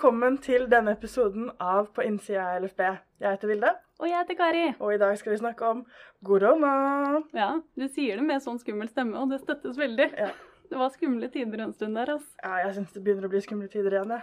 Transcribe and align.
velkommen 0.00 0.38
til 0.40 0.62
denne 0.72 0.94
episoden 0.96 1.50
av 1.60 1.90
På 1.92 2.00
innsida 2.00 2.40
av 2.54 2.62
LFB. 2.64 2.80
Jeg 3.20 3.34
heter 3.34 3.48
Vilde, 3.50 3.70
Og 4.00 4.06
jeg 4.08 4.16
heter 4.16 4.34
Kari. 4.38 4.62
og 4.80 4.94
i 4.94 4.96
dag 4.96 5.18
skal 5.18 5.32
vi 5.32 5.38
snakke 5.42 5.60
om 5.68 5.82
korona. 6.24 7.20
Ja, 7.34 7.60
du 7.76 7.86
sier 7.86 8.16
det 8.16 8.24
med 8.24 8.40
sånn 8.40 8.58
skummel 8.58 8.88
stemme, 8.88 9.18
og 9.20 9.28
det 9.28 9.42
støttes 9.42 9.76
veldig. 9.76 10.08
Ja. 10.16 10.30
Det 10.70 10.78
var 10.78 10.88
skumle 10.88 11.28
tider 11.28 11.60
en 11.60 11.74
stund 11.74 11.96
der, 11.96 12.14
altså. 12.14 12.32
Ja, 12.42 12.56
jeg 12.64 12.74
syns 12.78 12.92
det 12.94 13.04
begynner 13.04 13.28
å 13.28 13.30
bli 13.30 13.40
skumle 13.44 13.68
tider 13.68 13.90
igjen, 13.98 14.16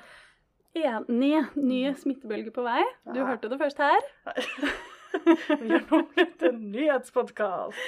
jeg. 0.74 0.84
Enig. 0.84 1.46
Ny 1.56 1.94
smittebølge 1.94 2.52
på 2.52 2.64
vei. 2.64 2.82
Du 3.14 3.20
Ja. 3.20 3.26
hørte 3.28 3.48
det 3.48 3.60
først 3.60 3.78
her. 3.78 4.02
Vi 5.62 5.70
har 5.72 5.84
nå 5.90 6.02
blitt 6.14 6.44
en 6.48 6.60
nyhetspodkast. 6.74 7.80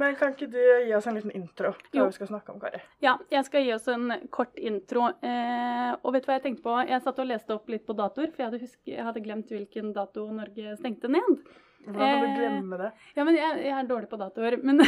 Men 0.00 0.16
kan 0.18 0.34
ikke 0.34 0.50
du 0.50 0.58
gi 0.58 0.92
oss 0.96 1.06
en 1.10 1.18
liten 1.18 1.34
intro 1.36 1.72
til 1.88 2.00
hva 2.02 2.08
vi 2.10 2.16
skal 2.18 2.30
snakke 2.32 2.54
om, 2.54 2.60
Kari? 2.62 2.82
Ja, 3.04 3.16
jeg 3.32 3.46
skal 3.48 3.64
gi 3.66 3.72
oss 3.76 3.88
en 3.92 4.10
kort 4.34 4.58
intro. 4.58 5.08
Eh, 5.22 5.90
og 6.02 6.14
vet 6.14 6.26
du 6.26 6.30
hva 6.30 6.38
jeg 6.38 6.46
tenkte 6.48 6.66
på? 6.66 6.76
Jeg 6.88 7.04
satt 7.06 7.22
og 7.22 7.30
leste 7.30 7.56
opp 7.56 7.70
litt 7.72 7.86
på 7.88 7.96
datoer, 7.98 8.30
for 8.34 8.42
jeg 8.42 8.50
hadde, 8.50 8.62
husk, 8.64 8.78
jeg 8.90 9.08
hadde 9.08 9.24
glemt 9.24 9.50
hvilken 9.54 9.92
dato 9.96 10.26
Norge 10.34 10.76
stengte 10.80 11.10
ned. 11.12 11.42
Hvordan 11.86 12.10
kan 12.10 12.20
du 12.20 12.26
Eh, 12.30 12.36
glemme 12.36 12.76
det? 12.76 12.90
Ja, 13.16 13.24
men 13.24 13.36
jeg, 13.38 13.60
jeg 13.64 13.72
er 13.72 13.86
dårlig 13.88 14.10
på 14.10 14.18
datoer. 14.20 14.58
Men 14.62 14.82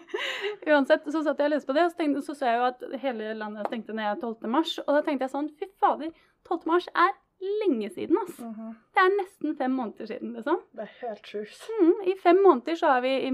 uansett, 0.72 1.04
så 1.12 1.20
satt 1.24 1.40
jeg 1.42 1.50
og 1.50 1.54
leste 1.54 1.68
på 1.68 1.76
det, 1.76 1.84
og 1.86 1.92
så, 1.92 1.98
tenkte, 1.98 2.22
så 2.24 2.36
så 2.38 2.48
jeg 2.48 2.60
jo 2.60 2.68
at 2.70 2.86
hele 3.02 3.34
landet 3.38 3.68
stengte 3.68 3.96
ned 3.96 4.22
12. 4.22 4.48
mars. 4.52 4.78
Og 4.86 4.94
da 4.96 5.02
tenkte 5.04 5.26
jeg 5.28 5.34
sånn, 5.34 5.50
fy 5.58 5.68
fader, 5.82 6.14
12. 6.48 6.64
mars 6.70 6.88
er 6.94 7.12
lenge 7.62 7.90
siden, 7.90 8.18
ass. 8.22 8.38
Mhm. 8.38 8.74
Det 8.92 9.02
er 9.02 9.14
nesten 9.16 9.56
fem 9.56 9.72
måneder 9.72 10.08
siden, 10.10 10.32
liksom. 10.36 10.60
Det 10.76 10.86
er 10.86 10.96
helt 11.00 11.28
sjukt. 11.34 11.68
Mm, 11.80 11.92
I 12.12 12.16
fem 12.20 12.42
måneder 12.44 12.76
så 12.76 12.94
har 12.94 13.04
vi 13.04 13.14
i 13.26 13.30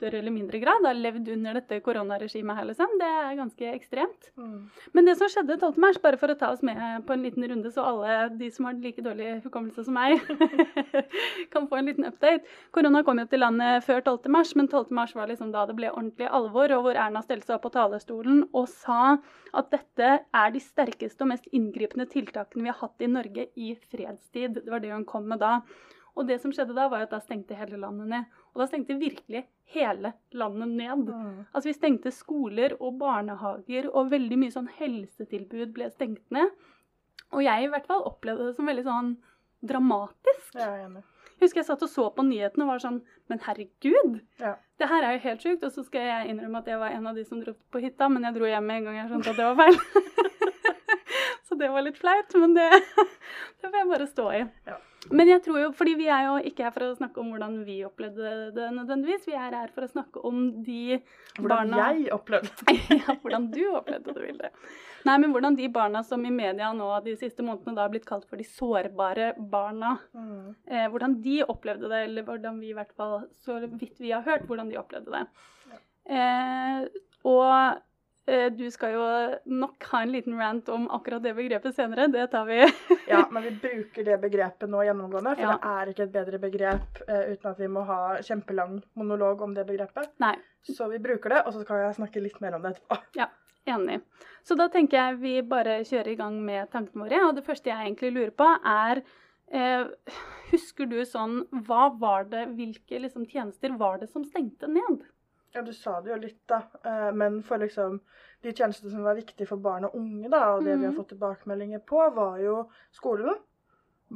større 0.00 0.20
eller 0.22 0.32
mindre 0.32 0.58
grad 0.62 0.86
har 0.86 0.96
levd 0.96 1.28
under 1.34 1.58
dette 1.58 1.80
koronaregimet 1.84 2.56
her, 2.56 2.66
liksom. 2.70 2.92
Det 3.00 3.08
er 3.20 3.36
ganske 3.38 3.72
ekstremt. 3.74 4.30
Mm. 4.40 4.70
Men 4.96 5.08
det 5.08 5.16
som 5.20 5.28
skjedde 5.30 5.58
12. 5.60 5.80
mars, 5.82 5.98
bare 6.00 6.20
for 6.20 6.32
å 6.32 6.36
ta 6.40 6.52
oss 6.54 6.62
med 6.66 7.04
på 7.06 7.14
en 7.14 7.24
liten 7.26 7.44
runde, 7.50 7.72
så 7.74 7.84
alle 7.84 8.16
de 8.40 8.48
som 8.54 8.68
har 8.68 8.78
like 8.80 9.04
dårlig 9.04 9.40
hukommelse 9.44 9.84
som 9.86 9.96
meg, 9.96 10.16
kan 11.52 11.68
få 11.68 11.80
en 11.80 11.90
liten 11.90 12.08
update. 12.08 12.46
Korona 12.74 13.04
kom 13.06 13.20
jo 13.20 13.26
til 13.30 13.44
landet 13.44 13.84
før 13.86 14.00
12. 14.00 14.30
mars, 14.32 14.54
men 14.56 14.70
12. 14.70 14.88
mars 14.96 15.14
var 15.16 15.28
liksom 15.30 15.52
da 15.54 15.66
det 15.68 15.76
ble 15.78 15.92
ordentlig 15.92 16.30
alvor, 16.40 16.72
og 16.76 16.86
hvor 16.86 17.00
Erna 17.04 17.24
stelte 17.26 17.50
seg 17.50 17.58
opp 17.58 17.68
på 17.68 17.74
talerstolen 17.76 18.46
og 18.56 18.70
sa 18.72 19.18
at 19.56 19.70
dette 19.72 20.10
er 20.22 20.52
de 20.54 20.62
sterkeste 20.62 21.24
og 21.26 21.32
mest 21.32 21.48
inngripende 21.56 22.06
tiltakene 22.10 22.64
vi 22.64 22.72
har 22.72 22.80
hatt 22.80 23.04
i 23.04 23.10
Norge 23.10 23.48
i 23.58 23.74
fredstid. 23.90 24.62
Det 24.62 24.72
var 24.72 24.82
det 24.82 24.94
hun 24.94 24.99
kom 25.08 25.28
med 25.30 25.40
da. 25.42 25.60
Og 26.18 26.26
det 26.28 26.40
som 26.42 26.52
skjedde 26.52 26.74
da, 26.76 26.88
var 26.90 27.04
at 27.04 27.12
da 27.14 27.20
stengte 27.22 27.56
hele 27.58 27.78
landet 27.80 28.10
ned. 28.10 28.40
Og 28.52 28.62
da 28.62 28.66
stengte 28.68 28.98
virkelig 28.98 29.44
hele 29.74 30.12
landet 30.36 30.68
ned. 30.68 31.06
Mm. 31.08 31.46
Altså 31.52 31.70
Vi 31.70 31.76
stengte 31.76 32.12
skoler 32.14 32.74
og 32.80 32.98
barnehager, 32.98 33.88
og 33.94 34.10
veldig 34.10 34.40
mye 34.40 34.54
sånn 34.54 34.70
helsetilbud 34.80 35.72
ble 35.76 35.90
stengt 35.94 36.26
ned. 36.34 36.50
Og 37.30 37.44
jeg 37.46 37.64
i 37.64 37.70
hvert 37.70 37.86
fall 37.86 38.02
opplevde 38.08 38.48
det 38.48 38.56
som 38.56 38.66
veldig 38.66 38.86
sånn 38.86 39.14
dramatisk. 39.66 40.56
Jeg 40.56 40.66
er 40.66 40.84
enig. 40.88 41.04
Jeg 41.40 41.46
husker 41.46 41.62
jeg 41.62 41.68
satt 41.70 41.84
og 41.86 41.88
så 41.88 42.08
på 42.12 42.24
nyhetene 42.26 42.66
og 42.66 42.74
var 42.74 42.82
sånn 42.82 42.98
Men 43.30 43.38
herregud! 43.46 44.18
Ja. 44.42 44.56
Det 44.80 44.88
her 44.90 45.04
er 45.06 45.14
jo 45.14 45.22
helt 45.22 45.44
sjukt. 45.46 45.64
Og 45.64 45.72
så 45.72 45.84
skal 45.86 46.08
jeg 46.08 46.32
innrømme 46.32 46.60
at 46.60 46.68
jeg 46.68 46.80
var 46.82 46.96
en 46.96 47.06
av 47.06 47.16
de 47.16 47.24
som 47.24 47.40
dro 47.40 47.54
på 47.70 47.80
hytta, 47.84 48.10
men 48.10 48.26
jeg 48.26 48.36
dro 48.36 48.50
hjem 48.50 48.66
med 48.66 48.80
en 48.80 48.88
gang 48.88 48.98
jeg 48.98 49.10
skjønte 49.12 49.32
at 49.32 49.38
det 49.38 49.46
var 49.46 49.60
feil. 49.62 49.78
så 51.46 51.60
det 51.62 51.70
var 51.70 51.86
litt 51.86 52.00
flaut, 52.00 52.36
men 52.42 52.56
det, 52.58 52.68
det 53.60 53.70
får 53.70 53.78
jeg 53.78 53.90
bare 53.94 54.08
stå 54.10 54.26
i. 54.40 54.42
Ja. 54.66 54.80
Men 55.10 55.26
jeg 55.30 55.40
tror 55.42 55.56
jo, 55.62 55.70
fordi 55.72 55.94
vi 55.96 56.06
er 56.12 56.26
jo 56.26 56.34
ikke 56.44 56.66
her 56.66 56.74
for 56.74 56.84
å 56.84 56.96
snakke 56.98 57.22
om 57.22 57.30
hvordan 57.32 57.54
vi 57.64 57.78
opplevde 57.86 58.50
det 58.52 58.66
nødvendigvis, 58.76 59.24
vi 59.30 59.32
er 59.38 59.54
her 59.56 59.70
for 59.72 59.86
å 59.86 59.88
snakke 59.90 60.20
om 60.28 60.42
de 60.66 60.98
Hvordan 61.38 61.72
barna 61.72 61.86
jeg 61.96 62.10
opplevde 62.12 62.50
det. 62.68 62.76
ja, 63.00 63.14
hvordan 63.22 63.46
du 63.54 63.62
opplevde 63.78 64.12
det, 64.12 64.26
Vilde. 64.28 64.50
Nei, 65.08 65.14
men 65.22 65.32
hvordan 65.32 65.56
de 65.56 65.70
barna 65.72 66.02
som 66.04 66.20
i 66.28 66.30
media 66.34 66.68
nå 66.76 66.90
de 67.06 67.14
siste 67.16 67.40
månedene 67.40 67.72
da 67.78 67.86
har 67.86 67.92
blitt 67.94 68.04
kalt 68.04 68.26
for 68.28 68.36
de 68.36 68.44
sårbare 68.44 69.30
barna, 69.40 69.94
Mm. 70.12 70.54
eh, 70.68 70.86
hvordan 70.92 71.16
de 71.24 71.38
opplevde 71.48 71.88
det, 71.88 72.02
eller 72.10 72.26
hvordan 72.28 72.60
vi 72.60 72.68
i 72.74 72.76
hvert 72.76 72.92
fall, 73.00 73.22
så 73.40 73.56
vidt 73.80 73.96
vi 74.04 74.12
har 74.12 74.20
hørt, 74.28 74.44
hvordan 74.50 74.68
de 74.68 74.76
opplevde 74.76 75.10
det. 75.16 75.24
Eh, 76.10 76.84
og 77.24 77.80
du 78.54 78.64
skal 78.70 78.92
jo 78.94 79.04
nok 79.60 79.84
ha 79.90 80.00
en 80.04 80.12
liten 80.14 80.36
rant 80.38 80.68
om 80.70 80.84
akkurat 80.94 81.22
det 81.24 81.32
begrepet 81.34 81.74
senere, 81.76 82.06
det 82.12 82.28
tar 82.32 82.46
vi. 82.48 82.60
Ja, 83.10 83.24
men 83.32 83.42
vi 83.42 83.50
bruker 83.64 84.04
det 84.06 84.18
begrepet 84.22 84.70
nå 84.70 84.84
gjennomgående, 84.86 85.32
for 85.36 85.42
Ja. 85.46 85.56
det 85.56 85.70
er 85.74 85.92
ikke 85.94 86.04
et 86.06 86.12
bedre 86.14 86.38
begrep 86.42 87.00
eh, 87.08 87.32
uten 87.34 87.50
at 87.50 87.58
vi 87.62 87.68
må 87.74 87.82
ha 87.88 88.00
kjempelang 88.22 88.78
monolog 88.94 89.42
om 89.42 89.54
det 89.56 89.66
begrepet. 89.66 90.12
Nei, 90.22 90.36
Så 90.62 90.88
vi 90.92 90.98
bruker 91.02 91.30
det, 91.36 91.42
og 91.46 91.52
så 91.56 91.64
kan 91.66 91.80
jeg 91.82 91.96
snakke 91.98 92.22
litt 92.22 92.40
mer 92.44 92.54
om 92.58 92.62
det 92.62 92.76
etterpå. 92.76 93.00
Ja, 93.18 93.26
enig. 93.66 94.00
Så 94.46 94.54
da 94.56 94.68
tenker 94.72 94.96
jeg 95.00 95.20
vi 95.22 95.34
bare 95.42 95.80
kjører 95.84 96.12
i 96.12 96.18
gang 96.20 96.38
med 96.44 96.70
tankene 96.72 97.06
våre, 97.08 97.22
og 97.28 97.34
det 97.36 97.44
første 97.46 97.70
jeg 97.72 97.78
egentlig 97.88 98.12
lurer 98.14 98.34
på 98.36 98.46
er 98.66 99.02
eh, 99.52 99.86
Husker 100.50 100.86
du 100.90 100.96
sånn 101.06 101.44
Hva 101.66 101.88
var 101.98 102.24
det, 102.30 102.46
hvilke 102.56 102.98
liksom, 103.04 103.26
tjenester 103.30 103.74
var 103.78 103.98
det 104.02 104.08
som 104.10 104.24
stengte 104.26 104.66
ned? 104.70 105.04
Ja, 105.54 105.62
du 105.66 105.72
sa 105.74 106.00
det 106.00 106.10
jo 106.12 106.16
litt, 106.22 106.40
da. 106.46 106.62
eh, 106.84 107.10
Men 107.12 107.42
for 107.42 107.58
liksom 107.58 108.00
de 108.42 108.52
tjenestene 108.52 108.90
som 108.92 109.02
var 109.02 109.16
viktige 109.18 109.46
for 109.48 109.56
barn 109.58 109.84
og 109.84 109.94
unge, 109.98 110.28
da, 110.30 110.44
og 110.54 110.64
det 110.64 110.76
vi 110.78 110.84
har 110.86 110.92
Mhm. 110.92 110.96
fått 110.96 111.08
tilbakemeldinger 111.14 111.80
på, 111.86 112.14
var 112.14 112.38
jo 112.38 112.68
skolen 112.92 113.34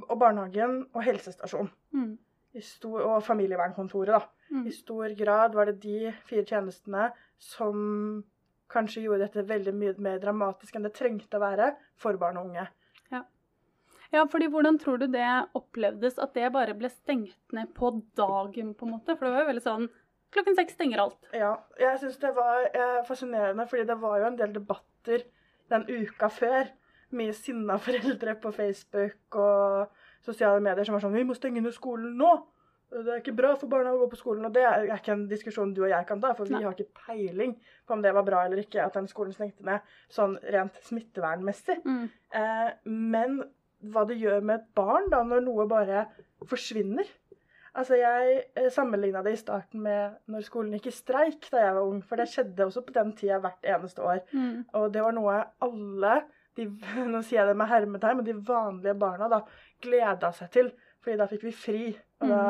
og 0.09 0.19
barnehagen 0.19 0.87
og 0.94 1.03
helsestasjon. 1.03 1.71
Mm. 1.93 2.19
Stor, 2.61 3.00
og 3.03 3.23
familievernkontoret, 3.25 4.06
da. 4.15 4.21
Mm. 4.53 4.67
I 4.67 4.71
stor 4.71 5.09
grad 5.19 5.55
var 5.55 5.65
det 5.67 5.81
de 5.81 6.12
fire 6.27 6.44
tjenestene 6.44 7.12
som 7.39 8.23
kanskje 8.71 9.03
gjorde 9.03 9.27
dette 9.28 9.47
veldig 9.47 9.75
mye 9.75 9.99
mer 9.99 10.19
dramatisk 10.21 10.77
enn 10.77 10.84
det 10.84 10.94
trengte 10.94 11.34
å 11.37 11.41
være 11.41 11.77
for 11.97 12.17
barn 12.17 12.37
og 12.37 12.47
unge. 12.47 12.69
Ja. 13.11 13.25
Ja, 14.12 14.25
fordi 14.27 14.47
hvordan 14.49 14.78
tror 14.78 14.99
du 14.99 15.06
det 15.09 15.49
opplevdes 15.55 16.19
at 16.23 16.34
det 16.34 16.53
bare 16.53 16.75
ble 16.75 16.89
stengt 16.89 17.34
ned 17.53 17.75
på 17.75 17.91
dagen, 18.15 18.75
på 18.75 18.87
en 18.87 18.93
måte? 18.93 19.17
For 19.19 19.27
det 19.27 19.33
var 19.34 19.43
jo 19.44 19.50
veldig 19.53 19.62
sånn 19.65 19.89
Klokken 20.34 20.56
seks 20.59 20.75
stenger 20.75 21.05
alt. 21.05 21.28
Ja, 21.33 21.53
jeg 21.78 22.00
syns 22.03 22.19
det 22.22 22.33
var 22.34 22.65
eh, 22.67 23.03
fascinerende, 23.06 23.67
fordi 23.71 23.87
det 23.87 23.99
var 24.03 24.19
jo 24.19 24.31
en 24.31 24.39
del 24.39 24.55
debatter 24.55 25.22
den 25.71 25.87
uka 25.89 26.31
før. 26.33 26.72
Mye 27.15 27.34
sinna 27.37 27.77
foreldre 27.78 28.34
på 28.43 28.50
Facebook 28.55 29.39
og 29.39 29.94
sosiale 30.25 30.62
medier 30.65 30.84
som 30.84 30.97
var 30.97 31.05
sånn 31.05 31.15
'Vi 31.15 31.28
må 31.28 31.37
stenge 31.39 31.62
ned 31.62 31.73
skolen 31.77 32.19
nå!' 32.19 32.34
Det 32.94 33.11
er 33.11 33.23
ikke 33.23 33.34
bra 33.34 33.55
for 33.59 33.67
barna 33.67 33.91
å 33.91 33.99
gå 33.99 34.11
på 34.12 34.19
skolen. 34.21 34.44
Og 34.47 34.53
det 34.55 34.62
er 34.62 34.84
ikke 34.94 35.15
en 35.17 35.27
diskusjon 35.27 35.73
du 35.75 35.83
og 35.83 35.91
jeg 35.91 36.06
kan 36.06 36.21
ta, 36.23 36.33
for 36.33 36.47
vi 36.47 36.55
Nei. 36.55 36.62
har 36.62 36.77
ikke 36.77 36.94
peiling 37.06 37.56
på 37.87 37.97
om 37.97 38.03
det 38.05 38.12
var 38.15 38.23
bra 38.23 38.44
eller 38.44 38.61
ikke 38.62 38.84
at 38.84 38.94
den 38.94 39.09
skolen 39.11 39.34
stengte 39.34 39.67
ned, 39.67 39.81
sånn 40.12 40.37
rent 40.55 40.78
smittevernmessig. 40.87 41.81
Mm. 41.84 42.05
Eh, 42.39 42.71
men 42.84 43.41
hva 43.91 44.05
det 44.09 44.21
gjør 44.21 44.44
med 44.47 44.61
et 44.61 44.69
barn 44.78 45.11
da, 45.11 45.25
når 45.27 45.43
noe 45.44 45.67
bare 45.69 46.06
forsvinner. 46.47 47.09
Altså, 47.75 47.99
Jeg 47.99 48.45
eh, 48.57 48.71
sammenligna 48.71 49.23
det 49.27 49.35
i 49.35 49.41
starten 49.41 49.83
med 49.83 50.15
når 50.31 50.47
skolen 50.47 50.77
gikk 50.77 50.89
i 50.93 50.95
streik 50.95 51.51
da 51.51 51.65
jeg 51.65 51.75
var 51.75 51.91
ung. 51.91 52.01
For 52.07 52.21
det 52.21 52.31
skjedde 52.31 52.69
også 52.69 52.85
på 52.87 52.95
den 52.95 53.12
tida 53.19 53.41
hvert 53.43 53.67
eneste 53.75 54.05
år. 54.07 54.23
Mm. 54.33 54.65
Og 54.79 54.89
det 54.95 55.03
var 55.03 55.17
noe 55.17 55.37
alle, 55.67 56.17
de, 56.55 56.69
nå 57.12 57.23
sier 57.23 57.43
jeg 57.43 57.51
det 57.51 57.59
med 57.59 57.71
hermetegn, 57.71 58.21
men 58.21 58.29
de 58.29 58.39
vanlige 58.47 58.99
barna 58.99 59.31
da 59.33 59.43
gleda 59.83 60.31
seg 60.37 60.53
til. 60.55 60.75
Fordi 61.05 61.19
da 61.21 61.27
fikk 61.29 61.43
vi 61.45 61.51
fri, 61.53 61.81
og 62.25 62.31
da 62.31 62.45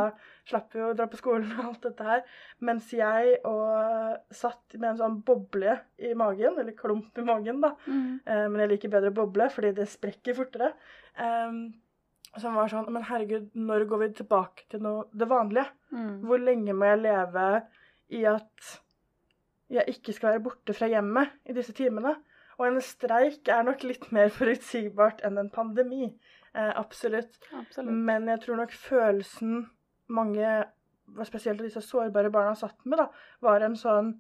slapp 0.47 0.77
vi 0.77 0.83
å 0.85 0.93
dra 0.95 1.09
på 1.11 1.19
skolen 1.19 1.49
og 1.56 1.71
alt 1.73 1.89
dette 1.89 2.05
her. 2.06 2.21
Mens 2.62 2.93
jeg 2.95 3.41
og 3.51 4.21
satt 4.31 4.77
med 4.77 4.93
en 4.93 5.01
sånn 5.01 5.17
boble 5.27 5.75
i 5.99 6.12
magen, 6.19 6.61
eller 6.61 6.77
klump 6.79 7.19
i 7.19 7.25
magen, 7.27 7.59
da. 7.65 7.73
Mm. 7.89 8.21
Eh, 8.23 8.45
men 8.45 8.62
jeg 8.62 8.75
liker 8.77 8.93
bedre 8.93 9.11
boble, 9.17 9.49
fordi 9.51 9.73
det 9.81 9.89
sprekker 9.91 10.39
fortere. 10.39 10.71
Um, 11.19 11.65
som 12.41 12.56
var 12.59 12.71
sånn 12.71 12.91
Men 12.93 13.06
herregud, 13.09 13.50
når 13.55 13.87
går 13.91 14.03
vi 14.03 14.11
tilbake 14.21 14.69
til 14.72 14.83
noe, 14.84 15.06
det 15.12 15.28
vanlige? 15.31 15.69
Mm. 15.94 16.14
Hvor 16.26 16.43
lenge 16.43 16.76
må 16.76 16.91
jeg 16.91 17.03
leve 17.05 17.49
i 18.14 18.25
at 18.29 18.70
jeg 19.73 19.97
ikke 19.97 20.12
skal 20.12 20.35
være 20.35 20.44
borte 20.44 20.76
fra 20.76 20.88
hjemmet 20.91 21.35
i 21.49 21.56
disse 21.56 21.75
timene? 21.76 22.17
Og 22.58 22.69
en 22.69 22.81
streik 22.85 23.50
er 23.50 23.64
nok 23.67 23.82
litt 23.87 24.11
mer 24.14 24.31
forutsigbart 24.35 25.25
enn 25.26 25.41
en 25.41 25.50
pandemi. 25.50 26.12
Eh, 26.55 26.73
absolutt. 26.79 27.41
Absolutt. 27.53 27.94
Men 28.06 28.29
jeg 28.31 28.44
tror 28.44 28.61
nok 28.62 28.75
følelsen 28.79 29.64
mange, 30.14 30.50
spesielt 31.26 31.62
disse 31.64 31.82
sårbare 31.82 32.31
barna 32.35 32.55
satt 32.58 32.79
med, 32.87 33.00
da, 33.03 33.08
var 33.44 33.64
en 33.64 33.79
sånn 33.79 34.17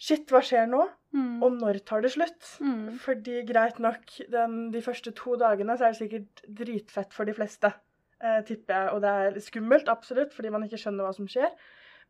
Shit, 0.00 0.30
hva 0.32 0.40
skjer 0.40 0.64
nå? 0.64 0.80
Mm. 1.16 1.40
Og 1.42 1.56
når 1.58 1.80
tar 1.86 2.04
det 2.04 2.12
slutt? 2.14 2.52
Mm. 2.62 2.98
Fordi 3.02 3.40
greit 3.48 3.80
nok, 3.82 4.12
den, 4.30 4.58
de 4.74 4.82
første 4.84 5.12
to 5.16 5.36
dagene 5.40 5.74
så 5.78 5.88
er 5.88 5.94
det 5.94 6.02
sikkert 6.02 6.44
dritfett 6.60 7.16
for 7.16 7.26
de 7.26 7.34
fleste, 7.34 7.72
eh, 8.22 8.38
tipper 8.46 8.76
jeg. 8.76 8.92
Og 8.94 9.02
det 9.02 9.14
er 9.24 9.40
skummelt, 9.42 9.90
absolutt, 9.90 10.34
fordi 10.36 10.52
man 10.54 10.66
ikke 10.66 10.78
skjønner 10.80 11.08
hva 11.08 11.16
som 11.16 11.28
skjer. 11.30 11.50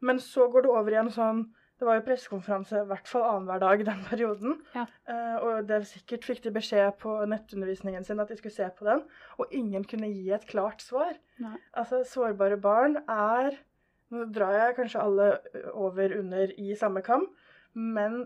Men 0.04 0.20
så 0.22 0.48
går 0.52 0.64
det 0.64 0.72
over 0.72 0.94
i 0.94 1.00
en 1.00 1.12
sånn 1.12 1.48
Det 1.80 1.86
var 1.88 1.96
jo 1.96 2.02
pressekonferanse 2.04 2.76
i 2.82 2.88
hvert 2.90 3.06
fall 3.08 3.22
annenhver 3.24 3.60
dag 3.62 3.82
den 3.86 4.00
perioden. 4.04 4.58
Ja. 4.74 4.82
Eh, 5.08 5.36
og 5.40 5.62
det 5.64 5.78
sikkert 5.88 6.26
fikk 6.28 6.42
de 6.44 6.50
beskjed 6.52 6.98
på 7.00 7.14
nettundervisningen 7.24 8.04
sin 8.04 8.20
at 8.20 8.28
de 8.28 8.36
skulle 8.36 8.52
se 8.52 8.66
på 8.76 8.84
den, 8.84 9.00
og 9.40 9.54
ingen 9.56 9.86
kunne 9.88 10.10
gi 10.12 10.28
et 10.36 10.44
klart 10.50 10.84
svar. 10.84 11.16
Nei. 11.40 11.54
Altså, 11.72 12.02
sårbare 12.04 12.60
barn 12.60 13.00
er 13.08 13.56
Nå 14.10 14.24
drar 14.34 14.56
jeg 14.56 14.74
kanskje 14.74 15.02
alle 15.06 15.26
over 15.70 16.16
under 16.16 16.50
i 16.58 16.74
samme 16.74 16.98
kam, 17.06 17.28
men 17.78 18.24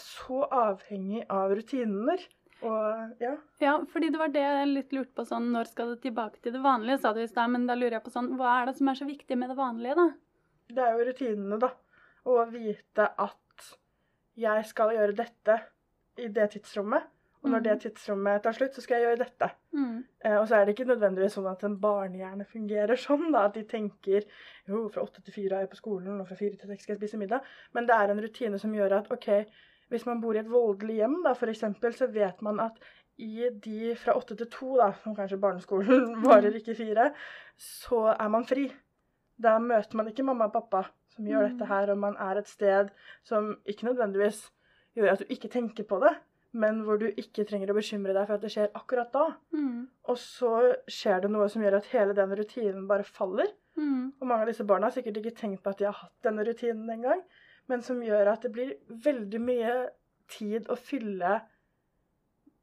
så 0.00 0.44
avhengig 0.48 1.24
av 1.32 1.54
rutiner 1.54 2.22
Og 2.64 3.20
ja. 3.20 3.34
Ja, 3.60 3.74
fordi 3.92 4.10
det 4.14 4.20
var 4.20 4.32
det 4.32 4.44
jeg 4.44 4.68
litt 4.70 4.92
lurte 4.96 5.12
på 5.18 5.24
sånn, 5.28 5.50
når 5.52 5.68
skal 5.68 5.94
det 5.94 6.02
tilbake 6.06 6.40
til 6.40 6.54
det 6.54 6.62
vanlige, 6.64 7.00
sa 7.02 7.12
du 7.12 7.20
i 7.20 7.28
sted, 7.28 7.50
men 7.52 7.66
da 7.68 7.76
lurer 7.76 7.98
jeg 7.98 8.06
på 8.06 8.14
sånn, 8.14 8.30
hva 8.38 8.60
er 8.60 8.70
det 8.70 8.76
som 8.78 8.88
er 8.88 9.00
så 9.00 9.08
viktig 9.08 9.36
med 9.36 9.52
det 9.52 9.58
vanlige, 9.58 9.96
da? 9.98 10.06
Det 10.72 10.84
er 10.84 10.94
jo 10.96 11.08
rutinene, 11.10 11.58
da. 11.60 11.70
Å 12.24 12.44
vite 12.48 13.10
at 13.20 13.66
jeg 14.40 14.64
skal 14.70 14.94
gjøre 14.96 15.18
dette 15.18 15.58
i 16.22 16.30
det 16.32 16.48
tidsrommet. 16.54 17.10
Og 17.44 17.50
når 17.52 17.60
det 17.60 17.74
tidsrommet 17.82 18.40
tar 18.44 18.56
slutt, 18.56 18.72
så 18.72 18.80
skal 18.80 18.96
jeg 18.96 19.04
gjøre 19.04 19.20
dette. 19.20 19.50
Mm. 19.76 19.98
Eh, 20.24 20.36
og 20.38 20.46
så 20.48 20.56
er 20.56 20.64
det 20.64 20.72
ikke 20.74 20.86
nødvendigvis 20.88 21.34
sånn 21.36 21.48
at 21.50 21.64
en 21.66 21.76
barnehjerne 21.80 22.46
fungerer 22.48 22.96
sånn, 23.02 23.26
da, 23.34 23.44
at 23.50 23.58
de 23.58 23.66
tenker 23.68 24.24
jo, 24.70 24.86
fra 24.94 25.04
åtte 25.04 25.20
til 25.20 25.36
fire 25.36 25.58
er 25.58 25.66
jeg 25.66 25.74
på 25.74 25.80
skolen, 25.82 26.22
og 26.22 26.30
fra 26.30 26.38
fire 26.38 26.56
til 26.56 26.72
seks 26.72 26.86
skal 26.86 26.96
jeg 26.96 27.02
spise 27.02 27.20
middag. 27.20 27.44
Men 27.76 27.90
det 27.90 27.98
er 28.00 28.14
en 28.14 28.22
rutine 28.24 28.60
som 28.62 28.72
gjør 28.72 28.96
at 29.02 29.12
OK, 29.12 29.28
hvis 29.94 30.06
man 30.08 30.20
bor 30.22 30.36
i 30.36 30.42
et 30.42 30.50
voldelig 30.50 30.98
hjem, 31.00 31.20
da, 31.24 31.32
eksempel, 31.54 31.94
så 31.96 32.10
vet 32.10 32.42
man 32.42 32.60
at 32.66 32.78
i 33.22 33.46
de 33.62 33.92
fra 33.98 34.16
åtte 34.18 34.34
til 34.36 34.48
to, 34.50 34.72
da, 34.80 34.90
som 35.04 35.14
kanskje 35.14 35.38
barneskolen 35.42 36.16
varer 36.26 36.56
ikke 36.58 36.74
fire, 36.78 37.12
så 37.56 38.08
er 38.16 38.28
man 38.34 38.46
fri. 38.48 38.66
Da 39.38 39.56
møter 39.62 39.98
man 39.98 40.10
ikke 40.10 40.26
mamma 40.26 40.50
og 40.50 40.54
pappa 40.58 40.84
som 41.14 41.26
gjør 41.30 41.46
Mm. 41.46 41.50
dette 41.54 41.66
her, 41.70 41.90
og 41.92 41.98
man 42.02 42.16
er 42.18 42.38
et 42.40 42.48
sted 42.50 42.90
som 43.22 43.52
ikke 43.70 43.86
nødvendigvis 43.86 44.48
gjør 44.96 45.12
at 45.12 45.22
du 45.22 45.30
ikke 45.30 45.50
tenker 45.50 45.86
på 45.86 46.00
det, 46.02 46.14
men 46.54 46.82
hvor 46.86 46.98
du 46.98 47.06
ikke 47.10 47.44
trenger 47.46 47.70
å 47.70 47.74
bekymre 47.78 48.14
deg 48.14 48.26
for 48.28 48.34
at 48.36 48.42
det 48.42 48.50
skjer 48.54 48.74
akkurat 48.78 49.12
da. 49.14 49.24
Mm. 49.54 49.86
Og 50.10 50.18
så 50.18 50.50
skjer 50.90 51.22
det 51.24 51.30
noe 51.34 51.48
som 51.50 51.62
gjør 51.62 51.78
at 51.80 51.88
hele 51.94 52.14
den 52.14 52.34
rutinen 52.38 52.86
bare 52.90 53.06
faller. 53.06 53.50
Mm. 53.76 54.12
Og 54.20 54.26
mange 54.26 54.42
av 54.46 54.50
disse 54.52 54.66
barna 54.66 54.86
har 54.86 54.94
sikkert 54.94 55.18
ikke 55.18 55.34
tenkt 55.38 55.62
på 55.64 55.70
at 55.72 55.80
de 55.80 55.88
har 55.88 55.96
hatt 55.98 56.14
denne 56.22 56.44
rutinen 56.46 56.90
engang, 56.94 57.24
men 57.70 57.82
som 57.84 58.02
gjør 58.04 58.34
at 58.34 58.44
det 58.44 58.52
blir 58.54 58.74
veldig 59.04 59.40
mye 59.42 59.74
tid 60.30 60.70
å 60.72 60.76
fylle 60.78 61.40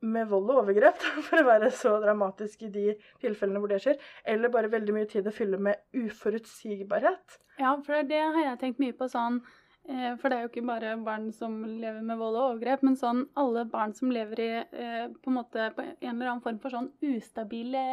med 0.01 0.30
vold 0.31 0.50
og 0.50 0.63
overgrep, 0.63 1.01
for 1.27 1.42
å 1.42 1.48
være 1.48 1.71
så 1.77 1.95
dramatisk 2.01 2.65
i 2.65 2.71
de 2.74 2.86
tilfellene 3.21 3.62
hvor 3.62 3.71
det 3.71 3.81
skjer. 3.83 4.00
Eller 4.25 4.53
bare 4.53 4.71
veldig 4.71 4.95
mye 4.95 5.09
tid 5.09 5.30
å 5.30 5.36
fylle 5.36 5.59
med 5.62 5.81
uforutsigbarhet. 5.94 7.42
Ja, 7.62 7.75
for 7.86 8.07
det 8.07 8.21
har 8.21 8.42
jeg 8.42 8.62
tenkt 8.63 8.81
mye 8.81 8.95
på 8.98 9.06
sånn 9.12 9.42
eh, 9.86 10.15
For 10.18 10.31
det 10.31 10.38
er 10.38 10.45
jo 10.45 10.50
ikke 10.50 10.65
bare 10.65 10.95
barn 11.06 11.30
som 11.36 11.59
lever 11.65 12.01
med 12.01 12.18
vold 12.18 12.39
og 12.39 12.48
overgrep, 12.48 12.86
men 12.88 12.98
sånn 12.98 13.27
alle 13.38 13.68
barn 13.69 13.94
som 13.98 14.13
lever 14.13 14.42
i 14.42 14.51
eh, 14.63 15.06
på 15.13 15.30
en 15.30 15.38
måte 15.38 15.69
på 15.77 15.86
en 15.86 16.15
eller 16.15 16.33
annen 16.33 16.45
form 16.45 16.57
for 16.63 16.74
sånn 16.74 16.89
ustabile 17.12 17.86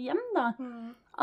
hjem, 0.00 0.22
da. 0.36 0.48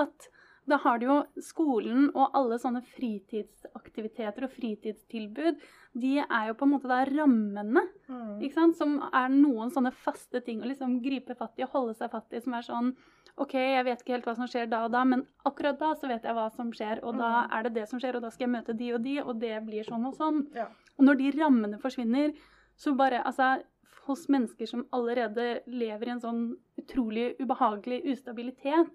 At 0.03 0.29
da 0.67 0.77
har 0.77 0.99
du 0.99 1.05
jo 1.07 1.15
skolen 1.43 2.09
og 2.15 2.31
alle 2.33 2.57
sånne 2.61 2.81
fritidsaktiviteter 2.93 4.45
og 4.47 4.51
fritidstilbud. 4.53 5.57
De 5.99 6.13
er 6.23 6.47
jo 6.49 6.53
på 6.57 6.65
en 6.67 6.71
måte 6.73 6.87
da 6.89 7.03
rammene, 7.05 7.83
Mm. 8.09 8.39
ikke 8.41 8.53
sant? 8.53 8.75
som 8.77 8.97
er 9.13 9.29
noen 9.29 9.69
sånne 9.71 9.91
faste 9.93 10.41
ting 10.43 10.61
å 10.61 10.65
liksom 10.67 11.01
gripe 11.03 11.35
fatt 11.35 11.57
i 11.59 11.63
og 11.63 11.69
holde 11.71 11.95
seg 11.95 12.11
fatt 12.11 12.31
i. 12.33 12.39
Som 12.41 12.53
er 12.53 12.61
sånn 12.61 12.95
OK, 13.37 13.53
jeg 13.53 13.83
vet 13.85 13.99
ikke 14.01 14.13
helt 14.13 14.25
hva 14.25 14.35
som 14.35 14.45
skjer 14.47 14.69
da 14.69 14.85
og 14.85 14.91
da, 14.91 15.03
men 15.03 15.25
akkurat 15.45 15.79
da 15.79 15.93
så 15.95 16.07
vet 16.07 16.23
jeg 16.23 16.35
hva 16.35 16.51
som 16.55 16.71
skjer. 16.71 17.03
Og 17.03 17.17
da 17.17 17.47
Mm. 17.47 17.51
er 17.51 17.63
det 17.63 17.73
det 17.73 17.89
som 17.89 17.99
skjer, 17.99 18.15
og 18.15 18.21
da 18.21 18.29
skal 18.29 18.47
jeg 18.47 18.55
møte 18.63 18.77
de 18.77 18.91
og 18.93 19.01
de, 19.03 19.19
og 19.21 19.39
det 19.39 19.65
blir 19.65 19.83
sånn 19.83 20.05
og 20.05 20.13
sånn. 20.15 20.53
Ja. 20.55 20.67
Og 20.99 21.05
når 21.05 21.17
de 21.17 21.31
rammene 21.31 21.79
forsvinner, 21.81 22.33
så 22.77 22.95
bare 22.95 23.23
Altså, 23.25 23.63
hos 24.05 24.27
mennesker 24.27 24.67
som 24.67 24.83
allerede 24.91 25.61
lever 25.65 26.07
i 26.07 26.11
en 26.11 26.19
sånn 26.19 26.57
utrolig 26.77 27.37
ubehagelig 27.39 28.03
ustabilitet, 28.11 28.91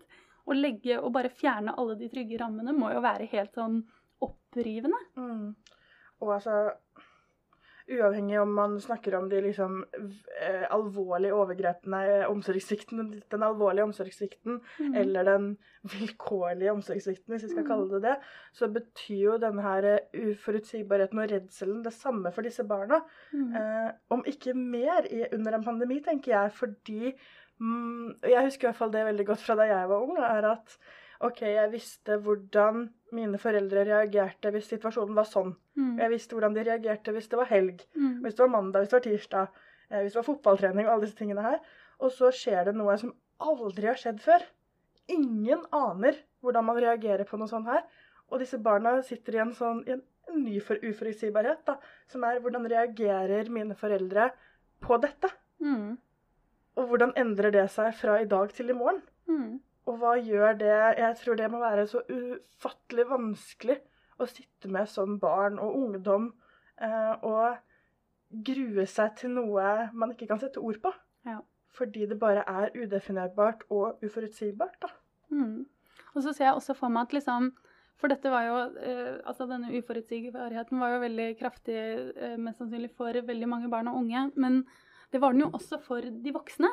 å 0.48 0.56
legge 0.56 0.98
og 1.00 1.12
bare 1.14 1.32
fjerne 1.32 1.76
alle 1.78 1.98
de 2.00 2.08
trygge 2.12 2.40
rammene 2.40 2.74
må 2.76 2.92
jo 2.94 3.04
være 3.04 3.28
helt 3.32 3.54
sånn 3.56 3.82
opprivende. 4.24 5.00
Mm. 5.18 5.54
Og 6.24 6.34
altså 6.34 6.60
Uavhengig 7.88 8.36
om 8.40 8.50
man 8.52 8.74
snakker 8.80 9.14
om 9.16 9.30
de 9.30 9.38
liksom 9.40 9.78
eh, 9.96 10.64
alvorlige 10.74 11.32
overgrepene, 11.32 12.00
eh, 12.04 12.24
omsorgssvikten, 12.28 13.14
den 13.32 13.44
alvorlige 13.46 13.86
omsorgssvikten, 13.88 14.58
Mm. 14.78 14.94
eller 14.94 15.24
den 15.24 15.46
vilkårlige 15.94 16.74
omsorgssvikten, 16.74 17.32
hvis 17.32 17.46
vi 17.46 17.48
skal 17.54 17.64
kalle 17.64 17.88
det 17.94 18.02
det, 18.02 18.16
så 18.52 18.68
betyr 18.68 19.22
jo 19.22 19.38
denne 19.40 19.64
her 19.64 19.88
eh, 19.94 19.98
uforutsigbarheten 20.12 21.18
og 21.18 21.30
redselen 21.32 21.82
det 21.82 21.94
samme 21.96 22.32
for 22.32 22.42
disse 22.42 22.64
barna. 22.68 23.00
Mm. 23.32 23.56
Eh, 23.56 23.90
om 24.10 24.24
ikke 24.26 24.52
mer 24.54 25.08
i, 25.08 25.24
under 25.32 25.56
en 25.56 25.64
pandemi, 25.64 26.02
tenker 26.04 26.34
jeg, 26.34 26.52
fordi 26.52 27.14
mm, 27.14 27.16
Jeg 27.58 28.44
husker 28.44 28.66
i 28.66 28.70
hvert 28.70 28.78
fall 28.78 28.92
det 28.94 29.04
veldig 29.08 29.26
godt 29.26 29.42
fra 29.42 29.56
da 29.58 29.66
jeg 29.66 29.88
var 29.90 30.02
ung, 30.04 30.18
er 30.22 30.46
at 30.52 30.76
OK, 31.26 31.40
jeg 31.42 31.70
visste 31.72 32.18
hvordan 32.22 32.84
mine 33.16 33.38
foreldre 33.42 33.82
reagerte 33.88 34.52
hvis 34.54 34.68
situasjonen 34.70 35.16
var 35.18 35.26
sånn. 35.26 35.54
Mm. 35.74 35.96
Jeg 35.98 36.12
visste 36.12 36.36
hvordan 36.36 36.54
de 36.54 36.62
reagerte 36.68 37.14
hvis 37.16 37.26
det 37.32 37.40
var 37.40 37.50
helg, 37.50 37.82
Mm. 37.96 38.20
hvis 38.22 38.36
det 38.38 38.44
var 38.44 38.52
mandag, 38.52 38.84
hvis 38.84 38.92
det 38.92 38.98
var 38.98 39.06
tirsdag, 39.08 39.48
eh, 39.90 40.02
hvis 40.02 40.12
det 40.14 40.20
var 40.20 40.28
fotballtrening 40.28 40.86
og 40.86 40.92
alle 40.94 41.06
disse 41.08 41.18
tingene 41.18 41.42
her. 41.42 41.58
Og 41.98 42.12
så 42.14 42.30
skjer 42.30 42.64
det 42.68 42.76
noe 42.78 42.94
som 43.00 43.14
aldri 43.40 43.86
har 43.90 43.98
skjedd 43.98 44.20
før. 44.22 44.44
Ingen 45.10 45.64
aner 45.72 46.14
hvordan 46.40 46.64
man 46.68 46.78
reagerer 46.78 47.26
på 47.26 47.38
noe 47.40 47.50
sånt 47.50 47.66
her. 47.66 47.82
Og 48.30 48.38
disse 48.38 48.58
barna 48.62 49.00
sitter 49.02 49.34
i 49.38 49.42
en 49.42 49.54
sånn 49.56 49.82
i 49.88 49.96
en, 49.96 50.02
ny 50.36 50.58
for 50.60 50.76
uforutsigbarhet, 50.84 51.62
da, 51.64 51.78
som 52.06 52.22
er 52.28 52.38
hvordan 52.44 52.66
reagerer 52.68 53.48
mine 53.48 53.74
foreldre 53.74 54.26
på 54.84 54.98
dette? 55.00 55.30
Mm. 55.64 55.96
Og 56.78 56.90
hvordan 56.90 57.14
endrer 57.18 57.50
det 57.54 57.66
seg 57.74 57.90
fra 57.98 58.18
i 58.22 58.28
dag 58.30 58.52
til 58.54 58.70
i 58.70 58.76
morgen? 58.76 59.02
Mm. 59.26 59.58
Og 59.88 59.96
hva 60.00 60.14
gjør 60.20 60.58
det 60.60 60.74
Jeg 61.00 61.14
tror 61.22 61.38
det 61.38 61.50
må 61.50 61.62
være 61.62 61.86
så 61.90 62.02
ufattelig 62.08 63.08
vanskelig 63.08 63.78
å 64.18 64.26
sitte 64.28 64.70
med 64.72 64.90
som 64.90 65.18
barn 65.22 65.58
og 65.62 65.76
ungdom 65.78 66.32
eh, 66.82 67.14
og 67.22 67.58
grue 68.48 68.84
seg 68.90 69.14
til 69.20 69.32
noe 69.36 69.88
man 69.94 70.12
ikke 70.12 70.28
kan 70.30 70.40
sette 70.42 70.60
ord 70.60 70.80
på. 70.82 70.92
Ja. 71.28 71.38
Fordi 71.78 72.06
det 72.10 72.18
bare 72.20 72.44
er 72.48 72.74
udefinerbart 72.74 73.64
og 73.70 74.02
uforutsigbart. 74.04 74.76
da. 74.82 74.90
Mm. 75.30 75.66
Og 76.14 76.22
så 76.22 76.32
ser 76.32 76.48
jeg 76.48 76.58
også 76.58 76.74
for 76.74 76.92
meg 76.92 77.08
at 77.08 77.18
liksom 77.18 77.52
For 77.98 78.08
dette 78.08 78.30
var 78.30 78.44
jo 78.46 78.58
eh, 78.80 79.18
Altså 79.26 79.44
denne 79.50 79.72
uforutsigbarheten 79.76 80.80
var 80.80 80.92
jo 80.94 81.00
veldig 81.02 81.26
kraftig 81.36 81.76
eh, 81.76 82.36
mest 82.38 82.62
sannsynlig 82.62 82.92
for 82.96 83.12
veldig 83.12 83.48
mange 83.48 83.70
barn 83.70 83.90
og 83.90 83.98
unge. 84.02 84.30
Men 84.36 84.62
det 85.10 85.20
var 85.22 85.32
den 85.32 85.40
jo 85.46 85.50
også 85.56 85.78
for 85.80 86.00
de 86.04 86.32
voksne. 86.34 86.68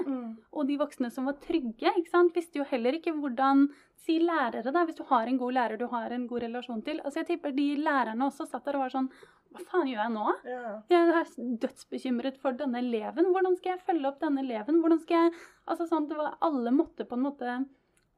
Og 0.51 0.67
de 0.67 0.75
voksne 0.77 1.09
som 1.11 1.25
var 1.29 1.37
trygge, 1.39 1.91
ikke 2.01 2.09
sant? 2.11 2.33
visste 2.35 2.59
jo 2.59 2.65
heller 2.67 2.97
ikke 2.99 3.13
hvordan 3.15 3.69
Si 4.05 4.19
lærere, 4.21 4.61
da. 4.69 4.83
Hvis 4.85 4.97
du 4.99 5.03
har 5.09 5.25
en 5.25 5.37
god 5.39 5.53
lærer 5.55 5.79
du 5.81 5.87
har 5.87 6.11
en 6.13 6.27
god 6.29 6.43
relasjon 6.43 6.83
til. 6.85 6.99
Altså 7.01 7.23
Jeg 7.23 7.27
tipper 7.31 7.55
de 7.55 7.63
lærerne 7.81 8.21
også 8.27 8.45
satt 8.45 8.65
der 8.67 8.75
og 8.77 8.83
var 8.83 8.91
sånn 8.93 9.07
Hva 9.55 9.63
faen 9.65 9.87
gjør 9.89 10.01
jeg 10.03 10.13
nå? 10.13 10.25
Yeah. 10.45 10.75
Jeg 10.91 11.15
er 11.21 11.31
dødsbekymret 11.63 12.37
for 12.37 12.51
denne 12.59 12.83
eleven. 12.83 13.31
Hvordan 13.33 13.55
skal 13.57 13.71
jeg 13.73 13.85
følge 13.87 14.05
opp 14.11 14.19
denne 14.21 14.43
eleven? 14.45 14.77
Hvordan 14.83 15.01
skal 15.01 15.23
jeg 15.23 15.33
Altså 15.65 15.87
sånn, 15.89 16.05
det 16.11 16.17
var, 16.19 16.37
Alle 16.45 16.69
måtte 16.75 17.07
på 17.09 17.17
en 17.17 17.25
måte 17.25 17.55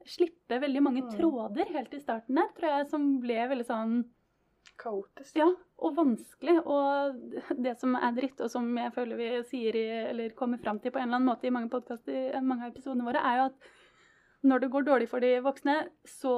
slippe 0.07 0.59
veldig 0.59 0.81
mange 0.83 1.01
Mm. 1.03 1.09
tråder 1.17 1.71
helt 1.71 1.93
i 1.93 1.99
starten 1.99 2.35
der, 2.35 2.47
tror 2.57 2.69
jeg, 2.77 2.87
som 2.89 3.19
ble 3.19 3.35
veldig 3.47 3.65
sånn 3.67 3.95
Kaotisk. 4.79 5.35
Ja, 5.39 5.47
og 5.77 5.97
vanskelig. 5.97 6.57
Og 6.65 7.57
det 7.63 7.75
som 7.81 7.95
er 7.97 8.15
dritt, 8.17 8.39
og 8.43 8.51
som 8.53 8.69
jeg 8.77 8.93
føler 8.95 9.19
vi 9.19 9.29
sier 9.49 9.77
i, 9.79 9.87
eller 10.11 10.35
kommer 10.37 10.61
fram 10.61 10.81
til 10.83 10.93
på 10.93 11.01
en 11.01 11.09
eller 11.09 11.21
annen 11.21 11.31
måte 11.31 11.49
i 11.49 11.53
mange 11.53 11.71
podkaster, 11.73 12.39
mange 12.41 12.67
av 12.67 12.73
episodene 12.73 13.07
våre, 13.07 13.23
er 13.23 13.41
jo 13.41 13.51
at 13.51 13.69
når 14.47 14.63
det 14.63 14.71
går 14.73 14.87
dårlig 14.87 15.07
for 15.11 15.23
de 15.23 15.37
voksne, 15.43 15.77
så 16.07 16.35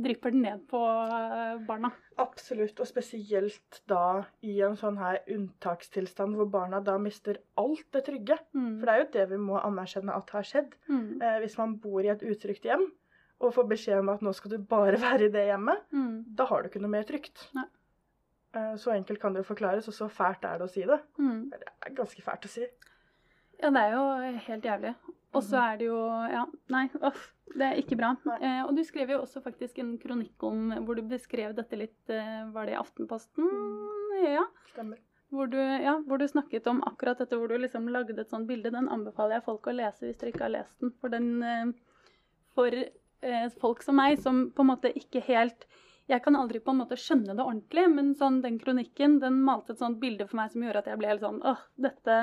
drypper 0.00 0.32
den 0.32 0.44
ned 0.44 0.62
på 0.70 0.80
eh, 0.80 1.58
barna. 1.66 1.90
Absolutt, 2.20 2.78
og 2.80 2.88
spesielt 2.88 3.80
da 3.90 4.22
i 4.46 4.60
en 4.64 4.76
sånn 4.78 4.98
her 5.00 5.20
unntakstilstand 5.30 6.38
hvor 6.38 6.48
barna 6.52 6.80
da 6.84 6.96
mister 7.02 7.40
alt 7.60 7.86
det 7.94 8.04
trygge. 8.06 8.38
Mm. 8.54 8.78
For 8.78 8.86
det 8.86 8.94
er 8.94 9.02
jo 9.02 9.10
det 9.16 9.26
vi 9.32 9.40
må 9.42 9.58
anerkjenne 9.60 10.14
at 10.14 10.30
har 10.36 10.46
skjedd. 10.46 10.76
Mm. 10.90 11.18
Eh, 11.18 11.38
hvis 11.44 11.58
man 11.60 11.76
bor 11.82 12.04
i 12.04 12.12
et 12.12 12.24
utrygt 12.26 12.68
hjem 12.68 12.86
og 13.40 13.54
får 13.56 13.68
beskjed 13.70 13.98
om 14.02 14.08
at 14.12 14.20
nå 14.24 14.32
skal 14.36 14.50
du 14.54 14.58
bare 14.58 14.98
være 15.06 15.26
i 15.28 15.32
det 15.32 15.46
hjemmet, 15.48 15.84
Mm. 15.92 16.24
da 16.36 16.44
har 16.50 16.62
du 16.62 16.68
ikke 16.68 16.80
noe 16.82 16.90
mer 16.92 17.04
trygt. 17.08 17.46
Nei. 17.56 17.64
Eh, 18.54 18.74
Så 18.76 18.92
enkelt 18.92 19.20
kan 19.22 19.32
det 19.32 19.44
jo 19.44 19.54
forklares, 19.54 19.88
og 19.88 19.94
så 19.94 20.08
fælt 20.10 20.44
er 20.44 20.58
det 20.58 20.66
å 20.66 20.70
si 20.72 20.82
det. 20.84 21.00
Mm. 21.18 21.50
Det 21.50 21.60
er 21.86 21.94
ganske 21.94 22.22
fælt 22.26 22.44
å 22.48 22.52
si. 22.52 22.66
Ja, 23.62 23.70
det 23.70 23.80
er 23.86 23.92
jo 23.96 24.04
helt 24.48 24.64
jævlig. 24.64 24.94
Og 25.32 25.42
så 25.46 25.60
er 25.62 25.76
det 25.78 25.86
jo 25.86 25.98
Ja, 26.32 26.44
nei, 26.68 26.88
uff. 27.06 27.28
Det 27.50 27.66
er 27.66 27.76
ikke 27.82 27.96
bra. 27.98 28.12
Eh, 28.40 28.62
og 28.66 28.74
du 28.76 28.82
skrev 28.86 29.10
jo 29.10 29.20
også 29.22 29.40
faktisk 29.42 29.78
en 29.78 29.96
kronikk 29.98 30.42
om 30.46 30.70
hvor 30.86 30.94
du 30.98 31.02
beskrev 31.02 31.54
dette 31.54 31.76
litt 31.78 32.10
eh, 32.10 32.44
Var 32.50 32.66
det 32.66 32.72
i 32.74 32.78
Aftenposten? 32.78 33.46
Ja. 34.24 34.44
Stemmer. 34.72 34.98
Hvor 35.30 35.46
du, 35.50 35.58
ja, 35.58 35.96
hvor 36.06 36.18
du 36.18 36.26
snakket 36.26 36.66
om 36.66 36.80
akkurat 36.82 37.18
dette, 37.22 37.36
hvor 37.38 37.48
du 37.48 37.56
liksom 37.58 37.86
lagde 37.88 38.18
et 38.18 38.30
sånt 38.30 38.48
bilde. 38.48 38.70
Den 38.74 38.88
anbefaler 38.90 39.36
jeg 39.38 39.44
folk 39.46 39.66
å 39.70 39.74
lese 39.76 40.06
hvis 40.08 40.18
dere 40.18 40.32
ikke 40.32 40.46
har 40.48 40.54
lest 40.56 40.74
den. 40.82 40.90
For 41.00 41.08
den 41.14 41.42
eh, 41.42 41.70
For 42.56 42.74
folk 43.60 43.82
som 43.84 43.98
meg, 44.00 44.18
som 44.22 44.48
på 44.54 44.64
en 44.64 44.72
måte 44.72 44.92
ikke 44.96 45.22
helt 45.26 45.66
Jeg 46.10 46.24
kan 46.24 46.34
aldri 46.34 46.58
på 46.58 46.72
en 46.72 46.80
måte 46.80 46.96
skjønne 46.98 47.36
det 47.36 47.44
ordentlig, 47.44 47.84
men 47.92 48.14
sånn, 48.18 48.40
den 48.42 48.56
kronikken 48.58 49.18
den 49.22 49.42
malte 49.46 49.76
et 49.76 49.82
sånt 49.82 50.00
bilde 50.00 50.26
for 50.26 50.40
meg 50.40 50.50
som 50.50 50.64
gjorde 50.64 50.82
at 50.82 50.88
jeg 50.90 50.98
ble 50.98 51.10
helt 51.12 51.26
sånn 51.26 51.42
Åh, 51.46 51.60
dette, 51.78 52.16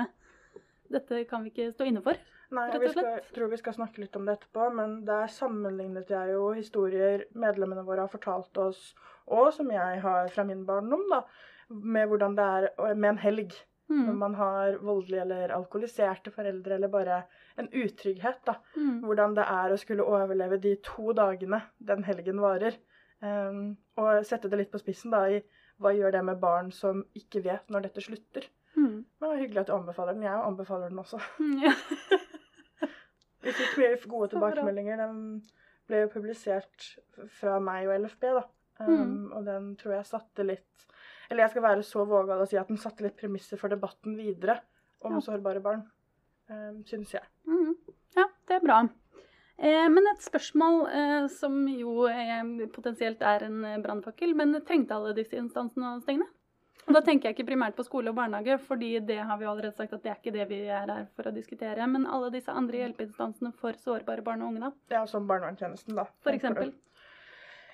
dette 0.91 1.21
kan 1.29 1.45
vi 1.45 1.53
ikke 1.53 1.69
stå 1.75 1.87
inne 1.87 2.03
for. 2.03 2.19
Nei, 2.55 2.65
jeg 2.71 2.93
skal, 2.93 3.21
tror 3.35 3.49
vi 3.51 3.59
skal 3.59 3.75
snakke 3.75 3.99
litt 3.99 4.15
om 4.15 4.27
det 4.27 4.37
etterpå, 4.37 4.69
men 4.75 5.01
der 5.07 5.27
sammenlignet 5.31 6.11
jeg 6.11 6.31
jo 6.31 6.53
historier 6.55 7.25
medlemmene 7.35 7.83
våre 7.87 8.05
har 8.05 8.11
fortalt 8.11 8.59
oss, 8.63 8.93
og 9.27 9.49
som 9.55 9.71
jeg 9.73 9.99
har 10.03 10.29
fra 10.31 10.45
min 10.47 10.63
barndom, 10.67 11.03
da, 11.11 11.25
med 11.67 12.07
hvordan 12.07 12.37
det 12.37 12.45
er 12.45 12.95
med 12.95 13.09
en 13.09 13.19
helg. 13.19 13.55
Når 13.89 14.11
Mm. 14.13 14.17
man 14.19 14.33
har 14.35 14.77
voldelige 14.83 15.21
eller 15.21 15.49
alkoholiserte 15.55 16.31
foreldre, 16.31 16.75
eller 16.75 16.87
bare 16.91 17.23
en 17.57 17.69
utrygghet. 17.71 18.41
da. 18.45 18.55
Mm. 18.75 19.01
Hvordan 19.03 19.35
det 19.35 19.45
er 19.47 19.71
å 19.71 19.77
skulle 19.79 20.03
overleve 20.03 20.59
de 20.61 20.75
to 20.83 21.13
dagene 21.13 21.61
den 21.79 22.03
helgen 22.03 22.39
varer. 22.43 22.75
Um, 23.21 23.77
og 23.97 24.25
sette 24.25 24.49
det 24.49 24.57
litt 24.59 24.71
på 24.71 24.79
spissen 24.79 25.11
da, 25.11 25.23
i 25.29 25.41
hva 25.79 25.93
gjør 25.95 26.11
det 26.11 26.23
med 26.25 26.39
barn 26.39 26.71
som 26.71 27.03
ikke 27.15 27.41
vet 27.43 27.69
når 27.69 27.81
dette 27.87 28.01
slutter. 28.01 28.43
Mm. 28.75 29.05
Men 29.05 29.05
det 29.21 29.29
var 29.29 29.37
hyggelig 29.37 29.59
at 29.61 29.67
du 29.67 29.73
anbefaler 29.73 30.13
den. 30.13 30.23
Jeg 30.23 30.43
anbefaler 30.45 30.89
den 30.89 30.99
også. 30.99 31.21
Mm, 31.39 31.63
ja. 31.63 31.71
Vi 33.43 33.51
fikk 33.55 33.77
mye 33.79 33.97
gode 34.11 34.29
tilbakemeldinger. 34.33 34.97
Den 34.97 35.19
ble 35.87 36.01
jo 36.03 36.09
publisert 36.11 36.87
fra 37.39 37.59
meg 37.63 37.87
og 37.87 38.01
LFB, 38.03 38.23
da. 38.35 38.43
Um. 38.79 39.31
Og 39.33 39.45
den 39.47 39.71
tror 39.79 39.95
jeg 39.95 40.05
satte 40.11 40.43
litt 40.45 40.87
Eller 41.29 41.43
jeg 41.43 41.55
skal 41.55 41.65
være 41.65 41.83
så 41.83 42.05
vågal 42.07 42.41
å 42.43 42.47
si 42.49 42.57
at 42.59 42.69
den 42.71 42.79
satte 42.81 43.03
litt 43.03 43.17
premisser 43.19 43.59
for 43.59 43.69
debatten 43.73 44.15
videre 44.17 44.59
om 45.03 45.17
Ja. 45.17 45.19
sårbare 45.21 45.61
barn. 45.61 45.83
Um, 46.49 46.83
Syns 46.87 47.11
jeg. 47.11 47.23
Mm. 47.45 47.75
ja, 48.15 48.25
det 48.47 48.55
er 48.55 48.63
bra. 48.63 48.77
Eh, 49.57 49.89
men 49.89 50.05
et 50.13 50.21
spørsmål 50.23 50.87
eh, 50.87 51.27
som 51.33 51.67
jo 51.67 52.05
eh, 52.07 52.67
potensielt 52.71 53.21
er 53.25 53.43
en 53.49 53.63
eh, 53.65 53.79
brannfakkel, 53.83 54.35
men 54.37 54.53
trengte 54.63 54.95
alle 54.95 55.15
disse 55.17 55.35
instansene 55.35 55.95
å 55.97 56.01
stenge 56.03 56.23
ned? 56.23 56.33
Og 56.87 56.93
da 56.95 57.01
tenker 57.03 57.27
jeg 57.27 57.35
ikke 57.35 57.49
primært 57.49 57.75
på 57.75 57.83
skole 57.83 58.13
og 58.13 58.15
barnehage, 58.15 58.55
fordi 58.63 58.93
det 59.03 59.17
har 59.19 59.37
vi 59.41 59.47
allerede 59.49 59.75
sagt 59.75 59.91
at 59.97 60.03
det 60.05 60.11
er 60.13 60.19
ikke 60.21 60.31
det 60.31 60.45
vi 60.47 60.61
er 60.71 60.87
her 60.87 61.07
for 61.17 61.27
å 61.27 61.33
diskutere. 61.35 61.83
Men 61.91 62.05
alle 62.07 62.29
disse 62.31 62.53
andre 62.53 62.79
hjelpeinstansene 62.79 63.51
for 63.59 63.75
sårbare 63.81 64.23
barn 64.23 64.45
og 64.45 64.53
unge, 64.53 64.69
da. 64.69 64.71
Ja, 64.95 65.01
som 65.09 65.27
barnevernstjenesten, 65.27 65.97
da. 65.99 66.05
For 66.23 66.31
eksempel. 66.37 66.71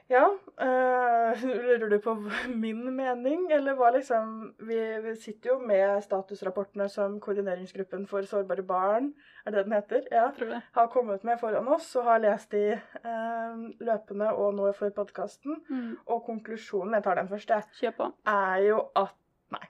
Ja. 0.10 0.26
øh, 0.62 1.44
lurer 1.44 1.90
du 1.90 2.00
på 2.00 2.14
min 2.64 2.96
mening, 2.96 3.52
eller 3.54 3.76
hva 3.80 3.92
liksom 3.96 4.54
vi, 4.60 4.80
vi 5.06 5.16
sitter 5.16 5.54
jo 5.54 5.60
med 5.60 6.02
statusrapportene 6.04 6.90
som 6.90 7.20
Koordineringsgruppen 7.20 8.08
for 8.08 8.28
sårbare 8.28 8.64
barn, 8.64 9.14
er 9.46 9.52
det 9.52 9.66
den 9.66 9.74
heter? 9.74 10.02
Ja. 10.12 10.30
Tror 10.38 10.54
det? 10.56 10.62
Har 10.72 10.88
kommet 10.88 11.24
med 11.24 11.40
foran 11.40 11.68
oss 11.68 11.96
og 11.96 12.04
har 12.10 12.22
lest 12.24 12.52
de 12.52 12.80
øh, 13.06 13.64
løpende 13.80 14.34
og 14.34 14.54
nå 14.56 14.72
for 14.72 14.90
podkasten. 14.90 15.64
Mm. 15.70 15.98
Og 16.06 16.24
konklusjonen, 16.26 16.94
jeg 16.94 17.04
tar 17.04 17.16
den 17.16 17.30
først, 17.30 17.50
jeg, 17.82 17.94
er 18.26 18.58
jo 18.68 18.84
at 18.96 19.16
nei. 19.52 19.66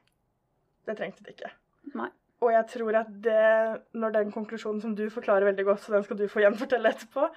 Det 0.86 0.98
trengte 0.98 1.24
det 1.24 1.38
ikke. 1.38 1.54
Nei. 1.96 2.10
Og 2.44 2.52
jeg 2.52 2.66
tror 2.74 2.98
at 3.00 3.10
det, 3.24 3.82
når 3.96 4.16
den 4.18 4.32
konklusjonen 4.36 4.82
som 4.84 4.94
du 4.98 5.06
forklarer 5.14 5.48
veldig 5.48 5.66
godt, 5.70 5.84
så 5.86 5.94
den 5.96 6.04
skal 6.04 6.20
du 6.20 6.26
få 6.32 6.44
gjenfortelle 6.44 6.92
etterpå, 6.92 7.30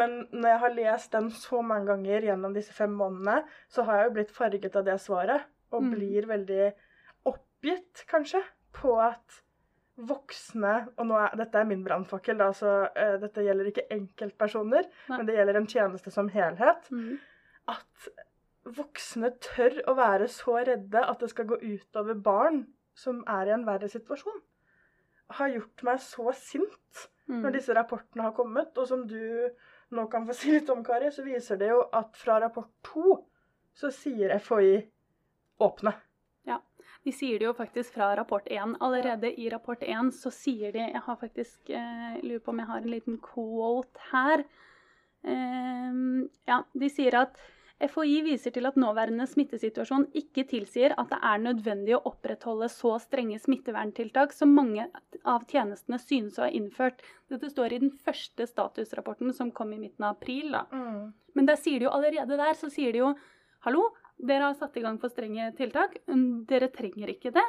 men 0.00 0.22
når 0.32 0.48
jeg 0.48 0.60
har 0.64 0.76
lest 0.78 1.12
den 1.12 1.30
så 1.36 1.60
mange 1.60 1.90
ganger 1.92 2.28
gjennom 2.30 2.56
disse 2.56 2.72
fem 2.72 2.94
månedene, 2.96 3.42
så 3.68 3.84
har 3.84 4.00
jeg 4.00 4.08
jo 4.08 4.14
blitt 4.18 4.34
farget 4.34 4.78
av 4.80 4.86
det 4.88 4.98
svaret, 5.04 5.46
og 5.74 5.82
Mm. 5.82 5.90
blir 5.96 6.26
veldig 6.30 6.66
oppgitt, 7.26 8.04
kanskje, 8.08 8.40
på 8.72 8.94
at 9.02 9.40
voksne 9.96 10.88
Og 10.98 11.10
er, 11.14 11.36
dette 11.38 11.58
er 11.58 11.66
min 11.70 11.84
brannfakkel, 11.84 12.38
da, 12.38 12.48
så 12.52 12.70
uh, 12.90 13.16
dette 13.22 13.44
gjelder 13.46 13.68
ikke 13.70 13.86
enkeltpersoner, 13.94 14.88
Nei. 15.08 15.18
men 15.18 15.26
det 15.28 15.36
gjelder 15.36 15.58
en 15.60 15.68
tjeneste 15.70 16.10
som 16.10 16.28
helhet. 16.34 16.88
Mm. 16.90 17.18
At 17.70 18.08
voksne 18.64 19.30
tør 19.44 19.76
å 19.86 19.94
være 19.98 20.26
så 20.32 20.56
redde 20.66 21.04
at 21.04 21.20
det 21.22 21.30
skal 21.30 21.46
gå 21.46 21.60
utover 21.62 22.14
barn 22.14 22.64
som 22.98 23.22
er 23.28 23.50
i 23.50 23.54
en 23.54 23.66
verre 23.66 23.88
situasjon, 23.90 24.40
har 25.38 25.52
gjort 25.56 25.84
meg 25.86 26.00
så 26.02 26.32
sint 26.38 27.08
Mm. 27.28 27.40
når 27.40 27.54
disse 27.56 27.74
rapportene 27.74 28.26
har 28.26 28.34
kommet. 28.36 28.76
Og 28.78 28.88
som 28.88 29.06
du 29.08 29.48
nå 29.94 30.06
kan 30.12 30.26
få 30.28 30.34
si 30.40 30.52
litt 30.52 30.70
om, 30.72 30.84
Kari, 30.84 31.10
så 31.12 31.24
viser 31.24 31.60
det 31.60 31.70
jo 31.72 31.84
at 31.92 32.16
fra 32.20 32.40
rapport 32.42 32.70
to 32.84 33.20
så 33.74 33.90
sier 33.90 34.36
FHI 34.38 34.76
åpne. 35.64 35.94
Ja. 36.46 36.60
De 37.04 37.12
sier 37.12 37.40
det 37.40 37.48
jo 37.48 37.54
faktisk 37.56 37.96
fra 37.96 38.12
rapport 38.16 38.46
1. 38.46 38.76
Allerede 38.84 39.32
i 39.40 39.48
rapport 39.50 39.82
1 39.82 40.12
så 40.14 40.30
sier 40.32 40.72
de 40.72 40.84
Jeg 40.84 41.02
har 41.06 41.16
faktisk 41.16 41.70
eh, 41.70 42.20
lurer 42.22 42.44
på 42.44 42.52
om 42.52 42.60
jeg 42.62 42.68
har 42.70 42.84
en 42.84 42.92
liten 42.92 43.18
quote 43.24 44.06
her. 44.12 44.44
Ehm, 45.24 46.28
ja, 46.46 46.62
de 46.72 46.88
sier 46.92 47.16
at 47.18 47.40
FHI 47.82 48.20
viser 48.22 48.54
til 48.54 48.68
at 48.68 48.76
nåværende 48.78 49.26
smittesituasjon 49.26 50.06
ikke 50.16 50.44
tilsier 50.48 50.94
at 51.00 51.10
det 51.10 51.18
er 51.26 51.40
nødvendig 51.42 51.96
å 51.96 52.04
opprettholde 52.06 52.68
så 52.70 52.94
strenge 53.02 53.40
smitteverntiltak 53.42 54.32
som 54.32 54.54
mange 54.54 54.86
av 55.26 55.42
tjenestene 55.50 55.98
synes 55.98 56.38
å 56.38 56.46
ha 56.46 56.52
innført. 56.54 57.02
Dette 57.32 57.50
står 57.50 57.74
i 57.74 57.80
den 57.82 57.90
første 58.06 58.46
statusrapporten 58.46 59.34
som 59.34 59.50
kom 59.50 59.74
i 59.74 59.80
midten 59.82 60.06
av 60.06 60.14
april. 60.14 60.54
Da. 60.54 60.62
Men 61.34 61.50
der 61.50 61.58
sier 61.58 61.82
de 61.82 61.88
jo 61.88 61.94
allerede 61.96 62.38
der, 62.38 62.54
så 62.54 62.70
sier 62.72 62.94
de 62.94 63.02
jo 63.02 63.14
Hallo, 63.64 63.88
dere 64.20 64.50
har 64.50 64.56
satt 64.58 64.76
i 64.76 64.82
gang 64.84 64.98
for 65.00 65.08
strenge 65.08 65.46
tiltak. 65.56 65.96
Mm, 66.06 66.44
Dere 66.44 66.68
trenger 66.68 67.08
ikke 67.08 67.30
det. 67.32 67.44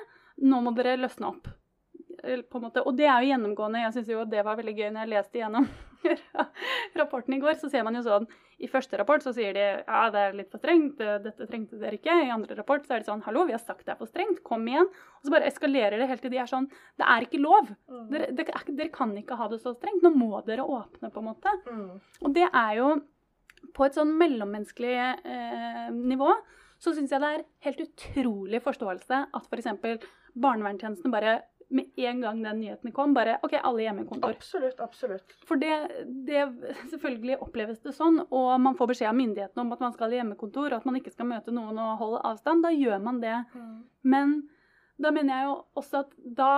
Nå 0.47 0.61
må 0.63 0.71
dere 0.77 0.95
løsne 0.95 1.27
opp. 1.27 1.49
Og 2.23 2.95
det 2.95 3.05
er 3.05 3.19
jo 3.19 3.33
gjennomgående. 3.33 3.81
Jeg 3.83 3.93
syns 3.97 4.11
jo 4.13 4.23
det 4.31 4.45
var 4.47 4.55
veldig 4.55 4.73
gøy 4.77 4.87
når 4.95 5.03
jeg 5.03 5.11
leste 5.11 5.41
gjennom 5.41 5.67
rapporten 7.01 7.35
i 7.35 7.41
går. 7.43 7.59
Så 7.59 7.69
ser 7.69 7.83
man 7.83 7.99
jo 7.99 8.05
sånn 8.07 8.29
I 8.63 8.69
første 8.71 8.97
rapport 8.99 9.23
så 9.23 9.33
sier 9.35 9.55
de 9.55 9.63
ja, 9.63 10.01
det 10.13 10.21
er 10.21 10.35
litt 10.37 10.51
for 10.53 10.61
strengt, 10.61 10.99
dette 10.99 11.47
trengte 11.49 11.79
dere 11.81 11.99
ikke. 11.99 12.13
I 12.23 12.31
andre 12.33 12.55
rapport 12.55 12.85
så 12.85 12.95
er 12.95 13.03
det 13.03 13.09
sånn 13.09 13.25
hallo, 13.25 13.43
vi 13.49 13.55
har 13.55 13.63
sagt 13.63 13.83
det 13.87 13.95
er 13.95 13.99
for 13.99 14.11
strengt, 14.11 14.43
kom 14.47 14.63
igjen. 14.69 14.87
Og 15.19 15.27
så 15.27 15.33
bare 15.33 15.49
eskalerer 15.49 15.99
det 15.99 16.09
helt 16.11 16.23
til 16.23 16.33
de 16.33 16.39
er 16.43 16.51
sånn 16.51 16.69
det 16.71 17.09
er 17.11 17.27
ikke 17.27 17.41
lov. 17.43 17.73
Mm. 17.91 18.05
Dere, 18.13 18.29
det 18.37 18.47
er 18.47 18.69
dere 18.71 18.93
kan 18.95 19.15
ikke 19.19 19.39
ha 19.39 19.49
det 19.51 19.59
så 19.63 19.75
strengt. 19.75 20.05
Nå 20.05 20.13
må 20.15 20.39
dere 20.47 20.63
åpne, 20.63 21.11
på 21.11 21.23
en 21.23 21.29
måte. 21.31 21.55
Mm. 21.67 21.89
Og 22.23 22.35
det 22.35 22.47
er 22.47 22.77
jo 22.79 22.91
på 23.75 23.87
et 23.87 23.97
sånn 23.97 24.13
mellommenneskelig 24.19 24.95
eh, 24.95 25.89
nivå 25.91 26.31
så 26.81 26.93
syns 26.95 27.13
jeg 27.13 27.23
det 27.23 27.31
er 27.31 27.43
helt 27.65 27.83
utrolig 27.85 28.61
forståelse 28.63 29.21
at 29.35 29.49
f.eks. 29.49 30.07
barnevernstjenesten 30.35 31.13
bare 31.13 31.39
med 31.67 31.99
en 31.99 32.21
gang 32.21 32.41
den 32.43 32.59
nyheten 32.59 32.93
kom, 32.95 33.13
bare 33.15 33.37
OK, 33.43 33.55
alle 33.57 33.85
hjemmekontor. 33.85 34.35
Absolutt, 34.37 34.79
absolutt. 34.79 35.35
For 35.47 35.59
det, 35.61 35.73
det 36.27 36.43
Selvfølgelig 36.91 37.39
oppleves 37.41 37.81
det 37.83 37.95
sånn, 37.97 38.21
og 38.29 38.49
man 38.61 38.77
får 38.77 38.91
beskjed 38.91 39.11
av 39.11 39.17
myndighetene 39.17 39.65
om 39.65 39.73
at 39.75 39.83
man 39.83 39.95
skal 39.95 40.13
i 40.13 40.19
hjemmekontor, 40.19 40.69
og 40.69 40.77
at 40.79 40.89
man 40.89 40.99
ikke 40.99 41.13
skal 41.13 41.29
møte 41.29 41.53
noen 41.55 41.79
og 41.81 42.01
holde 42.01 42.21
avstand. 42.29 42.65
Da 42.65 42.73
gjør 42.75 43.01
man 43.03 43.21
det. 43.23 43.37
Men 44.05 44.37
da 45.01 45.11
mener 45.15 45.33
jeg 45.33 45.49
jo 45.49 45.55
også 45.81 46.05
at 46.05 46.17
da 46.23 46.51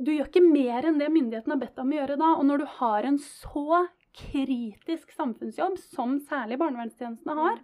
Du 0.00 0.08
gjør 0.14 0.30
ikke 0.30 0.40
mer 0.40 0.86
enn 0.88 0.96
det 0.96 1.10
myndighetene 1.12 1.52
har 1.58 1.60
bedt 1.60 1.80
om 1.82 1.90
å 1.92 1.96
gjøre 1.98 2.14
da. 2.16 2.28
Og 2.40 2.46
når 2.48 2.62
du 2.62 2.68
har 2.78 3.04
en 3.04 3.18
så 3.20 3.82
kritisk 4.16 5.12
samfunnsjobb 5.12 5.76
som 5.82 6.14
særlig 6.24 6.56
barnevernstjenestene 6.62 7.36
har, 7.36 7.60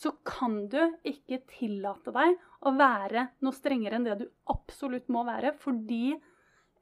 så 0.00 0.14
kan 0.24 0.62
du 0.72 0.78
ikke 1.04 1.42
tillate 1.50 2.12
deg 2.16 2.38
å 2.64 2.72
være 2.78 3.26
noe 3.44 3.56
strengere 3.56 3.98
enn 3.98 4.06
det 4.08 4.18
du 4.22 4.26
absolutt 4.52 5.10
må 5.12 5.26
være, 5.28 5.52
fordi 5.60 6.14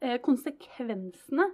eh, 0.01 0.19
konsekvensene 0.23 1.49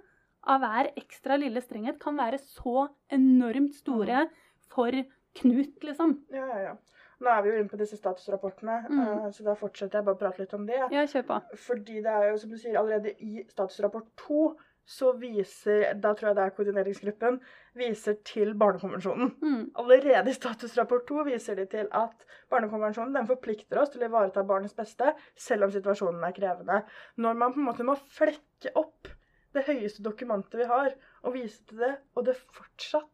av 0.52 0.60
hver 0.60 0.90
ekstra 1.00 1.38
lille 1.40 1.62
strenghet 1.64 1.96
kan 2.02 2.18
være 2.20 2.36
så 2.42 2.88
enormt 3.16 3.76
store 3.80 4.26
for 4.72 4.92
Knut, 5.34 5.80
liksom. 5.82 6.12
Ja, 6.30 6.44
ja, 6.46 6.58
ja. 6.62 6.74
Nå 7.18 7.30
er 7.32 7.40
vi 7.42 7.48
jo 7.50 7.54
inne 7.58 7.70
på 7.72 7.78
disse 7.80 7.96
statusrapportene, 7.98 8.76
Mm. 8.86 9.00
eh, 9.02 9.24
så 9.34 9.42
da 9.42 9.54
fortsetter 9.58 9.98
jeg 9.98 10.06
bare 10.06 10.14
å 10.14 10.20
prate 10.20 10.38
litt 10.44 10.54
om 10.54 10.66
det. 10.68 10.76
Ja, 10.94 11.02
kjør 11.10 11.24
på. 11.26 11.38
Fordi 11.64 11.96
det 12.04 12.12
er 12.12 12.28
jo, 12.30 12.36
som 12.38 12.50
du 12.52 12.56
sier, 12.60 12.76
allerede 12.78 13.10
i 13.18 13.42
statusrapport 13.50 14.06
to 14.20 14.52
så 14.84 15.14
viser, 15.16 15.94
da 15.96 16.10
tror 16.12 16.30
jeg 16.30 16.36
det 16.36 16.44
er 16.44 16.54
koordineringsgruppen, 16.58 17.38
viser 17.78 18.18
til 18.28 18.52
Barnekonvensjonen. 18.60 19.30
Mm. 19.40 19.62
Allerede 19.80 20.30
i 20.30 20.36
statusrapport 20.36 21.06
to 21.08 21.24
viser 21.24 21.56
de 21.56 21.64
til 21.72 21.88
at 21.96 22.26
Barnekonvensjonen 22.52 23.16
den 23.16 23.28
forplikter 23.30 23.80
oss 23.80 23.94
til 23.94 24.04
å 24.04 24.10
ivareta 24.10 24.44
barnets 24.46 24.76
beste, 24.76 25.14
selv 25.40 25.66
om 25.66 25.72
situasjonen 25.72 26.22
er 26.28 26.36
krevende. 26.36 26.82
Når 27.16 27.40
man 27.40 27.54
på 27.56 27.62
en 27.62 27.68
måte 27.70 27.86
må 27.88 27.96
flekke 27.96 28.74
opp 28.76 29.08
det 29.54 29.64
høyeste 29.68 30.02
dokumentet 30.04 30.58
vi 30.60 30.68
har, 30.68 30.92
og 31.24 31.36
vise 31.38 31.62
til 31.68 31.80
det, 31.80 31.92
og 32.14 32.26
det 32.28 32.36
fortsatt 32.36 33.08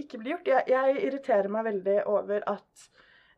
ikke 0.00 0.18
blir 0.18 0.34
gjort. 0.34 0.48
Jeg, 0.48 0.66
jeg 0.72 1.02
irriterer 1.06 1.50
meg 1.52 1.66
veldig 1.66 1.96
over 2.08 2.44
at 2.48 2.86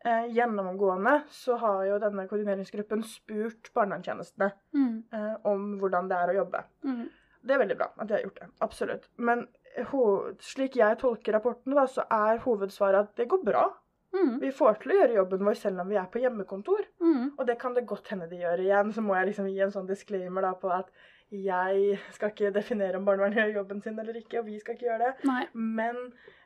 eh, 0.06 0.28
gjennomgående 0.37 1.16
så 1.35 1.56
har 1.61 1.82
jo 1.88 1.97
denne 2.02 2.28
koordineringsgruppen 2.30 3.02
spurt 3.09 3.73
barnevernstjenestene 3.75 4.52
Mm. 4.73 5.02
eh, 5.12 5.35
om 5.50 5.75
hvordan 5.80 6.09
det 6.09 6.16
er 6.21 6.32
å 6.32 6.37
jobbe. 6.42 6.62
Mm. 6.87 7.02
Det 7.42 7.54
er 7.54 7.62
veldig 7.62 7.78
bra 7.78 7.90
at 7.96 8.08
de 8.08 8.16
har 8.16 8.25
gjort 8.26 8.40
det. 8.40 8.49
Absolutt. 8.64 9.06
Men 9.16 9.46
ho 9.90 10.02
slik 10.42 10.76
jeg 10.78 10.99
tolker 11.00 11.37
rapportene, 11.37 11.76
da, 11.78 11.87
så 11.88 12.04
er 12.12 12.42
hovedsvaret 12.44 13.08
at 13.08 13.16
det 13.18 13.28
går 13.30 13.42
bra. 13.46 13.64
Mm. 14.12 14.34
Vi 14.42 14.50
får 14.52 14.76
til 14.82 14.92
å 14.92 14.99
gjøre 14.99 15.16
jobben 15.16 15.46
vår 15.49 15.56
selv 15.56 15.80
om 15.82 15.88
vi 15.88 15.96
er 15.96 16.11
på 16.12 16.20
hjemmekontor. 16.20 16.84
Mm. 17.00 17.32
Og 17.38 17.46
det 17.49 17.56
kan 17.61 17.75
det 17.76 17.87
godt 17.88 18.12
hende 18.12 18.28
de 18.28 18.42
gjør 18.42 18.61
igjen. 18.61 18.92
Så 18.92 19.04
må 19.04 19.16
jeg 19.16 19.30
liksom 19.30 19.49
gi 19.49 19.62
en 19.64 19.72
sånn 19.72 19.88
disclaimer 19.88 20.44
da 20.44 20.52
på 20.61 20.72
at 20.75 20.92
jeg 21.32 21.96
skal 22.12 22.28
ikke 22.28 22.50
definere 22.52 22.99
om 22.99 23.06
barnevernet 23.08 23.38
gjør 23.38 23.54
jobben 23.62 23.80
sin 23.80 23.96
eller 23.99 24.18
ikke, 24.20 24.42
og 24.42 24.50
vi 24.50 24.58
skal 24.61 24.76
ikke 24.76 24.84
gjøre 24.90 25.06
det. 25.06 25.28
Nei. 25.30 25.44
Men 25.54 26.00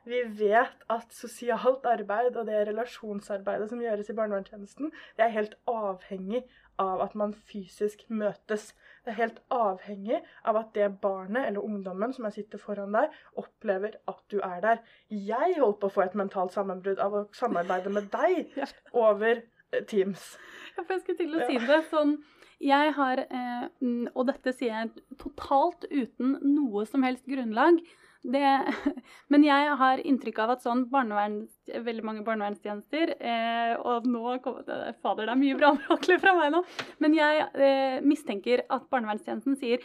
vi 0.07 0.21
vet 0.39 0.85
at 0.93 1.11
sosialt 1.11 1.83
arbeid 1.91 2.37
og 2.39 2.47
det 2.47 2.61
relasjonsarbeidet 2.69 3.67
som 3.67 3.81
gjøres 3.83 4.07
i 4.07 4.15
barnevernstjenesten, 4.15 4.93
det 5.19 5.25
er 5.25 5.35
helt 5.35 5.57
avhengig 5.67 6.45
av 6.81 7.01
at 7.05 7.15
man 7.17 7.33
fysisk 7.49 8.03
møtes. 8.09 8.71
Det 9.05 9.13
er 9.13 9.19
helt 9.21 9.41
avhengig 9.53 10.21
av 10.47 10.59
at 10.59 10.73
det 10.75 10.87
barnet 11.01 11.47
eller 11.47 11.65
ungdommen 11.65 12.13
som 12.15 12.27
sitter 12.33 12.61
foran 12.61 12.95
deg, 12.95 13.13
opplever 13.39 13.97
at 14.09 14.23
du 14.31 14.39
er 14.43 14.63
der. 14.63 14.81
Jeg 15.09 15.59
holdt 15.59 15.79
på 15.81 15.89
å 15.89 15.95
få 15.97 16.05
et 16.05 16.17
mentalt 16.19 16.55
sammenbrudd 16.55 17.01
av 17.03 17.15
å 17.15 17.27
samarbeide 17.37 17.93
med 17.93 18.09
deg 18.13 18.57
over 19.07 19.43
eh, 19.43 19.83
Teams. 19.89 20.33
Ja, 20.75 20.83
for 20.83 20.97
jeg 20.97 21.05
skulle 21.05 21.21
til 21.23 21.37
å 21.37 21.47
si 21.47 21.61
det 21.67 21.83
sånn 21.91 22.17
Jeg 22.63 22.93
har, 22.97 23.21
eh, 23.21 23.65
mm, 23.85 24.09
og 24.15 24.27
dette 24.31 24.53
sier 24.57 24.73
jeg 24.73 25.17
totalt 25.21 25.85
uten 25.91 26.39
noe 26.41 26.87
som 26.89 27.05
helst 27.05 27.27
grunnlag, 27.29 27.83
det, 28.27 28.47
men 29.31 29.45
jeg 29.47 29.75
har 29.81 30.01
inntrykk 30.03 30.41
av 30.43 30.55
at 30.57 30.65
sånn 30.65 30.85
barnevern, 30.91 31.39
veldig 31.67 32.03
mange 32.07 32.25
barnevernstjenester 32.27 33.13
eh, 33.19 33.75
Og 33.81 34.07
nå 34.07 34.37
kommer 34.43 34.91
Fader, 35.01 35.27
det 35.27 35.35
er 35.35 35.39
mye 35.43 35.59
brannfakler 35.59 36.19
fra 36.23 36.35
meg 36.37 36.51
nå. 36.55 36.63
Men 37.03 37.15
jeg 37.17 37.47
eh, 37.55 38.01
mistenker 38.03 38.65
at 38.67 38.89
barnevernstjenesten 38.91 39.57
sier 39.59 39.83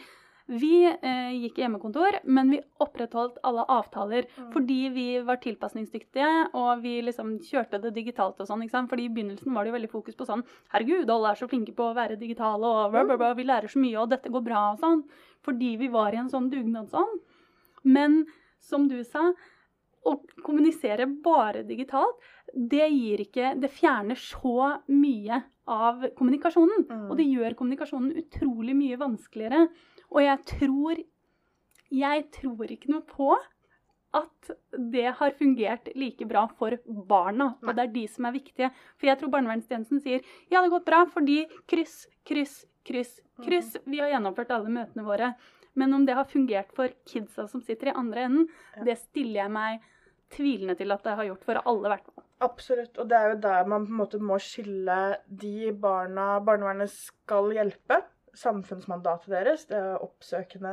vi 0.51 0.83
eh, 0.83 1.29
gikk 1.39 1.55
i 1.55 1.63
hjemmekontor, 1.63 2.17
men 2.27 2.49
vi 2.51 2.57
opprettholdt 2.83 3.37
alle 3.47 3.63
avtaler 3.71 4.27
Mm. 4.33 4.49
fordi 4.51 4.79
vi 4.91 5.05
var 5.23 5.37
tilpasningsdyktige 5.39 6.49
og 6.59 6.81
vi 6.83 6.97
liksom 7.05 7.37
kjørte 7.47 7.79
det 7.81 7.93
digitalt 7.95 8.41
og 8.41 8.47
sånn. 8.49 8.63
ikke 8.65 8.75
sant? 8.75 8.89
Fordi 8.91 9.05
I 9.07 9.13
begynnelsen 9.13 9.53
var 9.55 9.63
det 9.63 9.71
jo 9.71 9.77
veldig 9.77 9.91
fokus 9.91 10.17
på 10.19 10.27
sånn 10.27 10.43
Herregud, 10.73 11.09
alle 11.09 11.31
er 11.31 11.39
så 11.39 11.47
flinke 11.47 11.71
på 11.77 11.87
å 11.87 11.95
være 11.95 12.19
digitale 12.19 12.65
og 12.67 12.91
blah, 12.91 13.05
blah, 13.07 13.17
blah, 13.17 13.33
vi 13.37 13.47
lærer 13.47 13.71
så 13.71 13.79
mye 13.79 14.01
og 14.01 14.09
dette 14.11 14.31
går 14.33 14.43
bra 14.43 14.65
og 14.73 14.81
sånn. 14.83 15.05
Fordi 15.47 15.77
vi 15.79 15.87
var 15.87 16.11
i 16.11 16.19
en 16.19 16.31
sånn 16.31 16.49
dugnadsånd. 16.51 17.21
Men 17.83 18.23
som 18.63 18.87
du 18.87 18.99
sa, 19.03 19.31
å 20.03 20.17
kommunisere 20.43 21.07
bare 21.23 21.63
digitalt, 21.67 22.19
det 22.53 22.85
gir 22.91 23.23
ikke 23.23 23.53
Det 23.59 23.69
fjerner 23.71 24.19
så 24.19 24.75
mye 24.91 25.39
av 25.69 26.03
kommunikasjonen. 26.17 26.85
Mm. 26.89 27.07
Og 27.09 27.17
det 27.17 27.29
gjør 27.29 27.55
kommunikasjonen 27.59 28.19
utrolig 28.19 28.75
mye 28.77 28.99
vanskeligere. 28.99 29.67
Og 30.11 30.21
jeg 30.25 30.43
tror 30.57 31.03
Jeg 31.93 32.23
tror 32.33 32.71
ikke 32.73 32.89
noe 32.89 33.05
på 33.05 33.35
at 34.13 34.51
det 34.93 35.11
har 35.17 35.33
fungert 35.37 35.89
like 35.97 36.25
bra 36.29 36.45
for 36.57 36.75
barna. 36.85 37.53
Og 37.63 37.73
det 37.73 37.83
er 37.83 37.93
de 37.93 38.03
som 38.09 38.27
er 38.27 38.35
viktige. 38.35 38.69
For 38.97 39.09
jeg 39.09 39.19
tror 39.19 39.31
barnevernstjenesten 39.33 40.01
sier 40.01 40.21
ja, 40.21 40.59
det 40.59 40.63
har 40.65 40.73
gått 40.75 40.89
bra 40.89 41.03
fordi 41.09 41.43
kryss, 41.69 42.07
kryss, 42.27 42.63
kryss, 42.85 43.19
kryss. 43.41 43.77
Vi 43.85 44.01
har 44.01 44.13
gjennomført 44.13 44.53
alle 44.53 44.73
møtene 44.73 45.05
våre. 45.07 45.33
Men 45.75 45.93
om 45.93 46.05
det 46.05 46.13
har 46.15 46.25
fungert 46.29 46.71
for 46.75 46.89
kidsa 47.09 47.47
som 47.49 47.61
sitter 47.61 47.87
i 47.91 47.95
andre 47.97 48.27
enden, 48.27 48.47
Ja. 48.77 48.83
det 48.83 48.97
stiller 48.99 49.43
jeg 49.43 49.51
meg 49.51 49.81
tvilende 50.33 50.75
til 50.77 50.91
at 50.91 51.03
det 51.03 51.15
har 51.15 51.25
gjort 51.25 51.43
for 51.45 51.61
alle, 51.65 51.85
i 51.85 51.89
hvert 51.93 52.05
fall. 52.05 52.23
Absolutt. 52.41 52.97
Og 52.99 53.07
det 53.09 53.17
er 53.17 53.29
jo 53.33 53.39
der 53.41 53.65
man 53.67 53.85
på 53.87 53.91
en 53.93 53.97
måte 54.01 54.19
må 54.19 54.37
skille 54.41 55.17
de 55.27 55.71
barna 55.71 56.39
barnevernet 56.43 56.89
skal 56.89 57.51
hjelpe. 57.53 58.01
Samfunnsmandatet 58.33 59.29
deres, 59.29 59.65
det 59.69 59.79
oppsøkende 60.01 60.71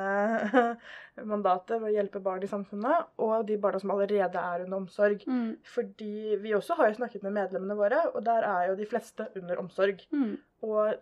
mandatet 1.32 1.76
ved 1.76 1.90
å 1.90 1.94
hjelpe 1.98 2.22
barn 2.24 2.44
i 2.44 2.48
samfunnet, 2.50 3.10
og 3.20 3.44
de 3.48 3.58
barna 3.60 3.80
som 3.82 3.92
allerede 3.92 4.40
er 4.40 4.64
under 4.64 4.78
omsorg. 4.78 5.26
Mm. 5.28 5.58
Fordi 5.74 6.38
vi 6.40 6.54
også 6.56 6.78
har 6.78 6.90
jo 6.90 7.00
snakket 7.02 7.26
med 7.26 7.36
medlemmene 7.36 7.76
våre, 7.76 8.00
og 8.14 8.24
der 8.26 8.46
er 8.48 8.70
jo 8.70 8.78
de 8.80 8.88
fleste 8.88 9.28
under 9.36 9.60
omsorg. 9.60 10.00
Mm. 10.14 10.38
Og 10.66 10.94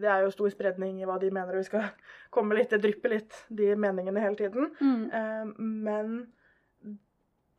det 0.00 0.08
er 0.10 0.24
jo 0.24 0.32
stor 0.34 0.50
spredning 0.54 1.02
i 1.02 1.08
hva 1.08 1.18
de 1.22 1.30
mener, 1.30 1.52
og 1.52 1.62
vi 1.62 1.68
skal 1.68 1.90
komme 2.34 2.56
litt, 2.58 2.72
det 2.72 2.80
drypper 2.84 3.12
litt, 3.16 3.42
de 3.48 3.74
meningene 3.76 4.24
hele 4.24 4.40
tiden. 4.40 4.72
Mm. 4.80 5.04
Eh, 5.20 5.52
men 5.60 6.16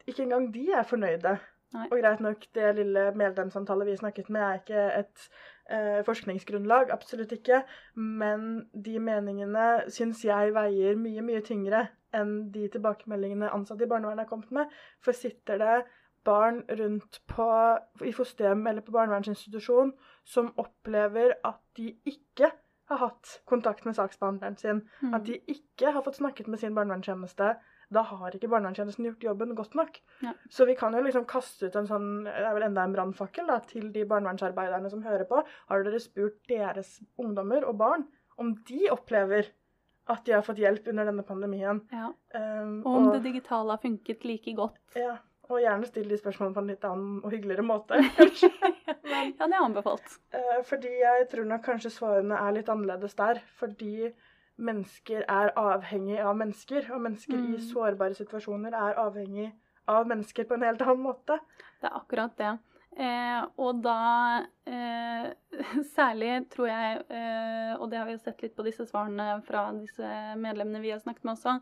ikke 0.07 0.23
engang 0.23 0.49
de 0.53 0.65
er 0.71 0.87
fornøyde. 0.87 1.37
Nei. 1.75 1.87
Og 1.91 1.99
greit 1.99 2.21
nok, 2.23 2.45
det 2.55 2.75
lille 2.77 3.11
medlemsantallet 3.19 3.89
vi 3.89 3.97
snakket 3.99 4.29
med, 4.31 4.41
er 4.41 4.61
ikke 4.61 4.83
et 5.01 5.25
eh, 5.69 5.99
forskningsgrunnlag. 6.07 6.91
Absolutt 6.95 7.33
ikke. 7.35 7.61
Men 7.95 8.69
de 8.71 8.99
meningene 9.03 9.67
syns 9.91 10.23
jeg 10.25 10.53
veier 10.55 10.95
mye, 10.95 11.21
mye 11.27 11.41
tyngre 11.43 11.87
enn 12.15 12.51
de 12.53 12.69
tilbakemeldingene 12.71 13.51
ansatte 13.51 13.83
i 13.83 13.91
barnevernet 13.91 14.23
har 14.23 14.29
kommet 14.31 14.51
med. 14.55 14.71
For 15.03 15.11
sitter 15.11 15.59
det 15.59 15.77
barn 16.27 16.63
rundt 16.79 17.19
på, 17.27 17.49
i 18.03 18.13
fosterhjem 18.15 18.63
eller 18.67 18.83
på 18.83 18.95
barnevernsinstitusjon 18.95 19.93
som 20.27 20.53
opplever 20.59 21.35
at 21.47 21.59
de 21.77 21.93
ikke 22.07 22.51
har 22.87 23.01
hatt 23.03 23.41
kontakt 23.47 23.85
med 23.85 23.95
saksbehandleren 23.95 24.55
sin, 24.57 24.81
Mm. 25.01 25.13
at 25.13 25.25
de 25.27 25.37
ikke 25.47 25.91
har 25.91 26.01
fått 26.03 26.19
snakket 26.21 26.47
med 26.47 26.59
sin 26.59 26.75
barnevernstjeneste, 26.75 27.55
da 27.93 28.01
har 28.03 28.35
ikke 28.35 28.49
barnevernstjenesten 28.51 29.05
gjort 29.07 29.23
jobben 29.23 29.53
godt 29.55 29.75
nok. 29.79 29.99
Ja. 30.25 30.33
Så 30.51 30.65
vi 30.67 30.75
kan 30.75 30.95
jo 30.97 31.03
liksom 31.05 31.27
kaste 31.29 31.69
ut 31.69 31.77
en 31.79 31.87
sånn, 31.87 32.09
det 32.25 32.33
er 32.43 32.55
vel 32.57 32.65
enda 32.67 32.83
en 32.83 32.95
brannfakkel 32.95 33.51
til 33.69 33.91
de 33.95 34.03
barnevernsarbeiderne 34.09 34.91
som 34.91 35.05
hører 35.05 35.23
på. 35.29 35.39
Har 35.71 35.85
dere 35.87 36.01
spurt 36.03 36.41
deres 36.51 36.97
ungdommer 37.21 37.63
og 37.67 37.77
barn 37.79 38.03
om 38.37 38.51
de 38.67 38.89
opplever 38.93 39.47
at 40.11 40.23
de 40.27 40.35
har 40.35 40.43
fått 40.45 40.59
hjelp 40.61 40.85
under 40.91 41.07
denne 41.09 41.23
pandemien? 41.27 41.81
Ja. 41.91 42.11
Um, 42.35 42.77
Og 42.85 42.93
om 42.95 43.09
det 43.15 43.23
digitale 43.25 43.75
har 43.75 43.81
funket 43.83 44.27
like 44.27 44.53
godt. 44.55 44.77
ja, 44.95 45.17
og 45.47 45.61
gjerne 45.63 45.87
still 45.87 46.09
de 46.11 46.19
spørsmålene 46.19 46.55
på 46.55 46.61
en 46.63 46.69
litt 46.73 46.85
annen 46.87 47.17
og 47.23 47.31
hyggeligere 47.31 47.63
måte, 47.63 47.99
kanskje. 48.19 48.51
Men, 49.07 49.33
Ja, 49.39 49.47
det 49.47 49.53
er 49.55 49.63
anbefalt. 49.63 50.17
Uh, 50.35 50.59
Fordi 50.67 50.91
jeg 50.99 51.27
tror 51.31 51.47
nok 51.47 51.63
kanskje 51.63 51.91
svarene 51.95 52.35
er 52.35 52.55
litt 52.59 52.67
annerledes 52.71 53.15
der. 53.15 53.39
Fordi 53.59 54.09
mennesker 54.57 55.25
er 55.29 55.53
avhengig 55.57 56.19
av 56.23 56.35
mennesker, 56.37 56.91
og 56.93 57.01
mennesker 57.01 57.37
i 57.37 57.57
Mm. 57.57 57.67
sårbare 57.73 58.15
situasjoner 58.17 58.73
er 58.73 58.97
avhengig 58.97 59.51
av 59.87 60.07
mennesker 60.07 60.43
på 60.43 60.53
en 60.53 60.63
helt 60.63 60.81
annen 60.81 61.03
måte. 61.03 61.39
Det 61.81 61.89
er 61.89 61.97
akkurat 61.97 62.37
det. 62.37 62.57
Eh, 62.97 63.45
og 63.57 63.83
da 63.83 64.45
eh, 64.65 65.33
Særlig 65.95 66.49
tror 66.49 66.67
jeg, 66.67 67.03
eh, 67.09 67.75
og 67.77 67.91
det 67.91 67.99
har 67.99 68.05
vi 68.07 68.15
jo 68.15 68.23
sett 68.23 68.41
litt 68.41 68.55
på 68.55 68.65
disse 68.65 68.85
svarene 68.85 69.43
fra 69.45 69.71
disse 69.73 70.07
medlemmene 70.35 70.81
vi 70.81 70.91
har 70.91 70.99
snakket 70.99 71.23
med 71.23 71.35
også, 71.35 71.59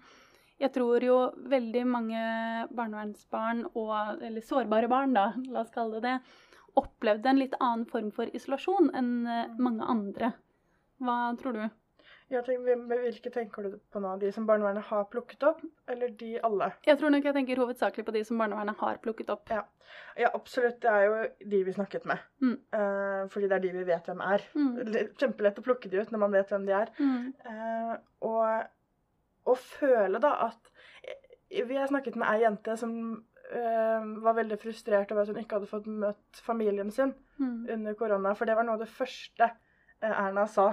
jeg 0.60 0.71
tror 0.71 1.03
jo 1.03 1.15
veldig 1.51 1.84
mange 1.88 2.19
barnevernsbarn, 2.75 3.65
og, 3.75 4.21
eller 4.23 4.41
sårbare 4.45 4.88
barn, 4.88 5.15
da, 5.15 5.34
la 5.51 5.65
oss 5.65 5.73
kalle 5.75 5.99
det 5.99 6.08
det, 6.08 6.19
opplevde 6.79 7.31
en 7.31 7.39
litt 7.39 7.55
annen 7.60 7.86
form 7.88 8.12
for 8.15 8.31
isolasjon 8.36 8.91
enn 8.95 9.12
eh, 9.27 9.58
mange 9.60 9.84
andre. 9.91 10.31
Hva 11.03 11.36
tror 11.39 11.60
du? 11.60 11.65
Tenker, 12.26 12.80
Hvilke 12.90 13.30
tenker 13.30 13.64
du 13.68 13.76
på 13.94 14.02
nå? 14.02 14.16
De 14.20 14.32
som 14.34 14.48
barnevernet 14.48 14.88
har 14.88 15.04
plukket 15.14 15.44
opp, 15.46 15.60
eller 15.88 16.10
de 16.18 16.32
alle? 16.44 16.72
Jeg 16.88 16.98
tror 16.98 17.12
nok 17.14 17.28
jeg 17.28 17.36
tenker 17.38 17.60
hovedsakelig 17.62 18.06
på 18.08 18.14
de 18.16 18.24
som 18.26 18.40
barnevernet 18.42 18.80
har 18.80 18.98
plukket 19.04 19.30
opp. 19.30 19.52
Ja, 19.54 20.32
absolutt. 20.34 20.80
Det 20.82 20.90
er 20.90 21.04
jo 21.06 21.20
de 21.52 21.60
vi 21.68 21.76
snakket 21.76 22.08
med. 22.10 22.24
Mm. 22.42 22.56
Uh, 22.74 23.28
fordi 23.30 23.50
det 23.52 23.60
er 23.60 23.64
de 23.68 23.74
vi 23.76 23.84
vet 23.92 24.10
hvem 24.10 24.24
er. 24.26 24.48
Mm. 24.56 24.72
Kjempelett 25.22 25.62
å 25.62 25.66
plukke 25.68 25.92
de 25.92 26.02
ut 26.02 26.12
når 26.16 26.24
man 26.26 26.34
vet 26.34 26.50
hvem 26.56 26.66
de 26.66 26.74
er. 26.80 26.92
Mm. 26.98 27.30
Uh, 27.46 27.94
og, 28.26 28.66
og 29.46 29.62
føle 29.62 30.20
da 30.24 30.34
at 30.48 30.72
eh, 31.06 31.62
Vi 31.70 31.78
har 31.78 31.88
snakket 31.94 32.18
med 32.18 32.28
ei 32.34 32.42
jente 32.48 32.78
som 32.82 32.98
var 33.46 34.34
veldig 34.34 34.56
frustrert 34.58 35.12
over 35.14 35.22
at 35.22 35.30
hun 35.30 35.38
ikke 35.38 35.60
hadde 35.60 35.70
fått 35.70 35.86
møtt 35.86 36.40
familien 36.42 36.90
sin 36.92 37.14
Mm. 37.38 37.68
under 37.70 37.94
korona. 37.94 38.32
For 38.34 38.48
det 38.50 38.56
var 38.58 38.64
noe 38.66 38.80
av 38.80 38.82
det 38.82 38.90
første 38.90 39.50
Erna 40.02 40.48
sa. 40.48 40.70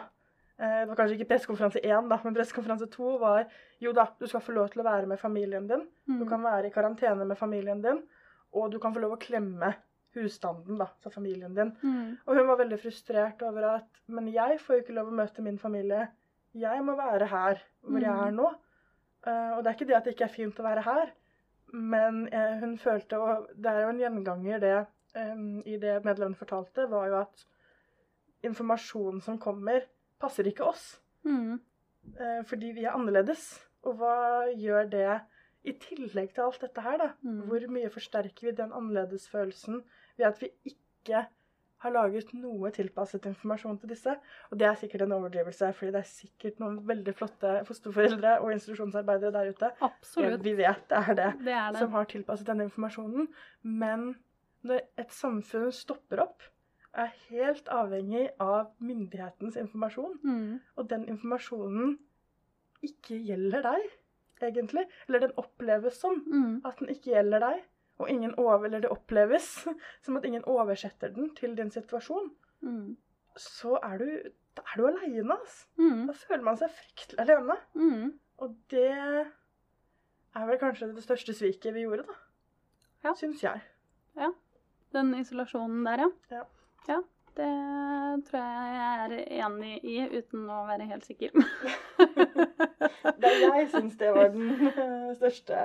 Eh, 0.59 0.81
det 0.83 0.89
var 0.89 0.97
kanskje 0.97 1.17
ikke 1.19 1.29
pressekonferanse 1.33 1.81
én, 1.83 2.09
da, 2.09 2.19
men 2.25 2.35
pressekonferanse 2.37 2.91
to 2.93 3.17
var 3.19 3.47
jo 3.81 3.93
da, 3.97 4.05
du 4.21 4.27
skal 4.29 4.41
få 4.45 4.53
lov 4.53 4.69
til 4.73 4.83
å 4.83 4.85
være 4.85 5.07
med 5.07 5.19
familien 5.21 5.67
din. 5.69 5.87
Du 6.07 6.25
Mm. 6.25 6.29
kan 6.29 6.43
være 6.43 6.67
i 6.67 6.71
karantene 6.75 7.25
med 7.27 7.39
familien 7.39 7.81
din, 7.83 8.03
og 8.53 8.71
du 8.71 8.79
kan 8.79 8.93
få 8.95 9.01
lov 9.01 9.13
å 9.17 9.21
klemme 9.21 9.75
husstanden, 10.15 10.77
da, 10.79 10.87
så 11.03 11.11
familien 11.11 11.55
din. 11.55 11.73
Mm. 11.83 12.19
Og 12.27 12.37
hun 12.37 12.47
var 12.47 12.57
veldig 12.61 12.79
frustrert 12.79 13.43
over 13.43 13.65
at 13.77 13.87
Men 14.09 14.27
jeg 14.33 14.59
får 14.61 14.77
jo 14.77 14.83
ikke 14.83 14.95
lov 14.95 15.09
å 15.09 15.17
møte 15.17 15.43
min 15.43 15.59
familie. 15.59 16.09
Jeg 16.55 16.85
må 16.85 16.95
være 16.97 17.27
her 17.27 17.63
hvor 17.83 18.01
jeg 18.01 18.11
Mm. 18.13 18.27
er 18.27 18.31
nå. 18.33 18.55
Uh, 19.27 19.57
og 19.57 19.65
det 19.65 19.71
er 19.71 19.75
ikke 19.79 19.87
det 19.89 19.97
at 19.97 20.05
det 20.05 20.15
ikke 20.15 20.25
er 20.25 20.35
fint 20.37 20.59
å 20.61 20.63
være 20.65 20.83
her, 20.83 21.11
men 21.73 22.29
uh, 22.35 22.59
hun 22.61 22.77
følte 22.77 23.17
Og 23.19 23.47
det 23.57 23.67
er 23.71 23.81
jo 23.83 23.89
en 23.89 23.99
gjenganger, 24.01 24.59
det 24.61 24.87
um, 25.17 25.63
i 25.65 25.77
det 25.79 26.05
medlemmene 26.05 26.35
fortalte, 26.37 26.91
var 26.91 27.07
jo 27.09 27.21
at 27.21 27.45
informasjonen 28.43 29.21
som 29.23 29.39
kommer, 29.39 29.85
passer 30.23 30.49
ikke 30.49 30.67
oss. 30.71 30.87
Mm. 31.27 31.61
eh, 32.19 32.41
fordi 32.49 32.73
vi 32.79 32.87
er 32.87 32.97
annerledes. 32.97 33.51
Og 33.87 33.99
hva 33.99 34.17
gjør 34.55 34.89
det 34.91 35.11
i 35.67 35.75
tillegg 35.79 36.33
til 36.35 36.47
alt 36.47 36.63
dette 36.63 36.83
her, 36.83 36.99
da? 36.99 37.11
Mm. 37.23 37.45
Hvor 37.51 37.69
mye 37.75 37.91
forsterker 37.95 38.49
vi 38.49 38.57
den 38.59 38.75
annerledesfølelsen 38.75 39.83
ved 40.19 40.27
at 40.27 40.41
vi 40.43 40.51
ikke 40.71 41.25
har 41.83 41.91
laget 41.95 42.31
noe 42.39 42.71
tilpasset 42.75 43.27
informasjon 43.31 43.79
til 43.83 43.91
disse? 43.91 44.15
Og 44.51 44.59
det 44.59 44.69
er 44.69 44.79
sikkert 44.79 45.05
en 45.07 45.15
overdrivelse, 45.19 45.73
fordi 45.79 45.95
det 45.95 46.03
er 46.03 46.11
sikkert 46.11 46.61
noen 46.63 46.81
veldig 46.87 47.15
flotte 47.19 47.55
fosterforeldre 47.67 48.37
og 48.43 48.53
institusjonsarbeidere 48.55 49.35
der 49.35 49.51
ute. 49.51 49.71
Ja, 49.81 49.91
Absolutt. 49.91 50.45
vi 50.47 50.57
vet 50.59 50.85
det 50.91 51.01
er 51.01 51.19
det. 51.23 51.31
Det 51.43 51.57
er 51.59 51.75
det. 51.75 51.83
Som 51.83 51.99
har 51.99 52.11
tilpasset 52.11 52.51
denne 52.51 52.69
informasjonen. 52.71 53.31
Men 53.63 54.13
når 54.67 54.85
et 55.03 55.15
samfunn 55.15 55.73
stopper 55.75 56.23
opp, 56.27 56.47
er 56.95 57.13
helt 57.31 57.69
avhengig 57.73 58.29
av 58.41 58.73
myndighetens 58.81 59.57
informasjon, 59.57 60.19
Mm. 60.25 60.61
og 60.77 60.89
den 60.89 61.05
informasjonen 61.09 61.99
ikke 62.83 63.17
gjelder 63.27 63.63
deg, 63.63 63.91
egentlig, 64.43 64.85
eller 65.09 65.19
den 65.21 65.33
oppleves 65.37 65.95
som 66.01 66.23
Mm. 66.27 66.61
at 66.65 66.79
den 66.79 66.89
ikke 66.89 67.13
gjelder 67.15 67.41
deg, 67.41 67.63
og 67.99 68.11
ingen 68.11 68.35
over, 68.39 68.65
eller 68.65 68.81
det 68.81 68.91
oppleves 68.91 69.67
som 70.03 70.17
at 70.17 70.25
ingen 70.25 70.45
oversetter 70.45 71.09
den 71.15 71.35
til 71.35 71.55
din 71.57 71.71
situasjon, 71.71 72.31
Mm. 72.63 72.97
så 73.37 73.79
er 73.83 73.99
du, 73.99 74.23
da 74.57 74.63
er 74.63 74.77
du 74.77 74.87
aleine, 74.87 75.33
altså. 75.39 75.67
Mm. 75.79 76.07
Da 76.07 76.13
føler 76.13 76.43
man 76.43 76.57
seg 76.57 76.71
fryktelig 76.71 77.19
alene. 77.21 77.57
Mm. 77.75 78.19
Og 78.39 78.57
det 78.71 78.91
er 80.35 80.47
vel 80.47 80.59
kanskje 80.59 80.95
det 80.95 81.03
største 81.05 81.33
sviket 81.35 81.73
vi 81.75 81.81
gjorde, 81.87 82.05
da. 82.07 82.13
Ja. 83.05 83.15
Syns 83.15 83.41
jeg. 83.43 83.61
Den 84.93 85.15
isolasjonen 85.15 85.85
der, 85.87 85.99
ja. 86.05 86.09
Ja. 86.31 86.43
Ja, 86.89 86.99
Det 87.37 87.49
tror 88.29 88.39
jeg 88.39 88.73
jeg 88.77 88.95
er 89.03 89.13
enig 89.47 89.75
i, 89.89 89.99
uten 90.19 90.49
å 90.53 90.63
være 90.69 90.89
helt 90.91 91.05
sikker. 91.09 91.31
Det 93.23 93.31
jeg 93.41 93.69
syns 93.73 93.95
det 94.01 94.11
var 94.15 94.29
den 94.35 94.51
eh, 94.69 95.13
største 95.17 95.57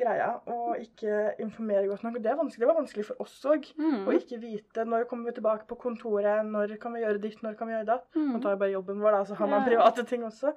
greia. 0.00 0.30
Å 0.50 0.74
ikke 0.80 1.34
informere 1.44 1.86
godt 1.90 2.02
nok. 2.06 2.16
Det, 2.24 2.32
det 2.58 2.66
var 2.68 2.78
vanskelig 2.80 3.04
for 3.10 3.20
oss 3.22 3.36
òg. 3.46 3.68
Mm. 3.78 4.06
Å 4.08 4.14
ikke 4.16 4.40
vite 4.42 4.84
når 4.88 5.06
kommer 5.10 5.30
vi 5.30 5.36
tilbake 5.38 5.68
på 5.70 5.78
kontoret, 5.80 6.42
når 6.48 6.74
kan 6.82 6.96
vi 6.96 7.04
gjøre 7.04 7.20
ditt, 7.22 7.38
når 7.44 7.56
kan 7.60 7.68
vi 7.70 7.76
gjøre 7.76 7.90
datt. 7.92 8.08
Mm. 8.16 8.30
Man 8.34 8.42
tar 8.44 8.56
jo 8.56 8.62
bare 8.64 8.74
jobben 8.74 9.04
vår, 9.04 9.18
da, 9.18 9.22
så 9.28 9.38
har 9.38 9.52
man 9.52 9.66
private 9.68 10.06
ting 10.08 10.24
også. 10.26 10.54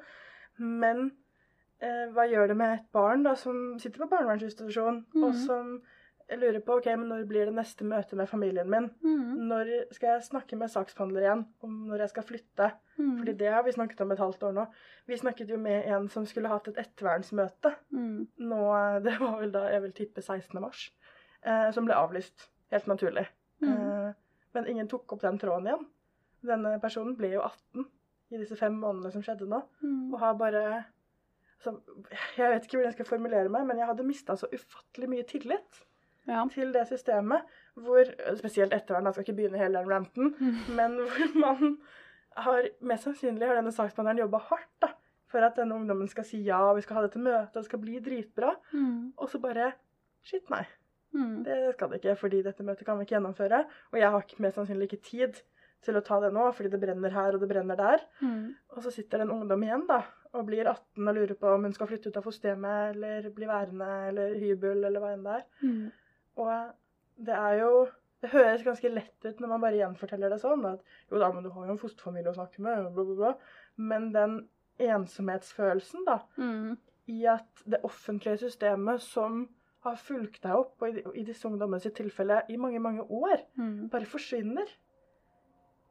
Men 0.64 1.10
eh, 1.84 2.08
hva 2.16 2.26
gjør 2.32 2.50
det 2.54 2.58
med 2.64 2.78
et 2.80 2.88
barn 2.96 3.28
da, 3.28 3.36
som 3.38 3.76
sitter 3.84 4.04
på 4.06 4.10
barnevernsinstitusjon, 4.16 5.04
og 5.22 5.30
Mhm. 5.30 5.46
Som 6.28 6.40
lurer 6.40 6.60
på 6.60 6.76
ok, 6.76 6.88
men 7.00 7.08
når 7.08 7.24
blir 7.28 7.48
det 7.48 7.56
neste 7.56 7.86
møte 7.88 8.18
med 8.20 8.28
familien 8.28 8.68
min? 8.70 8.90
Mm. 9.00 9.48
Når 9.48 9.70
skal 9.96 10.10
jeg 10.10 10.26
snakke 10.28 10.58
med 10.60 10.72
saksbehandler 10.74 11.24
igjen 11.24 11.44
om 11.64 11.78
når 11.88 12.04
jeg 12.04 12.12
skal 12.12 12.26
flytte? 12.28 12.68
Mm. 12.98 13.14
Fordi 13.22 13.36
det 13.40 13.52
har 13.54 13.64
vi 13.64 13.76
snakket 13.76 14.04
om 14.04 14.12
et 14.12 14.22
halvt 14.22 14.44
år 14.50 14.58
nå. 14.58 14.66
Vi 15.08 15.20
snakket 15.22 15.54
jo 15.54 15.60
med 15.62 15.88
en 15.88 16.10
som 16.12 16.28
skulle 16.28 16.52
hatt 16.52 16.68
et 16.68 16.82
ettervernsmøte. 16.84 17.72
Mm. 17.96 18.28
Nå, 18.44 18.62
det 19.08 19.16
var 19.22 19.40
vel 19.40 19.56
da 19.56 19.68
jeg 19.72 19.86
vil 19.88 19.96
tippe 20.02 20.26
16. 20.26 20.60
mars. 20.60 20.90
Eh, 21.48 21.70
som 21.72 21.88
ble 21.88 21.96
avlyst. 21.96 22.50
Helt 22.76 22.92
naturlig. 22.92 23.28
Mm. 23.64 23.72
Eh, 23.72 24.12
men 24.58 24.68
ingen 24.74 24.92
tok 24.92 25.16
opp 25.16 25.24
den 25.24 25.40
tråden 25.40 25.72
igjen. 25.72 25.90
Denne 26.48 26.76
personen 26.84 27.16
ble 27.18 27.32
jo 27.38 27.44
18 27.46 27.88
i 28.36 28.40
disse 28.42 28.58
fem 28.60 28.76
månedene 28.76 29.14
som 29.16 29.24
skjedde 29.24 29.48
nå. 29.48 29.64
Mm. 29.80 30.12
Og 30.12 30.20
har 30.22 30.36
bare 30.40 30.64
altså, 31.56 31.78
Jeg 32.36 32.52
vet 32.52 32.66
ikke 32.66 32.82
hvordan 32.82 32.92
jeg 32.92 33.00
skal 33.00 33.14
formulere 33.16 33.54
meg, 33.54 33.68
men 33.70 33.80
jeg 33.80 33.88
hadde 33.88 34.08
mista 34.08 34.36
så 34.36 34.52
ufattelig 34.52 35.16
mye 35.16 35.28
tillit 35.30 35.86
Ja. 36.28 36.44
til 36.52 36.74
det 36.74 36.86
systemet. 36.90 37.42
Hvor, 37.78 38.04
spesielt 38.36 38.74
ettervern, 38.74 39.06
jeg 39.06 39.14
skal 39.14 39.24
ikke 39.28 39.36
begynne 39.38 39.58
hele 39.62 39.80
den 39.80 39.90
ranten, 39.92 40.34
Mm. 40.40 40.76
men 40.76 40.98
hvor 41.08 41.36
man 41.40 41.78
har 42.38 42.68
Mest 42.82 43.04
sannsynlig 43.08 43.48
har 43.48 43.56
denne 43.56 43.72
saksbehandleren 43.74 44.20
jobba 44.26 44.38
hardt 44.50 44.70
da, 44.82 44.90
for 45.32 45.40
at 45.46 45.56
denne 45.58 45.74
ungdommen 45.76 46.08
skal 46.08 46.24
si 46.26 46.44
ja, 46.46 46.60
vi 46.74 46.82
skal 46.86 46.96
ha 47.00 47.02
dette 47.08 47.20
møtet, 47.20 47.56
og 47.56 47.62
det 47.64 47.66
skal 47.66 47.80
bli 47.80 48.00
dritbra. 48.00 48.52
Mm. 48.74 49.14
Og 49.18 49.30
så 49.30 49.40
bare 49.42 49.72
Shit, 50.28 50.50
nei. 50.52 50.66
Mm. 51.16 51.44
Det 51.46 51.74
skal 51.74 51.90
det 51.90 52.02
ikke, 52.04 52.16
fordi 52.20 52.42
dette 52.44 52.64
møtet 52.68 52.86
kan 52.86 52.98
vi 53.00 53.06
ikke 53.06 53.16
gjennomføre. 53.16 53.62
Og 53.94 54.00
jeg 54.00 54.10
har 54.12 54.22
ikke, 54.26 54.42
mest 54.44 54.58
sannsynlig 54.60 54.90
ikke 54.92 55.04
tid 55.08 55.38
til 55.86 55.96
å 55.96 56.02
ta 56.04 56.18
det 56.20 56.34
nå, 56.36 56.52
fordi 56.54 56.70
det 56.74 56.80
brenner 56.82 57.14
her 57.14 57.34
og 57.38 57.40
det 57.40 57.48
brenner 57.50 57.78
der. 57.80 58.04
Mm. 58.22 58.56
Og 58.76 58.84
så 58.84 58.92
sitter 58.92 59.18
det 59.22 59.28
en 59.30 59.36
ungdom 59.38 59.64
igjen 59.64 59.86
da, 59.88 60.02
og 60.34 60.46
blir 60.50 60.68
18 60.68 61.08
og 61.08 61.16
lurer 61.16 61.34
på 61.40 61.54
om 61.54 61.64
hun 61.64 61.74
skal 61.74 61.88
flytte 61.88 62.10
ut 62.12 62.18
av 62.20 62.26
fosterhjemmet 62.28 62.96
eller 62.96 63.30
bli 63.38 63.48
værende 63.48 63.88
eller 64.10 64.36
hybel 64.42 64.84
eller 64.84 65.00
hva 65.00 65.14
enn 65.16 65.24
det 65.24 65.38
er. 65.38 65.46
Mm. 65.64 65.92
Og 66.38 66.74
det 67.26 67.34
er 67.36 67.60
jo 67.64 67.88
Det 68.22 68.32
høres 68.32 68.64
ganske 68.66 68.90
lett 68.90 69.26
ut 69.28 69.40
når 69.40 69.48
man 69.52 69.62
bare 69.62 69.78
gjenforteller 69.78 70.32
det 70.34 70.40
sånn. 70.42 70.64
At 70.66 70.80
jo 71.12 71.20
da, 71.22 71.28
men 71.32 71.44
du 71.46 71.52
har 71.54 71.68
jo 71.68 71.72
en 71.76 71.78
fosterfamilie 71.78 72.32
å 72.32 72.34
snakke 72.34 72.64
med, 72.66 72.88
bla, 72.96 73.04
bla, 73.06 73.16
bla. 73.20 73.34
Men 73.78 74.08
den 74.12 74.40
ensomhetsfølelsen, 74.82 76.04
da, 76.08 76.20
Mm. 76.38 76.78
i 77.08 77.26
at 77.26 77.62
det 77.70 77.80
offentlige 77.84 78.38
systemet 78.40 79.02
som 79.02 79.48
har 79.84 79.96
fulgt 79.96 80.42
deg 80.44 80.52
opp, 80.56 80.82
og 80.82 80.90
i, 80.98 81.04
i 81.22 81.24
disse 81.24 81.46
ungdommene 81.48 81.80
sitt 81.80 81.94
tilfelle 81.96 82.42
i 82.50 82.58
mange, 82.58 82.80
mange 82.80 83.02
år, 83.06 83.38
Mm. 83.56 83.90
bare 83.90 84.06
forsvinner. 84.06 84.66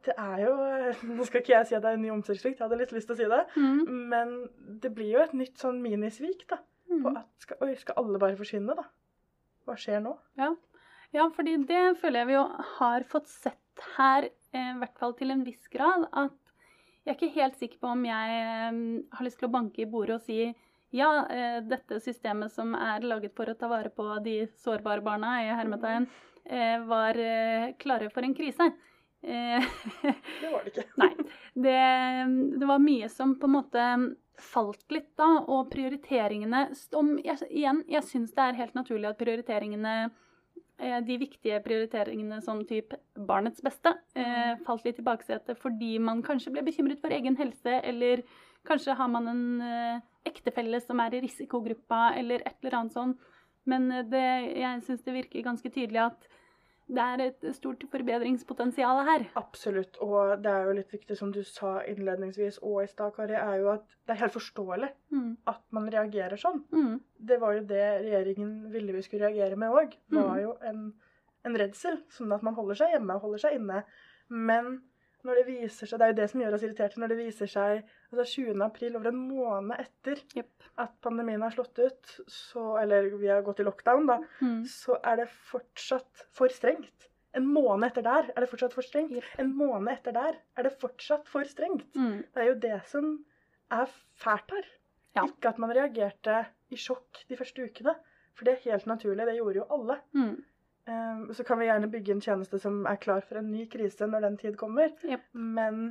Det 0.05 0.13
er 0.17 0.37
jo 0.45 0.53
Nå 1.17 1.23
skal 1.25 1.41
ikke 1.41 1.55
jeg 1.55 1.67
si 1.67 1.75
at 1.75 1.81
det 1.81 1.89
er 1.89 1.93
en 1.97 2.01
ny 2.01 2.09
omsorgssvikt, 2.11 2.59
jeg 2.59 2.67
hadde 2.67 2.77
litt 2.77 2.91
lyst 2.91 3.07
til 3.07 3.15
å 3.15 3.17
si 3.17 3.23
det. 3.23 3.45
Mm. 3.55 3.87
Men 4.09 4.49
det 4.81 4.93
blir 4.93 5.13
jo 5.13 5.23
et 5.23 5.33
nytt 5.33 5.57
sånn 5.57 5.81
minisvik, 5.81 6.45
da. 6.49 6.57
På 6.87 7.09
Mm. 7.09 7.17
at 7.17 7.25
skal, 7.39 7.57
Oi, 7.61 7.73
skal 7.75 7.95
alle 7.97 8.19
bare 8.19 8.35
forsvinne, 8.35 8.75
da? 8.75 8.83
Hva 9.67 9.75
skjer 9.75 9.99
nå? 9.99 10.15
Ja, 11.15 11.27
fordi 11.35 11.57
det 11.67 11.97
føler 12.01 12.21
jeg 12.21 12.29
vi 12.29 12.35
jo 12.37 12.43
har 12.77 13.03
fått 13.11 13.27
sett 13.31 13.83
her, 13.97 14.29
eh, 14.55 14.69
i 14.73 14.77
hvert 14.79 14.99
fall 14.99 15.15
til 15.17 15.33
en 15.33 15.43
viss 15.43 15.67
grad, 15.71 16.07
at 16.11 16.35
jeg 17.03 17.13
er 17.13 17.17
ikke 17.17 17.35
helt 17.35 17.59
sikker 17.59 17.81
på 17.83 17.91
om 17.91 18.05
jeg 18.07 18.37
eh, 18.43 18.79
har 19.15 19.27
lyst 19.27 19.39
til 19.41 19.49
å 19.49 19.53
banke 19.53 19.83
i 19.83 19.89
bordet 19.89 20.17
og 20.17 20.25
si 20.25 20.39
ja, 20.95 21.09
eh, 21.27 21.59
dette 21.67 21.99
systemet 22.03 22.51
som 22.51 22.71
er 22.79 23.03
laget 23.03 23.35
for 23.35 23.51
å 23.51 23.55
ta 23.59 23.67
vare 23.71 23.91
på 23.91 24.07
de 24.23 24.39
sårbare 24.63 25.03
barna, 25.03 25.37
i 25.43 25.51
hermetegn, 25.51 26.07
var 26.87 27.17
klare 27.75 28.05
for 28.07 28.23
en 28.23 28.31
krise. 28.31 28.69
Det 29.27 30.51
var 30.53 30.61
det 30.63 30.71
ikke. 30.71 30.85
Nei. 31.01 31.09
Det, 31.59 31.79
det 32.61 32.69
var 32.69 32.79
mye 32.79 33.09
som 33.11 33.33
på 33.35 33.49
en 33.49 33.55
måte 33.57 33.87
falt 34.41 34.85
litt 34.93 35.09
da, 35.17 35.27
og 35.49 35.69
prioriteringene 35.73 36.67
om, 36.97 37.15
jeg, 37.23 37.49
Igjen, 37.49 37.83
jeg 37.89 38.05
syns 38.05 38.33
det 38.35 38.43
er 38.43 38.59
helt 38.59 38.75
naturlig 38.77 39.09
at 39.09 39.19
prioriteringene 39.19 39.93
eh, 40.05 40.99
de 41.05 41.17
viktige 41.21 41.59
prioriteringene 41.65 42.39
som 42.45 42.61
typ 42.69 42.93
barnets 43.17 43.63
beste 43.65 43.95
eh, 44.17 44.53
falt 44.67 44.85
litt 44.85 45.01
i 45.01 45.07
baksetet 45.07 45.57
fordi 45.61 45.97
man 46.03 46.21
kanskje 46.25 46.53
ble 46.53 46.65
bekymret 46.67 47.01
for 47.01 47.13
egen 47.13 47.37
helse, 47.39 47.79
eller 47.81 48.23
kanskje 48.67 48.97
har 48.99 49.09
man 49.11 49.31
en 49.31 49.45
eh, 49.65 50.05
ektefelle 50.29 50.81
som 50.83 51.01
er 51.01 51.17
i 51.17 51.23
risikogruppa, 51.23 52.11
eller 52.19 52.43
et 52.45 52.57
eller 52.61 52.81
annet 52.81 52.97
sånn. 52.97 53.17
Men 53.67 53.89
det, 54.11 54.27
jeg 54.55 54.83
syns 54.85 55.01
det 55.03 55.15
virker 55.15 55.43
ganske 55.43 55.71
tydelig 55.71 56.05
at 56.05 56.27
det 56.87 57.03
er 57.03 57.21
et 57.27 57.55
stort 57.55 57.83
forbedringspotensial 57.91 59.01
her. 59.07 59.25
Absolutt. 59.35 59.97
Og 60.01 60.41
det 60.43 60.51
er 60.51 60.65
jo 60.69 60.75
litt 60.77 60.91
viktig, 60.93 61.17
som 61.19 61.31
du 61.35 61.41
sa 61.43 61.81
innledningsvis 61.87 62.59
og 62.63 62.83
i 62.83 62.87
stad, 62.87 63.13
Kari, 63.15 63.35
er 63.35 63.57
jo 63.61 63.69
at 63.73 63.83
det 64.07 64.15
er 64.15 64.21
helt 64.23 64.33
forståelig 64.37 64.89
Mm. 65.11 65.37
at 65.47 65.61
man 65.71 65.89
reagerer 65.91 66.37
sånn. 66.37 66.63
Mm. 66.71 66.99
Det 67.19 67.39
var 67.41 67.53
jo 67.57 67.65
det 67.65 67.83
regjeringen 68.05 68.71
ville 68.71 68.93
vi 68.93 69.01
skulle 69.01 69.27
reagere 69.27 69.55
med 69.57 69.69
òg. 69.69 69.95
Det 70.09 70.23
var 70.23 70.37
Mm. 70.37 70.41
jo 70.43 70.57
en, 70.61 70.93
en 71.45 71.55
redsel, 71.55 71.97
sånn 72.09 72.33
at 72.33 72.43
man 72.43 72.53
holder 72.55 72.75
seg 72.75 72.91
hjemme 72.93 73.15
og 73.15 73.21
holder 73.21 73.37
seg 73.39 73.55
inne. 73.59 73.83
Men 74.29 74.81
når 75.25 75.39
det 75.39 75.45
viser 75.47 75.87
seg, 75.89 75.99
det 75.99 76.05
er 76.05 76.11
jo 76.13 76.17
det 76.21 76.27
som 76.31 76.41
gjør 76.43 76.53
oss 76.57 76.63
irriterte, 76.67 76.99
når 77.01 77.11
det 77.13 77.17
viser 77.19 77.49
seg 77.51 77.79
altså 78.11 78.25
20. 78.29 78.61
april, 78.65 78.95
over 78.95 79.09
en 79.09 79.19
måned 79.27 79.79
etter 79.81 80.21
yep. 80.37 80.51
at 80.77 80.93
pandemien 81.01 81.41
har 81.41 81.51
slått 81.55 81.79
ut, 81.81 82.11
så, 82.31 82.77
eller 82.81 83.09
vi 83.17 83.27
har 83.31 83.41
gått 83.45 83.59
i 83.59 83.65
lockdown, 83.67 84.05
da, 84.07 84.19
Mm. 84.41 84.61
så 84.69 84.99
er 85.03 85.23
det 85.23 85.29
fortsatt 85.49 86.25
for 86.31 86.47
strengt. 86.53 87.09
En 87.33 87.45
måned 87.45 87.89
etter 87.89 88.01
der 88.05 88.29
er 88.35 88.41
det 88.41 88.49
fortsatt 88.49 88.73
for 88.73 88.81
strengt. 88.85 89.11
Yep. 89.13 89.23
En 89.39 89.51
måned 89.57 89.91
etter 89.93 90.15
der 90.15 90.37
er 90.57 90.63
det 90.63 90.77
fortsatt 90.79 91.27
for 91.29 91.43
strengt. 91.45 91.89
Mm. 91.95 92.23
Det 92.33 92.43
er 92.43 92.47
jo 92.47 92.59
det 92.63 92.77
som 92.89 93.09
er 93.71 93.89
fælt 94.15 94.53
her. 94.55 94.69
Ja. 95.17 95.25
Ikke 95.25 95.49
at 95.49 95.57
man 95.59 95.73
reagerte 95.75 96.45
i 96.71 96.77
sjokk 96.79 97.25
de 97.29 97.37
første 97.37 97.65
ukene. 97.67 97.93
For 98.37 98.45
det 98.45 98.53
er 98.55 98.71
helt 98.71 98.85
naturlig. 98.89 99.25
Det 99.27 99.35
gjorde 99.37 99.59
jo 99.59 99.65
alle. 99.73 99.99
Mm. 100.13 100.35
Eh, 100.87 101.33
Så 101.33 101.43
kan 101.43 101.59
vi 101.59 101.67
gjerne 101.67 101.91
bygge 101.91 102.15
en 102.15 102.21
tjeneste 102.21 102.59
som 102.59 102.85
er 102.85 102.95
klar 102.95 103.21
for 103.27 103.39
en 103.41 103.51
ny 103.51 103.67
krise 103.71 104.07
når 104.07 104.27
den 104.27 104.37
tid 104.37 104.57
kommer. 104.57 104.93
Yep. 105.03 105.27
Men 105.33 105.83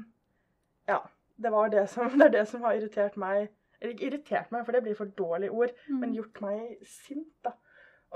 ja. 0.89 1.03
Det, 1.37 1.51
var 1.53 1.69
det, 1.69 1.87
som, 1.93 2.09
det 2.19 2.31
er 2.31 2.35
det 2.39 2.49
som 2.49 2.63
har 2.65 2.79
irritert 2.79 3.17
meg. 3.21 3.51
Eller 3.81 3.93
ikke 3.93 4.07
irritert 4.09 4.53
meg, 4.55 4.65
for 4.65 4.73
det 4.73 4.83
blir 4.87 4.97
for 4.97 5.13
dårlig 5.19 5.51
ord. 5.53 5.75
Mm. 5.89 5.99
Men 6.01 6.15
gjort 6.17 6.41
meg 6.41 6.79
sint, 6.89 7.33
da. 7.45 7.53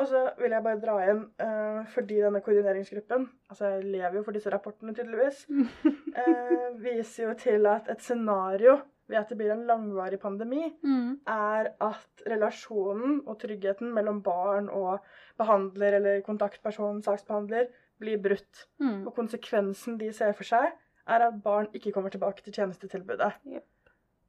Og 0.01 0.07
så 0.09 0.23
vil 0.39 0.55
jeg 0.55 0.65
bare 0.65 0.81
dra 0.81 0.95
inn, 1.11 1.25
uh, 1.43 1.81
fordi 1.93 2.21
denne 2.23 2.41
koordineringsgruppen 2.41 3.25
Altså, 3.51 3.73
jeg 3.75 3.89
lever 3.91 4.21
jo 4.21 4.23
for 4.23 4.37
disse 4.37 4.53
rapportene, 4.55 4.95
tydeligvis. 4.95 5.43
uh, 5.51 6.69
viser 6.81 7.27
jo 7.27 7.35
til 7.35 7.67
at 7.69 7.91
et 7.91 8.01
scenario 8.01 8.79
ved 9.11 9.19
at 9.21 9.29
det 9.33 9.39
blir 9.41 9.51
en 9.53 9.67
langvarig 9.69 10.21
pandemi, 10.23 10.69
Mm. 10.85 11.19
er 11.27 11.73
at 11.81 12.23
relasjonen 12.31 13.21
og 13.27 13.39
tryggheten 13.43 13.93
mellom 13.95 14.23
barn 14.23 14.69
og 14.71 15.01
behandler 15.39 15.99
eller 15.99 16.21
kontaktperson, 16.27 17.03
saksbehandler, 17.03 17.67
blir 18.01 18.17
brutt. 18.23 18.67
Mm. 18.81 19.07
Og 19.07 19.15
konsekvensen 19.17 19.99
de 20.01 20.13
ser 20.17 20.33
for 20.33 20.45
seg, 20.49 20.73
er 21.11 21.27
at 21.27 21.43
barn 21.43 21.67
ikke 21.75 21.93
kommer 21.93 22.11
tilbake 22.11 22.43
til 22.47 22.53
tjenestetilbudet. 22.55 23.33
Jepp. 23.51 23.67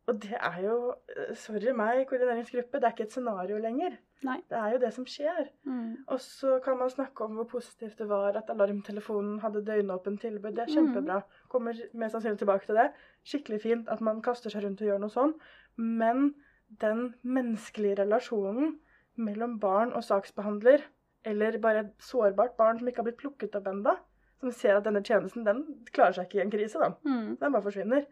Og 0.10 0.18
det 0.22 0.38
er 0.38 0.62
jo, 0.66 0.78
eh, 1.16 1.36
sorry 1.38 1.74
meg, 1.78 2.08
koordineringsgruppe, 2.10 2.80
det 2.80 2.88
er 2.88 2.96
ikke 2.96 3.04
et 3.04 3.14
scenario 3.14 3.60
lenger. 3.62 3.98
Nei. 4.26 4.38
Det 4.50 4.58
er 4.58 4.74
jo 4.74 4.80
det 4.82 4.92
som 4.94 5.06
skjer. 5.06 5.50
Mm. 5.66 6.04
Og 6.08 6.20
så 6.22 6.60
kan 6.64 6.78
man 6.78 6.90
snakke 6.90 7.26
om 7.26 7.38
hvor 7.38 7.48
positivt 7.50 7.98
det 7.98 8.08
var 8.10 8.38
at 8.38 8.50
alarmtelefonen 8.54 9.40
hadde 9.42 9.66
døgnåpent 9.66 10.22
tilbud. 10.22 10.54
Det 10.58 10.66
er 10.66 10.74
kjempebra. 10.76 11.22
Kommer 11.50 11.78
mest 11.94 12.18
sannsynlig 12.18 12.42
tilbake 12.42 12.66
til 12.66 12.78
det. 12.78 12.92
Skikkelig 13.26 13.62
fint 13.62 13.90
at 13.90 14.02
man 14.02 14.22
kaster 14.22 14.54
seg 14.54 14.66
rundt 14.66 14.82
og 14.82 14.92
gjør 14.92 15.02
noe 15.02 15.14
sånn. 15.14 15.34
Men 15.78 16.34
den 16.82 17.14
menneskelige 17.22 17.98
relasjonen 18.04 18.78
mellom 19.22 19.60
barn 19.60 19.94
og 19.94 20.06
saksbehandler, 20.06 20.86
eller 21.26 21.58
bare 21.62 21.86
et 21.86 21.94
sårbart 22.06 22.58
barn 22.58 22.80
som 22.80 22.88
ikke 22.88 23.02
har 23.02 23.10
blitt 23.10 23.22
plukket 23.22 23.58
opp 23.58 23.68
ennå, 23.70 23.98
som 24.42 24.54
ser 24.56 24.78
at 24.78 24.86
denne 24.86 25.04
tjenesten 25.06 25.46
den 25.46 25.66
klarer 25.94 26.18
seg 26.18 26.30
ikke 26.30 26.42
i 26.42 26.46
en 26.46 26.54
krise, 26.54 26.82
da. 26.82 26.94
Mm. 27.06 27.38
Den 27.42 27.54
bare 27.54 27.66
forsvinner. 27.66 28.06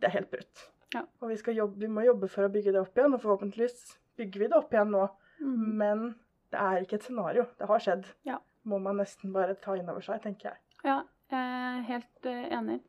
Det 0.00 0.08
er 0.08 0.16
helt 0.18 0.32
brutt. 0.32 0.71
Ja. 0.92 1.04
Og 1.22 1.32
vi, 1.32 1.38
jobbe, 1.56 1.80
vi 1.80 1.88
må 1.90 2.04
jobbe 2.06 2.28
for 2.30 2.46
å 2.46 2.52
bygge 2.52 2.74
det 2.74 2.82
opp 2.82 2.98
igjen, 2.98 3.16
og 3.16 3.22
forhåpentligvis 3.24 3.96
bygger 4.20 4.44
vi 4.44 4.50
det 4.52 4.58
opp 4.58 4.74
igjen 4.74 4.92
nå. 4.92 5.08
Mm. 5.40 5.66
Men 5.80 6.06
det 6.52 6.60
er 6.60 6.84
ikke 6.84 6.98
et 7.00 7.08
scenario. 7.08 7.48
Det 7.58 7.68
har 7.70 7.82
skjedd. 7.82 8.06
Ja. 8.28 8.38
Må 8.68 8.78
man 8.82 9.00
nesten 9.00 9.32
bare 9.34 9.56
ta 9.58 9.74
inn 9.78 9.90
over 9.90 10.04
seg, 10.04 10.22
tenker 10.22 10.52
jeg. 10.52 10.62
Ja, 10.86 11.02
er 11.32 11.84
helt 11.88 12.28
eh, 12.28 12.48
enig. 12.52 12.82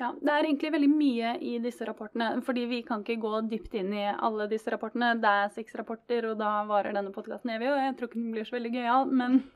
Ja, 0.00 0.14
det 0.16 0.32
er 0.32 0.46
egentlig 0.46 0.70
veldig 0.72 0.88
mye 0.88 1.34
i 1.44 1.58
disse 1.60 1.84
rapportene, 1.84 2.30
fordi 2.46 2.62
vi 2.70 2.78
kan 2.86 3.02
ikke 3.04 3.20
gå 3.20 3.42
dypt 3.50 3.74
inn 3.76 3.92
i 3.92 4.06
alle 4.08 4.46
disse 4.48 4.72
rapportene. 4.72 5.12
Det 5.20 5.32
er 5.42 5.52
seks 5.52 5.76
rapporter, 5.76 6.30
og 6.30 6.38
da 6.40 6.54
varer 6.68 6.96
denne 6.96 7.12
podkasten 7.12 7.52
evig, 7.52 7.68
og 7.68 7.82
jeg 7.82 7.96
tror 7.98 8.08
ikke 8.08 8.22
den 8.22 8.30
blir 8.32 8.48
så 8.48 8.56
veldig 8.56 8.72
gøyal, 8.78 9.10
men 9.20 9.42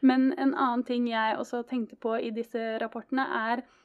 Men 0.00 0.30
en 0.38 0.52
annen 0.54 0.84
ting 0.86 1.08
jeg 1.10 1.38
også 1.38 1.64
tenkte 1.66 1.96
på 1.98 2.14
i 2.22 2.30
disse 2.34 2.60
rapportene, 2.78 3.24
er 3.50 3.62
eh, 3.64 3.77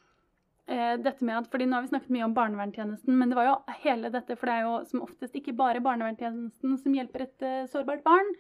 dette 0.65 1.26
med 1.28 1.36
at 1.38 1.49
fordi 1.52 1.65
Nå 1.67 1.76
har 1.76 1.84
vi 1.84 1.91
snakket 1.91 2.13
mye 2.15 2.28
om 2.28 2.36
barnevernstjenesten, 2.38 3.17
men 3.19 3.32
det 3.32 3.36
var 3.36 3.49
jo 3.49 3.56
hele 3.84 4.12
dette, 4.13 4.38
for 4.39 4.47
det 4.49 4.54
er 4.56 4.67
jo 4.67 4.76
som 4.88 5.02
oftest 5.04 5.36
ikke 5.36 5.56
bare 5.60 5.84
barnevernstjenesten 5.84 6.78
som 6.80 6.95
hjelper 6.95 7.26
et 7.26 7.43
eh, 7.43 7.65
sårbart 7.71 8.06
barn. 8.06 8.32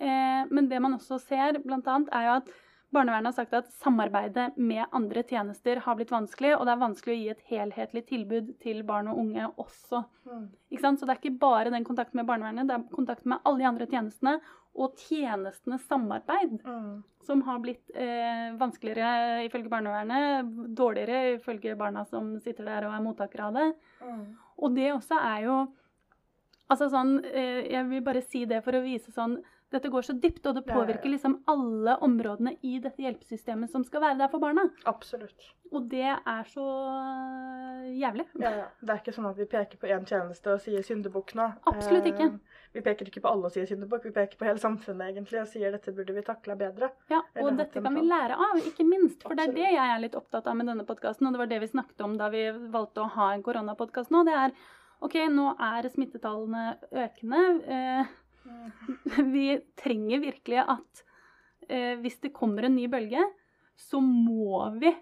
Eh, 0.00 0.48
men 0.48 0.70
det 0.70 0.80
man 0.80 0.96
også 0.96 1.18
ser, 1.20 1.60
annet, 1.60 2.08
er 2.08 2.26
jo 2.28 2.38
at 2.38 2.56
Barnevernet 2.88 3.28
har 3.28 3.36
sagt 3.36 3.52
at 3.52 3.66
samarbeidet 3.82 4.54
med 4.56 4.86
andre 4.96 5.20
tjenester 5.28 5.76
har 5.84 5.96
blitt 5.98 6.12
vanskelig, 6.12 6.54
og 6.56 6.64
det 6.64 6.72
er 6.72 6.80
vanskelig 6.80 7.14
å 7.14 7.18
gi 7.18 7.26
et 7.34 7.42
helhetlig 7.50 8.02
tilbud 8.08 8.54
til 8.64 8.80
barn 8.88 9.10
og 9.12 9.18
unge 9.20 9.44
også. 9.60 10.00
Mm. 10.24 10.46
Så 10.72 11.04
det 11.04 11.12
er 11.12 11.18
ikke 11.20 11.34
bare 11.42 11.72
den 11.74 11.84
kontakten 11.84 12.16
med 12.22 12.30
barnevernet, 12.30 12.64
det 12.70 12.78
er 12.78 12.86
kontakten 12.94 13.34
med 13.34 13.44
alle 13.44 13.60
de 13.60 13.68
andre 13.68 13.88
tjenestene, 13.90 14.38
og 14.78 14.94
tjenestenes 14.96 15.82
samarbeid 15.90 16.60
Mm. 16.64 17.02
som 17.26 17.42
har 17.42 17.58
blitt 17.60 17.90
eh, 17.94 18.54
vanskeligere 18.60 19.44
ifølge 19.48 19.68
barnevernet, 19.72 20.52
dårligere 20.78 21.34
ifølge 21.36 21.74
barna 21.76 22.04
som 22.06 22.36
sitter 22.40 22.64
der 22.64 22.86
og 22.86 22.94
er 22.94 23.02
mottakere 23.04 23.48
av 23.48 23.58
det. 23.58 23.66
Mm. 24.00 24.24
Og 24.58 24.74
det 24.78 24.92
også 24.94 25.18
er 25.18 25.44
jo 25.48 25.58
Altså 26.68 26.90
sånn 26.92 27.14
eh, 27.24 27.64
Jeg 27.72 27.86
vil 27.88 28.02
bare 28.04 28.20
si 28.20 28.42
det 28.44 28.58
for 28.62 28.76
å 28.76 28.82
vise 28.84 29.08
sånn 29.14 29.38
Dette 29.68 29.90
går 29.92 30.04
så 30.06 30.14
dypt, 30.16 30.46
og 30.48 30.54
det 30.56 30.62
påvirker 30.64 31.10
liksom 31.12 31.34
alle 31.52 31.98
områdene 32.00 32.54
i 32.64 32.78
dette 32.80 33.02
hjelpesystemet 33.04 33.68
som 33.68 33.82
skal 33.84 34.00
være 34.00 34.16
der 34.22 34.30
for 34.32 34.40
barna. 34.40 34.62
Absolutt. 34.88 35.50
Og 35.76 35.90
det 35.92 36.06
er 36.08 36.46
så 36.48 36.64
eh, 36.64 37.88
jævlig. 38.00 38.24
Ja, 38.40 38.52
ja. 38.62 38.68
Det 38.80 38.94
er 38.94 39.02
ikke 39.02 39.12
sånn 39.12 39.28
at 39.28 39.36
vi 39.36 39.44
peker 39.50 39.80
på 39.82 39.90
én 39.92 40.06
tjeneste 40.08 40.54
og 40.54 40.62
sier 40.64 40.84
syndebukk 40.86 41.34
nå. 41.36 41.50
Absolutt 41.68 42.08
ikke. 42.08 42.30
Eh, 42.30 42.64
Vi 42.76 42.82
peker 42.84 43.08
ikke 43.08 43.22
på 43.24 43.30
alle 43.30 43.48
og 43.48 43.52
sier 43.54 43.64
syndebukk, 43.68 44.04
vi 44.08 44.12
peker 44.16 44.36
på 44.40 44.44
hele 44.48 44.60
samfunnet 44.60 45.08
egentlig 45.12 45.38
og 45.40 45.48
sier 45.48 45.72
dette 45.72 45.92
burde 45.96 46.12
vi 46.16 46.22
takle 46.24 46.56
bedre. 46.60 46.90
Ja, 47.12 47.22
og 47.40 47.56
dette 47.56 47.80
kan 47.84 47.96
vi 47.96 48.02
lære 48.04 48.36
av, 48.36 48.58
ikke 48.60 48.84
minst. 48.88 49.22
For 49.24 49.34
det 49.38 49.46
er 49.48 49.54
det 49.56 49.68
jeg 49.72 49.88
er 49.94 50.02
litt 50.02 50.16
opptatt 50.18 50.46
av 50.48 50.56
med 50.56 50.68
denne 50.68 50.84
podkasten, 50.88 51.26
og 51.28 51.32
det 51.36 51.40
var 51.42 51.48
det 51.52 51.60
vi 51.64 51.70
snakket 51.72 52.04
om 52.04 52.16
da 52.20 52.28
vi 52.32 52.42
valgte 52.72 53.04
å 53.04 53.08
ha 53.16 53.30
en 53.34 53.44
koronapodkast 53.44 54.12
nå. 54.12 54.20
Det 54.28 54.36
er 54.36 54.56
OK, 55.00 55.16
nå 55.32 55.50
er 55.68 55.88
smittetallene 55.92 56.66
økende. 56.92 57.42
Eh, 57.72 58.12
vi 59.34 59.46
trenger 59.78 60.24
virkelig 60.24 60.62
at 60.64 61.04
eh, 61.68 61.94
hvis 62.02 62.20
det 62.24 62.34
kommer 62.36 62.68
en 62.68 62.76
ny 62.76 62.88
bølge, 62.90 63.24
så 63.78 64.00
må 64.02 64.64
vi 64.80 64.92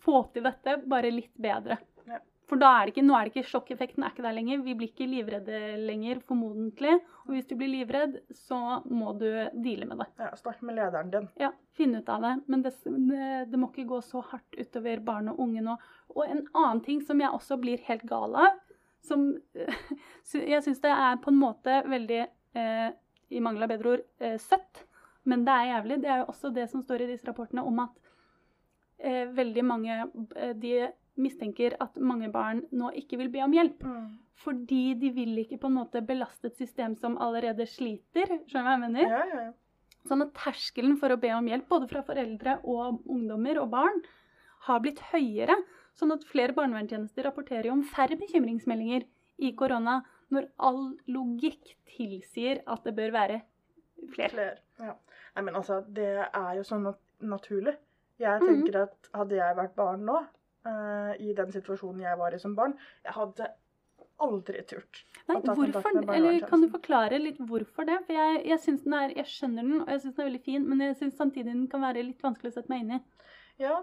få 0.00 0.24
til 0.34 0.44
dette 0.46 0.80
bare 0.88 1.12
litt 1.12 1.32
bedre. 1.40 1.78
Ja. 2.08 2.20
For 2.50 2.58
da 2.58 2.70
er 2.74 2.88
det 2.88 2.94
ikke, 2.94 3.04
nå 3.06 3.14
er 3.14 3.28
det 3.28 3.32
ikke 3.32 3.50
sjokkeffekten 3.50 4.04
er 4.04 4.12
ikke 4.12 4.24
der 4.24 4.34
lenger. 4.34 4.62
Vi 4.64 4.74
blir 4.74 4.90
ikke 4.90 5.06
livredde 5.06 5.58
lenger, 5.84 6.22
formodentlig. 6.26 6.96
Og 7.26 7.36
hvis 7.36 7.46
du 7.46 7.54
blir 7.58 7.70
livredd, 7.70 8.16
så 8.34 8.80
må 8.90 9.12
du 9.20 9.28
deale 9.54 9.86
med 9.86 10.02
det. 10.02 10.08
Ja, 10.18 10.32
Snakk 10.40 10.64
med 10.66 10.80
lederen 10.80 11.12
din. 11.12 11.28
Ja, 11.38 11.52
finne 11.78 12.00
ut 12.02 12.10
av 12.10 12.26
det. 12.26 12.32
Men 12.50 12.64
det, 12.66 12.74
det, 12.82 13.28
det 13.52 13.60
må 13.60 13.70
ikke 13.70 13.86
gå 13.92 14.00
så 14.02 14.24
hardt 14.32 14.58
utover 14.58 15.04
barn 15.06 15.30
og 15.30 15.38
unge 15.46 15.62
nå. 15.68 15.76
Og 16.16 16.24
en 16.26 16.42
annen 16.48 16.82
ting 16.86 17.04
som 17.06 17.22
jeg 17.22 17.30
også 17.30 17.60
blir 17.62 17.86
helt 17.86 18.02
gal 18.10 18.34
av, 18.34 18.58
som 19.06 19.30
Jeg 20.34 20.64
syns 20.66 20.82
det 20.82 20.90
er 20.92 21.22
på 21.22 21.30
en 21.32 21.40
måte 21.40 21.80
veldig, 21.88 22.24
eh, 22.54 22.88
i 23.30 23.42
mangel 23.42 23.66
av 23.66 23.72
bedre 23.72 23.96
ord, 23.96 24.06
eh, 24.20 24.38
søtt. 24.42 24.84
Men 25.28 25.44
det 25.44 25.52
er 25.52 25.70
jævlig. 25.74 26.00
Det 26.02 26.10
er 26.10 26.22
jo 26.22 26.30
også 26.32 26.52
det 26.54 26.66
som 26.70 26.82
står 26.82 27.04
i 27.04 27.10
disse 27.12 27.28
rapportene 27.28 27.64
om 27.66 27.82
at 27.84 27.98
eh, 28.98 29.28
veldig 29.36 29.64
mange 29.64 29.98
eh, 30.36 30.54
De 30.56 30.88
mistenker 31.20 31.74
at 31.82 31.98
mange 32.00 32.30
barn 32.32 32.62
nå 32.72 32.92
ikke 32.96 33.18
vil 33.20 33.28
be 33.32 33.42
om 33.44 33.52
hjelp. 33.52 33.82
Fordi 34.40 34.94
de 34.96 35.10
vil 35.12 35.42
ikke 35.42 35.58
på 35.60 35.68
en 35.68 35.76
måte 35.82 36.00
belaste 36.06 36.48
et 36.48 36.56
system 36.56 36.94
som 36.96 37.18
allerede 37.20 37.66
sliter. 37.68 38.38
Skjønner 38.48 38.64
du 38.64 38.68
hva 38.70 38.76
jeg 38.76 38.84
mener? 38.86 39.10
Ja, 39.10 39.24
ja, 39.28 39.42
ja. 39.50 39.52
Sånn 40.08 40.24
at 40.24 40.32
terskelen 40.32 40.96
for 40.96 41.12
å 41.12 41.18
be 41.20 41.28
om 41.36 41.48
hjelp, 41.50 41.66
både 41.68 41.90
fra 41.90 42.00
foreldre 42.06 42.56
og 42.64 43.02
ungdommer 43.04 43.60
og 43.60 43.68
barn, 43.74 44.00
har 44.64 44.80
blitt 44.80 45.02
høyere. 45.10 45.58
Sånn 45.98 46.14
at 46.14 46.24
flere 46.24 46.56
barnevernstjenester 46.56 47.26
rapporterer 47.28 47.68
jo 47.68 47.76
om 47.76 47.84
færre 47.84 48.16
bekymringsmeldinger 48.20 49.04
i 49.44 49.52
korona, 49.58 50.00
når 50.30 50.48
all 50.58 50.82
logikk 51.08 51.74
tilsier 51.90 52.62
at 52.66 52.84
det 52.84 52.94
bør 52.96 53.12
være 53.16 53.40
flere. 54.14 54.30
Flere. 54.34 54.58
Ja. 54.80 54.94
Nei, 55.36 55.42
men 55.46 55.54
altså, 55.54 55.80
det 55.86 56.08
er 56.26 56.52
jo 56.58 56.62
sånn 56.66 56.86
nat 56.88 57.00
naturlig. 57.20 57.76
Jeg 58.20 58.40
Mhm. 58.40 58.46
tenker 58.48 58.82
at 58.82 59.08
hadde 59.14 59.36
jeg 59.36 59.56
vært 59.56 59.74
barn 59.76 60.04
nå, 60.04 60.18
uh, 60.66 61.12
i 61.18 61.32
den 61.36 61.52
situasjonen 61.52 62.02
jeg 62.02 62.18
var 62.18 62.34
i 62.34 62.38
som 62.38 62.54
barn, 62.56 62.74
jeg 63.04 63.12
hadde 63.12 63.50
aldri 64.20 64.62
turt 64.68 65.04
Nei, 65.28 65.38
hvorfor, 65.40 66.12
eller 66.12 66.40
kan 66.48 66.60
du 66.60 66.68
forklare 66.68 67.18
litt 67.22 67.38
hvorfor 67.38 67.86
det? 67.88 67.98
For 68.06 68.12
jeg, 68.12 68.42
jeg 68.46 68.58
den 68.84 68.96
er, 68.98 69.14
jeg 69.16 69.24
skjønner 69.24 69.62
den, 69.62 69.80
og 69.80 69.88
jeg 69.88 70.00
syns 70.02 70.16
den 70.16 70.24
er 70.24 70.28
veldig 70.30 70.42
fin, 70.44 70.68
men 70.68 70.80
jeg 70.84 70.96
syns 70.96 71.16
samtidig 71.16 71.52
den 71.54 71.68
kan 71.72 71.80
være 71.80 72.04
litt 72.04 72.20
vanskelig 72.22 72.52
å 72.52 72.56
sette 72.58 72.68
meg 72.68 72.82
inn 72.84 72.92
i. 72.98 73.00
Ja, 73.58 73.78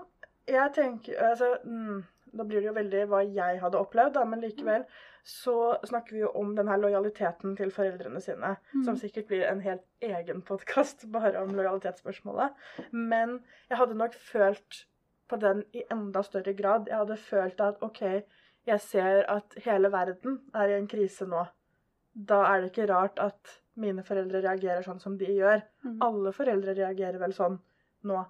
jeg 0.48 0.74
tenker 0.74 1.18
altså, 1.32 1.58
mm, 1.66 2.04
Da 2.38 2.44
blir 2.44 2.60
det 2.62 2.68
jo 2.68 2.74
veldig 2.76 3.04
hva 3.08 3.22
jeg 3.24 3.60
hadde 3.62 3.80
opplevd, 3.80 4.14
da, 4.14 4.26
men 4.26 4.42
likevel 4.44 4.84
så 5.28 5.54
snakker 5.84 6.16
vi 6.16 6.22
jo 6.22 6.30
om 6.40 6.54
denne 6.56 6.78
lojaliteten 6.80 7.56
til 7.60 7.72
foreldrene 7.76 8.22
sine, 8.24 8.54
Mm. 8.74 8.84
som 8.86 8.96
sikkert 8.96 9.28
blir 9.28 9.44
en 9.50 9.60
helt 9.60 9.84
egen 10.02 10.42
podkast 10.42 11.04
bare 11.12 11.42
om 11.42 11.52
lojalitetsspørsmålet. 11.56 12.54
Men 12.94 13.42
jeg 13.70 13.78
hadde 13.82 13.98
nok 14.00 14.13
følt 14.13 14.86
på 15.28 15.40
den 15.42 15.66
i 15.76 15.84
enda 15.92 16.22
større 16.24 16.54
grad. 16.56 16.88
Jeg 16.88 16.96
hadde 17.02 17.18
følt 17.20 17.60
at 17.62 17.82
OK, 17.84 18.02
jeg 18.68 18.80
ser 18.82 19.26
at 19.28 19.58
hele 19.66 19.92
verden 19.92 20.40
er 20.56 20.70
i 20.72 20.78
en 20.78 20.88
krise 20.88 21.28
nå. 21.28 21.44
Da 22.16 22.40
er 22.54 22.62
det 22.62 22.72
ikke 22.72 22.88
rart 22.94 23.20
at 23.20 23.58
mine 23.76 24.04
foreldre 24.08 24.40
reagerer 24.42 24.82
sånn 24.88 25.00
som 25.04 25.18
de 25.20 25.26
gjør. 25.26 25.60
Mm. 25.84 25.98
Alle 26.08 26.32
foreldre 26.34 26.74
reagerer 26.74 27.20
vel 27.20 27.36
sånn 27.36 27.60
nå. 28.08 28.24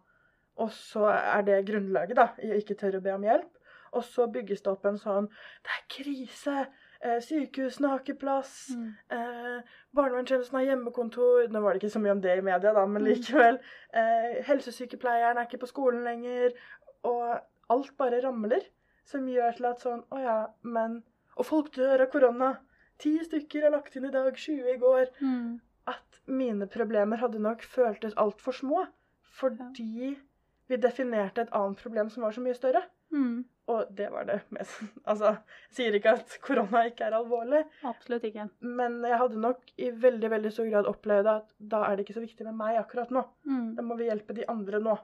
Og 0.57 0.73
så 0.73 1.05
er 1.13 1.45
det 1.45 1.61
grunnlaget, 1.69 2.17
da, 2.17 2.31
i 2.41 2.49
å 2.51 2.57
ikke 2.57 2.75
tørre 2.75 2.97
å 2.97 3.05
be 3.05 3.13
om 3.13 3.23
hjelp. 3.23 3.53
Og 3.93 4.03
så 4.03 4.25
bygges 4.27 4.61
det 4.65 4.71
opp 4.73 4.85
en 4.89 4.97
sånn 4.99 5.29
Det 5.63 5.71
er 5.77 5.85
krise! 5.93 6.67
Eh, 7.01 7.19
sykehusene 7.21 7.89
har 7.91 7.99
ikke 7.99 8.17
plass. 8.19 8.71
Mm. 8.73 8.87
Eh, 9.11 9.61
Barnevernstjenesten 9.95 10.57
har 10.57 10.65
hjemmekontor. 10.65 11.47
Nå 11.53 11.61
var 11.61 11.73
det 11.73 11.83
ikke 11.83 11.93
så 11.93 12.01
mye 12.01 12.11
om 12.15 12.21
det 12.21 12.37
i 12.37 12.41
media, 12.41 12.73
da, 12.73 12.85
men 12.85 13.01
Mm. 13.03 13.07
likevel. 13.11 13.59
Eh, 13.93 14.43
helsesykepleieren 14.47 15.37
er 15.37 15.45
ikke 15.45 15.59
på 15.61 15.67
skolen 15.69 16.03
lenger. 16.03 16.53
Og 17.03 17.39
alt 17.69 17.97
bare 17.97 18.21
ramler. 18.23 18.61
Som 19.05 19.27
gjør 19.27 19.55
til 19.55 19.65
at 19.65 19.79
sånn 19.79 20.03
Å 20.11 20.19
ja, 20.19 20.47
men 20.63 21.03
Og 21.37 21.45
folk 21.45 21.71
dør 21.75 22.01
av 22.01 22.09
korona. 22.11 22.57
Ti 22.97 23.19
stykker 23.23 23.63
er 23.67 23.69
lagt 23.71 23.95
inn 23.95 24.05
i 24.05 24.09
dag, 24.11 24.33
20 24.33 24.73
i 24.73 24.77
går 24.77 25.05
Mm. 25.21 25.59
at 25.87 26.19
mine 26.27 26.65
problemer 26.67 27.17
hadde 27.17 27.39
nok 27.39 27.61
føltes 27.61 28.13
altfor 28.15 28.51
små. 28.53 28.87
Fordi 29.37 30.17
vi 30.67 30.75
definerte 30.77 31.37
et 31.41 31.49
annet 31.53 31.77
problem 31.77 32.09
som 32.09 32.23
var 32.23 32.31
så 32.31 32.41
mye 32.41 32.55
større. 32.55 32.81
Mm. 33.13 33.45
Og 33.67 33.89
det 33.97 34.07
var 34.13 34.23
det 34.27 34.37
mest. 34.55 34.79
Altså, 35.11 35.33
jeg 35.67 35.75
sier 35.77 35.97
ikke 35.97 36.13
at 36.17 36.37
korona 36.43 36.85
ikke 36.87 37.07
er 37.07 37.15
alvorlig, 37.17 37.63
Absolutt 37.87 38.23
ikke. 38.29 38.47
men 38.63 38.99
jeg 39.03 39.19
hadde 39.19 39.41
nok 39.43 39.73
i 39.77 39.89
veldig 39.91 40.31
veldig 40.31 40.51
stor 40.55 40.69
grad 40.71 40.87
opplevd 40.89 41.29
at 41.33 41.53
da 41.59 41.83
er 41.87 41.95
det 41.97 42.05
ikke 42.05 42.17
så 42.19 42.23
viktig 42.23 42.47
med 42.47 42.59
meg 42.59 42.79
akkurat 42.79 43.11
nå. 43.11 43.23
Mm. 43.47 43.69
Da 43.77 43.85
må 43.85 43.97
vi 43.99 44.07
hjelpe 44.09 44.35
de 44.37 44.47
andre 44.51 44.79
nå. 44.83 44.95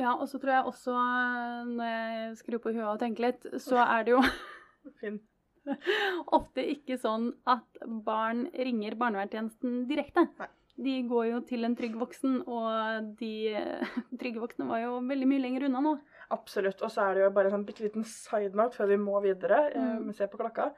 Ja, 0.00 0.16
og 0.18 0.26
så 0.28 0.40
tror 0.42 0.56
jeg 0.56 0.66
også, 0.72 0.94
eh, 0.98 1.68
når 1.70 1.92
jeg 1.92 2.36
skrur 2.40 2.58
på 2.64 2.72
huet 2.74 2.88
og 2.88 2.98
tenker 3.00 3.28
litt, 3.28 3.46
så 3.62 3.78
er 3.84 4.04
det 4.08 4.16
jo 4.16 4.24
Finn. 5.00 5.20
ofte 6.36 6.60
ikke 6.74 6.98
sånn 7.00 7.30
at 7.48 7.78
barn 8.04 8.44
ringer 8.52 8.98
barnevernstjenesten 9.00 9.84
direkte. 9.88 10.26
Nei. 10.40 10.50
De 10.76 10.94
går 11.06 11.26
jo 11.30 11.40
til 11.46 11.64
en 11.64 11.76
trygg 11.78 11.94
voksen, 12.00 12.40
og 12.50 13.12
de 13.20 13.54
trygge 14.20 14.42
voksne 14.42 14.66
var 14.66 14.80
jo 14.82 14.96
veldig 15.06 15.28
mye 15.30 15.42
lenger 15.44 15.68
unna 15.68 15.80
nå. 15.84 15.92
Absolutt. 16.34 16.82
Og 16.82 16.90
så 16.90 17.04
er 17.04 17.14
det 17.14 17.22
jo 17.26 17.30
bare 17.36 17.50
en 17.50 17.58
sånn 17.60 17.66
bitte 17.68 17.84
liten 17.84 18.04
side 18.08 18.56
note 18.58 18.74
før 18.78 18.90
vi 18.90 18.96
må 18.98 19.20
videre, 19.22 19.68
eh, 19.70 19.80
Mm. 19.94 20.06
vi 20.08 20.16
ser 20.18 20.26
på 20.32 20.40
klokka, 20.40 20.72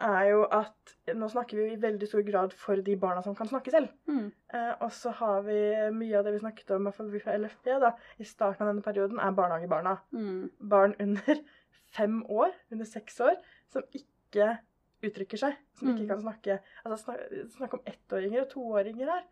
er 0.00 0.28
jo 0.30 0.44
at 0.54 0.92
nå 1.16 1.26
snakker 1.32 1.56
vi 1.58 1.72
i 1.72 1.80
veldig 1.80 2.06
stor 2.06 2.22
grad 2.22 2.52
for 2.54 2.76
de 2.76 2.94
barna 2.96 3.22
som 3.24 3.34
kan 3.34 3.48
snakke 3.48 3.72
selv. 3.72 3.88
Mm. 4.06 4.28
Eh, 4.54 4.74
og 4.84 4.92
så 4.94 5.10
har 5.16 5.42
vi 5.42 5.56
mye 5.96 6.18
av 6.18 6.24
det 6.28 6.34
vi 6.36 6.44
snakket 6.44 6.70
om 6.76 6.92
fra 6.92 7.34
LFB 7.38 7.80
da, 7.80 7.94
i 8.20 8.24
starten 8.24 8.62
av 8.62 8.70
denne 8.74 8.84
perioden, 8.84 9.18
er 9.18 9.32
barnehagebarna. 9.34 9.96
Mm. 10.12 10.50
Barn 10.60 10.94
under 11.00 11.40
fem 11.96 12.20
år, 12.28 12.52
under 12.70 12.84
seks 12.84 13.18
år, 13.20 13.34
som 13.72 13.82
ikke 13.94 14.58
uttrykker 15.02 15.38
seg. 15.38 15.56
Som 15.78 15.88
ikke 15.92 16.06
Mm. 16.06 16.08
kan 16.08 16.20
snakke. 16.20 16.58
Altså 16.84 17.04
snak, 17.04 17.20
snakk 17.56 17.74
om 17.74 17.80
ettåringer 17.86 18.42
og 18.42 18.50
toåringer 18.50 19.06
her. 19.06 19.24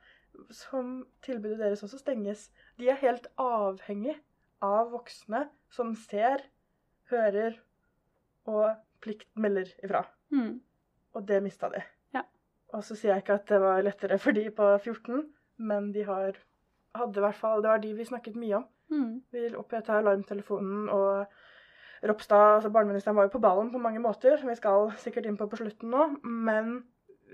Som 0.50 1.06
tilbudet 1.22 1.58
deres 1.58 1.82
også 1.82 1.98
stenges. 1.98 2.50
De 2.78 2.88
er 2.88 2.96
helt 3.00 3.26
avhengig 3.38 4.16
av 4.62 4.90
voksne 4.92 5.48
som 5.70 5.94
ser, 5.94 6.42
hører 7.10 7.58
og 8.46 8.76
plikt 9.00 9.28
melder 9.36 9.70
ifra. 9.84 10.04
Mm. 10.32 10.60
Og 11.14 11.26
det 11.26 11.42
mista 11.42 11.68
de. 11.68 11.82
Ja. 12.14 12.22
Og 12.74 12.82
så 12.84 12.96
sier 12.96 13.14
jeg 13.14 13.22
ikke 13.24 13.34
at 13.40 13.46
det 13.46 13.60
var 13.60 13.82
lettere 13.82 14.18
for 14.18 14.32
de 14.32 14.50
på 14.50 14.78
14, 14.82 15.32
men 15.58 15.92
de 15.92 16.02
har 16.04 16.36
hadde 16.96 17.18
i 17.18 17.20
hvert 17.20 17.34
fall, 17.36 17.60
Det 17.62 17.68
var 17.68 17.78
de 17.78 17.92
vi 17.94 18.04
snakket 18.04 18.36
mye 18.36 18.56
om. 18.56 18.64
Mm. 18.90 19.22
Vi 19.32 19.54
opprettet 19.54 19.90
alarmtelefonen, 19.90 20.88
og 20.88 21.26
Ropstad, 22.10 22.56
altså 22.56 22.70
barneministeren, 22.74 23.16
var 23.16 23.28
jo 23.28 23.34
på 23.36 23.42
ballen 23.42 23.72
på 23.72 23.80
mange 23.82 24.02
måter, 24.02 24.36
som 24.40 24.50
vi 24.50 24.56
skal 24.58 24.90
sikkert 25.02 25.28
inn 25.28 25.38
på 25.38 25.48
på 25.50 25.58
slutten 25.60 25.92
nå. 25.92 26.08
Men 26.24 26.78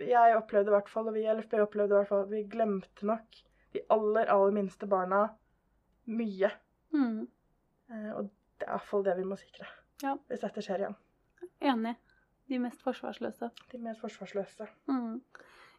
jeg 0.00 0.36
opplevde 0.36 0.72
i 0.72 0.76
hvert 0.76 0.90
fall, 0.90 1.08
og 1.10 1.16
vi 1.16 1.24
i 1.26 1.32
LFB 1.32 1.58
opplevde 1.62 1.94
i 1.94 1.98
hvert 2.00 2.10
fall, 2.10 2.26
at 2.26 2.32
vi 2.32 2.44
glemte 2.50 3.08
nok 3.08 3.42
de 3.72 3.82
aller, 3.92 4.28
aller 4.32 4.56
minste 4.56 4.88
barna 4.88 5.26
mye. 6.12 6.50
Mm. 6.92 7.26
Eh, 7.92 8.10
og 8.16 8.28
det 8.58 8.66
er 8.66 8.70
i 8.70 8.76
hvert 8.76 8.88
fall 8.88 9.06
det 9.06 9.16
vi 9.18 9.28
må 9.28 9.38
sikre. 9.40 9.68
Ja. 10.02 10.16
Hvis 10.28 10.42
dette 10.42 10.64
skjer 10.64 10.84
igjen. 10.84 10.98
Enig. 11.72 11.94
De 12.50 12.58
mest 12.60 12.82
forsvarsløse. 12.84 13.48
De 13.72 13.80
mest 13.80 14.02
forsvarsløse. 14.02 14.66
Mm. 14.90 15.22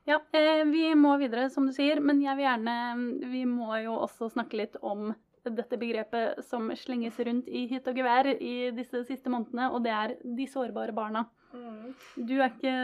Ja, 0.10 0.20
eh, 0.36 0.64
vi 0.68 0.88
må 1.00 1.16
videre, 1.22 1.50
som 1.54 1.68
du 1.68 1.74
sier, 1.76 2.02
men 2.04 2.22
jeg 2.24 2.36
vil 2.36 2.48
gjerne 2.48 3.30
Vi 3.32 3.46
må 3.48 3.78
jo 3.84 3.96
også 4.04 4.30
snakke 4.34 4.60
litt 4.60 4.76
om 4.82 5.14
dette 5.44 5.80
begrepet 5.80 6.44
som 6.48 6.70
slenges 6.80 7.20
rundt 7.28 7.50
i 7.52 7.66
hytt 7.72 7.88
og 7.90 7.98
gevær 8.00 8.30
i 8.34 8.72
disse 8.76 9.04
siste 9.08 9.32
månedene, 9.32 9.70
og 9.74 9.84
det 9.86 9.94
er 9.96 10.16
de 10.24 10.48
sårbare 10.50 10.96
barna. 10.96 11.26
Mm. 11.54 11.94
Du 12.18 12.34
er 12.40 12.48
ikke 12.50 12.76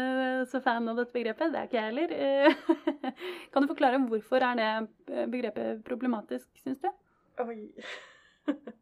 så 0.52 0.62
fan 0.62 0.90
av 0.92 1.00
dette 1.00 1.16
begrepet, 1.16 1.54
det 1.54 1.62
er 1.62 1.70
ikke 1.70 1.80
jeg 1.80 1.90
heller. 1.90 2.14
Eh, 2.14 3.16
Kan 3.54 3.66
du 3.66 3.72
forklare 3.72 4.02
hvorfor 4.06 4.46
er 4.46 4.60
det 4.60 5.26
begrepet 5.32 5.84
problematisk, 5.88 6.50
syns 6.64 6.84
du? 6.84 6.92
Oi. 7.46 7.62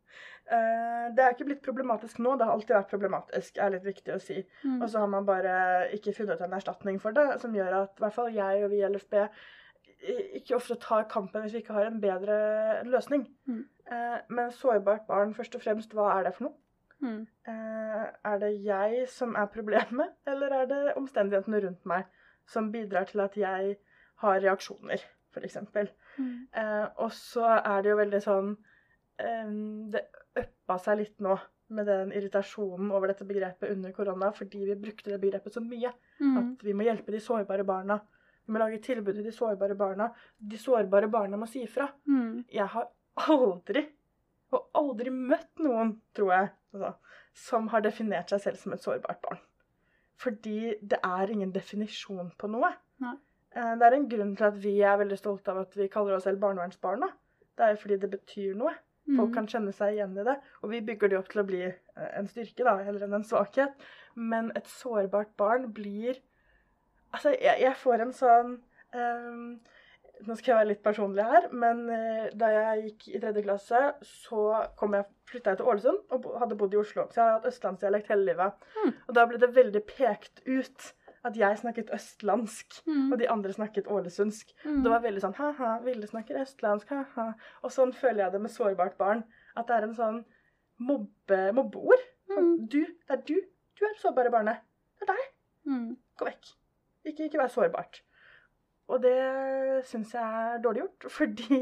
Eh, 0.48 1.08
det 1.12 1.24
er 1.24 1.34
ikke 1.34 1.50
blitt 1.50 1.64
problematisk 1.66 2.22
nå, 2.24 2.38
det 2.40 2.46
har 2.48 2.56
alltid 2.56 2.78
vært 2.78 2.92
problematisk, 2.94 3.58
er 3.60 3.74
litt 3.74 3.84
viktig 3.84 4.14
å 4.16 4.22
si. 4.24 4.38
Mm. 4.64 4.78
Og 4.78 4.86
så 4.88 5.02
har 5.04 5.10
man 5.12 5.26
bare 5.28 5.56
ikke 5.98 6.14
funnet 6.16 6.40
en 6.40 6.56
erstatning 6.56 7.02
for 7.04 7.16
det, 7.18 7.26
som 7.42 7.56
gjør 7.56 7.82
at 7.82 8.00
i 8.00 8.06
hvert 8.06 8.16
fall 8.16 8.30
jeg 8.32 8.62
og 8.64 8.72
vi 8.72 8.80
i 8.80 8.88
LFB 8.88 9.18
ikke 10.38 10.56
ofte 10.56 10.76
tar 10.82 11.08
kampen 11.10 11.42
hvis 11.44 11.54
vi 11.58 11.62
ikke 11.64 11.74
har 11.74 11.88
en 11.90 12.02
bedre 12.02 12.84
løsning. 12.86 13.26
Mm. 13.48 13.64
Eh, 13.92 14.20
Men 14.30 14.52
sårbart 14.52 15.08
barn, 15.08 15.34
først 15.34 15.56
og 15.56 15.62
fremst, 15.62 15.94
hva 15.94 16.12
er 16.20 16.24
det 16.28 16.36
for 16.36 16.44
noe? 16.50 16.56
Mm. 17.02 17.28
Eh, 17.48 18.06
Er 18.26 18.38
det 18.42 18.64
jeg 18.64 19.08
som 19.10 19.36
er 19.36 19.46
problemet, 19.46 20.14
eller 20.28 20.54
er 20.62 20.66
det 20.66 20.94
omstendighetene 20.98 21.62
rundt 21.66 21.86
meg 21.86 22.06
som 22.48 22.72
bidrar 22.72 23.06
til 23.06 23.20
at 23.22 23.36
jeg 23.38 23.78
har 24.24 24.40
reaksjoner, 24.42 25.02
f.eks.? 25.34 25.58
Mm. 26.18 26.48
Eh, 26.56 26.88
og 26.98 27.12
så 27.12 27.46
er 27.60 27.82
det 27.82 27.90
jo 27.92 27.98
veldig 28.00 28.22
sånn 28.24 28.56
eh, 29.20 29.52
Det 29.94 30.02
uppa 30.38 30.78
seg 30.82 30.98
litt 31.04 31.20
nå 31.22 31.38
med 31.70 31.86
den 31.90 32.12
irritasjonen 32.16 32.92
over 32.96 33.08
dette 33.12 33.26
begrepet 33.28 33.74
under 33.74 33.92
korona, 33.92 34.30
fordi 34.32 34.62
vi 34.70 34.76
brukte 34.80 35.12
det 35.12 35.20
begrepet 35.20 35.54
så 35.54 35.60
mye. 35.62 35.92
Mm. 36.22 36.38
At 36.38 36.64
vi 36.64 36.74
må 36.74 36.86
hjelpe 36.88 37.12
de 37.12 37.20
sårbare 37.20 37.66
barna. 37.68 38.00
Vi 38.48 38.54
må 38.56 38.60
lage 38.62 38.80
tilbud 38.82 39.14
til 39.18 39.26
de 39.28 39.32
sårbare 39.36 39.76
barna. 39.78 40.10
De 40.40 40.58
sårbare 40.58 41.10
barna 41.12 41.38
må 41.38 41.48
si 41.52 41.66
ifra. 41.66 41.90
Mm. 42.08 42.46
Jeg 42.54 42.68
har 42.74 42.88
aldri, 43.28 43.84
og 44.56 44.70
aldri 44.80 45.12
møtt 45.12 45.60
noen, 45.60 45.98
tror 46.16 46.32
jeg, 46.32 46.50
altså, 46.74 46.94
som 47.34 47.68
har 47.74 47.82
definert 47.84 48.30
seg 48.32 48.40
selv 48.46 48.58
som 48.62 48.74
et 48.74 48.84
sårbart 48.86 49.20
barn. 49.26 49.40
Fordi 50.18 50.74
det 50.82 51.00
er 51.04 51.30
ingen 51.34 51.52
definisjon 51.54 52.32
på 52.40 52.50
noe. 52.50 52.72
Nei. 53.04 53.14
Eh, 53.54 53.76
Det 53.76 53.86
er 53.88 53.94
en 53.98 54.08
grunn 54.10 54.36
til 54.38 54.46
at 54.48 54.58
vi 54.64 54.80
er 54.82 54.98
veldig 54.98 55.18
stolte 55.20 55.52
av 55.52 55.58
at 55.66 55.76
vi 55.78 55.88
kaller 55.88 56.16
oss 56.16 56.24
selv 56.24 56.40
barnevernsbarna. 56.42 57.10
Det 57.58 57.66
er 57.66 57.76
jo 57.76 57.82
fordi 57.84 57.98
det 58.00 58.10
betyr 58.12 58.56
noe. 58.56 58.74
Folk 59.08 59.30
Mm. 59.30 59.34
kan 59.34 59.48
kjenne 59.48 59.74
seg 59.74 59.94
igjen 59.96 60.18
i 60.20 60.24
det. 60.24 60.36
Og 60.64 60.70
vi 60.70 60.82
bygger 60.82 61.10
det 61.10 61.18
opp 61.18 61.30
til 61.30 61.42
å 61.42 61.46
bli 61.48 61.62
eh, 61.64 62.10
en 62.20 62.28
styrke, 62.28 62.64
da, 62.64 62.78
heller 62.84 63.04
enn 63.06 63.14
en 63.14 63.24
svakhet. 63.24 63.74
Men 64.16 64.52
et 64.56 64.66
sårbart 64.68 65.36
barn 65.38 65.72
blir 65.72 66.18
Altså, 67.14 67.30
jeg, 67.42 67.62
jeg 67.62 67.76
får 67.80 68.02
en 68.04 68.14
sånn 68.14 68.50
um, 68.94 69.60
Nå 70.28 70.34
skal 70.36 70.52
jeg 70.52 70.58
være 70.58 70.70
litt 70.72 70.82
personlig 70.84 71.24
her, 71.24 71.46
men 71.54 71.84
uh, 71.94 72.28
da 72.34 72.48
jeg 72.50 72.84
gikk 72.88 73.04
i 73.16 73.20
tredje 73.22 73.44
klasse, 73.46 73.82
så 74.02 74.64
kom 74.80 74.96
jeg, 74.98 75.06
flytta 75.30 75.52
jeg 75.54 75.60
til 75.60 75.68
Ålesund 75.70 76.00
og 76.16 76.26
hadde 76.42 76.58
bodd 76.58 76.74
i 76.74 76.80
Oslo. 76.82 77.06
Så 77.12 77.20
jeg 77.20 77.24
har 77.28 77.36
hatt 77.38 77.46
østlandsdialekt 77.52 78.10
hele 78.10 78.26
livet. 78.32 78.66
Mm. 78.82 78.94
Og 79.08 79.14
da 79.14 79.26
ble 79.30 79.38
det 79.44 79.52
veldig 79.56 79.84
pekt 79.92 80.42
ut 80.48 80.88
at 81.28 81.38
jeg 81.38 81.60
snakket 81.62 81.90
østlandsk, 81.94 82.82
Mm. 82.88 83.12
og 83.12 83.18
de 83.20 83.28
andre 83.30 83.54
snakket 83.54 83.88
ålesundsk. 83.92 84.54
Mm. 84.66 84.82
Det 84.86 84.92
var 84.94 85.02
veldig 85.04 85.22
sånn 85.22 85.36
ha-ha, 85.38 85.72
Vilde 85.86 86.08
snakker 86.10 86.42
østlandsk, 86.42 86.90
ha-ha. 86.96 87.28
Og 87.64 87.72
sånn 87.76 87.92
føler 87.94 88.24
jeg 88.26 88.32
det 88.38 88.42
med 88.42 88.52
sårbart 88.54 88.98
barn. 88.98 89.24
At 89.58 89.68
det 89.68 89.76
er 89.78 89.88
en 89.90 89.96
sånn 89.98 90.20
mobbe, 90.80 91.42
mobbeord. 91.58 92.04
Sånn, 92.32 92.54
Mm. 92.58 92.68
du, 92.70 92.80
det 92.86 93.10
er 93.18 93.22
du. 93.28 93.36
Du 93.78 93.86
er 93.86 93.94
det 93.94 94.02
sårbare 94.02 94.32
barnet. 94.32 94.62
Det 95.00 95.08
er 95.10 95.14
deg. 95.14 95.28
Mm. 95.68 95.98
Gå 96.18 96.26
vekk. 96.26 96.54
Ikke, 97.08 97.28
ikke 97.30 97.40
vær 97.42 97.52
sårbart. 97.54 98.02
Og 98.88 99.02
det 99.04 99.16
syns 99.90 100.14
jeg 100.16 100.24
er 100.24 100.62
dårlig 100.64 100.84
gjort, 100.86 101.10
fordi 101.18 101.60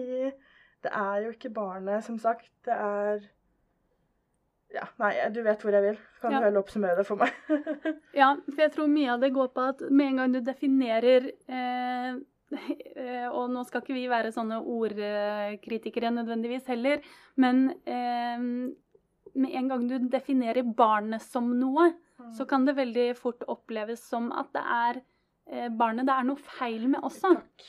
det 0.85 0.91
er 0.91 1.23
jo 1.25 1.31
ikke 1.33 1.53
barnet, 1.55 2.03
som 2.05 2.19
sagt. 2.21 2.51
Det 2.65 2.73
er 2.75 3.23
Ja, 4.75 4.83
nei, 4.99 5.13
du 5.31 5.39
vet 5.45 5.61
hvor 5.63 5.71
jeg 5.71 5.83
vil. 5.85 5.97
Kan 6.21 6.33
Ja. 6.35 6.39
vel 6.43 6.57
oppsummere 6.59 6.97
det 6.97 7.05
for 7.07 7.15
meg? 7.21 7.31
Ja, 8.21 8.33
for 8.49 8.61
jeg 8.65 8.71
tror 8.73 8.89
mye 8.91 9.13
av 9.13 9.21
det 9.21 9.29
går 9.33 9.51
på 9.55 9.61
at 9.69 9.83
med 9.89 10.07
en 10.09 10.17
gang 10.19 10.33
du 10.33 10.39
definerer 10.43 11.29
eh, 11.47 12.17
Og 13.37 13.49
nå 13.53 13.63
skal 13.65 13.81
ikke 13.81 13.95
vi 13.95 14.03
være 14.11 14.31
sånne 14.35 14.59
ordkritikere 14.61 16.11
nødvendigvis 16.13 16.67
heller, 16.69 17.01
men 17.41 17.69
eh, 17.89 18.37
med 19.35 19.55
en 19.59 19.67
gang 19.71 19.87
du 19.89 19.95
definerer 20.11 20.63
barnet 20.77 21.23
som 21.25 21.49
noe, 21.59 21.89
så 22.37 22.45
kan 22.47 22.63
det 22.67 22.77
veldig 22.77 23.07
fort 23.17 23.41
oppleves 23.51 24.03
som 24.07 24.29
at 24.31 24.51
det 24.55 24.61
er 24.63 25.01
barnet 25.69 26.05
det 26.07 26.13
er 26.15 26.23
noe 26.27 26.41
feil 26.41 26.87
med 26.89 27.03
også. 27.05 27.35
Takk. 27.35 27.65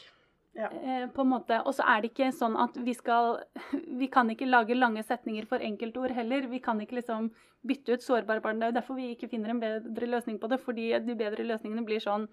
Ja. 0.56 0.70
Eh, 0.72 1.02
på 1.12 1.20
en 1.20 1.28
måte. 1.34 1.58
Og 1.68 1.74
så 1.76 1.84
er 1.84 2.00
det 2.00 2.14
ikke 2.14 2.30
sånn 2.32 2.54
at 2.56 2.78
vi 2.80 2.94
skal 2.96 3.42
Vi 4.00 4.06
kan 4.08 4.30
ikke 4.32 4.48
lage 4.48 4.74
lange 4.78 5.02
setninger 5.04 5.44
for 5.50 5.60
enkeltord 5.60 6.14
heller. 6.16 6.46
Vi 6.48 6.62
kan 6.64 6.80
ikke 6.80 6.96
liksom 7.02 7.30
bytte 7.66 7.98
ut 7.98 8.04
sårbare 8.06 8.40
barn. 8.40 8.60
Det 8.62 8.68
er 8.68 8.72
jo 8.72 8.78
derfor 8.78 8.96
vi 8.96 9.10
ikke 9.12 9.28
finner 9.28 9.52
en 9.52 9.60
bedre 9.60 10.08
løsning 10.08 10.38
på 10.40 10.48
det. 10.48 10.60
Fordi 10.64 10.88
de 11.04 11.14
bedre 11.18 11.44
løsningene 11.44 11.84
blir 11.84 12.00
sånn 12.04 12.28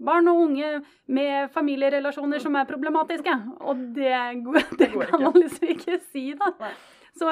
Barn 0.00 0.30
og 0.32 0.38
unge 0.46 0.68
med 1.12 1.50
familierelasjoner 1.52 2.40
som 2.40 2.54
er 2.56 2.64
problematiske. 2.70 3.34
Og 3.68 3.82
det, 3.98 4.14
går- 4.46 4.70
det 4.80 4.86
kan 5.10 5.20
man 5.26 5.34
liksom 5.36 5.74
ikke 5.74 5.98
si, 6.06 6.22
da. 6.40 6.48
Nei. 6.62 6.70
Så, 7.18 7.26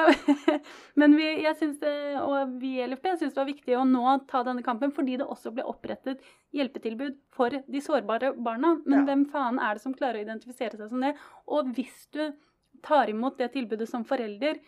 men 0.99 1.15
vi, 1.17 1.27
jeg 1.43 1.55
synes 1.59 1.79
det, 1.79 1.93
og 2.19 2.55
vi 2.61 2.75
i 2.79 2.87
LFP 2.87 3.07
syns 3.19 3.33
det 3.33 3.41
var 3.41 3.49
viktig 3.49 3.77
å 3.79 3.85
nå 3.87 4.17
ta 4.29 4.43
denne 4.47 4.63
kampen 4.65 4.91
fordi 4.95 5.17
det 5.21 5.27
også 5.27 5.53
ble 5.55 5.63
opprettet 5.69 6.23
hjelpetilbud 6.55 7.17
for 7.35 7.53
de 7.53 7.81
sårbare 7.83 8.33
barna. 8.35 8.75
Men 8.85 8.99
Ja. 9.01 9.05
hvem 9.07 9.25
faen 9.31 9.59
er 9.59 9.75
det 9.77 9.85
som 9.85 9.95
klarer 9.95 10.19
å 10.19 10.25
identifisere 10.27 10.77
seg 10.77 10.89
som 10.91 11.01
det? 11.05 11.15
Og 11.47 11.71
hvis 11.77 12.07
du 12.11 12.25
tar 12.85 13.09
imot 13.11 13.37
det 13.37 13.51
tilbudet 13.53 13.89
som 13.89 14.03
forelder, 14.07 14.59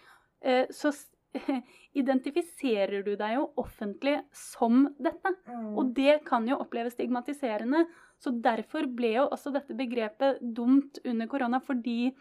eh, 0.44 0.66
så 0.72 0.92
identifiserer 2.02 3.04
du 3.06 3.14
deg 3.20 3.36
jo 3.38 3.46
offentlig 3.62 4.18
som 4.36 4.86
dette. 5.00 5.32
Mm. 5.48 5.70
Og 5.78 5.94
det 5.96 6.18
kan 6.28 6.48
jo 6.48 6.58
oppleves 6.60 6.96
stigmatiserende. 6.98 7.86
Så 8.22 8.34
derfor 8.44 8.88
ble 8.96 9.16
jo 9.16 9.28
også 9.32 9.54
dette 9.56 9.76
begrepet 9.78 10.42
dumt 10.42 11.00
under 11.06 11.30
korona, 11.32 11.62
fordi 11.64 12.12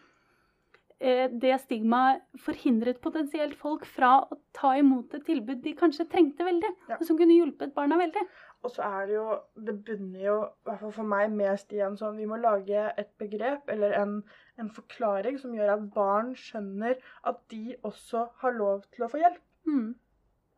det 1.01 1.55
stigmaet 1.63 2.21
forhindret 2.37 2.99
potensielt 3.01 3.55
folk 3.57 3.87
fra 3.89 4.19
å 4.21 4.37
ta 4.53 4.75
imot 4.77 5.15
et 5.17 5.23
tilbud 5.25 5.63
de 5.63 5.73
kanskje 5.73 6.05
trengte 6.11 6.45
veldig, 6.45 6.69
Ja. 6.89 6.97
og 6.99 7.05
som 7.07 7.17
kunne 7.17 7.33
hjulpet 7.33 7.73
barna 7.73 7.97
veldig. 7.97 8.21
Og 8.63 8.69
så 8.69 8.83
er 8.85 9.07
det 9.07 9.15
jo 9.15 9.39
Det 9.57 9.73
bunner 9.85 10.21
jo, 10.21 10.35
i 10.43 10.69
hvert 10.69 10.79
fall 10.79 10.91
for 10.91 11.03
meg, 11.03 11.31
mest 11.31 11.73
i 11.73 11.79
en 11.81 11.97
sånn 11.97 12.17
Vi 12.17 12.27
må 12.29 12.37
lage 12.39 12.93
et 12.97 13.09
begrep 13.17 13.67
eller 13.73 13.95
en, 13.97 14.23
en 14.59 14.69
forklaring 14.69 15.39
som 15.41 15.55
gjør 15.57 15.73
at 15.73 15.89
barn 15.95 16.35
skjønner 16.35 16.97
at 17.25 17.39
de 17.49 17.75
også 17.83 18.27
har 18.43 18.53
lov 18.53 18.83
til 18.93 19.05
å 19.05 19.09
få 19.09 19.17
hjelp. 19.17 19.41
Mm. 19.65 19.95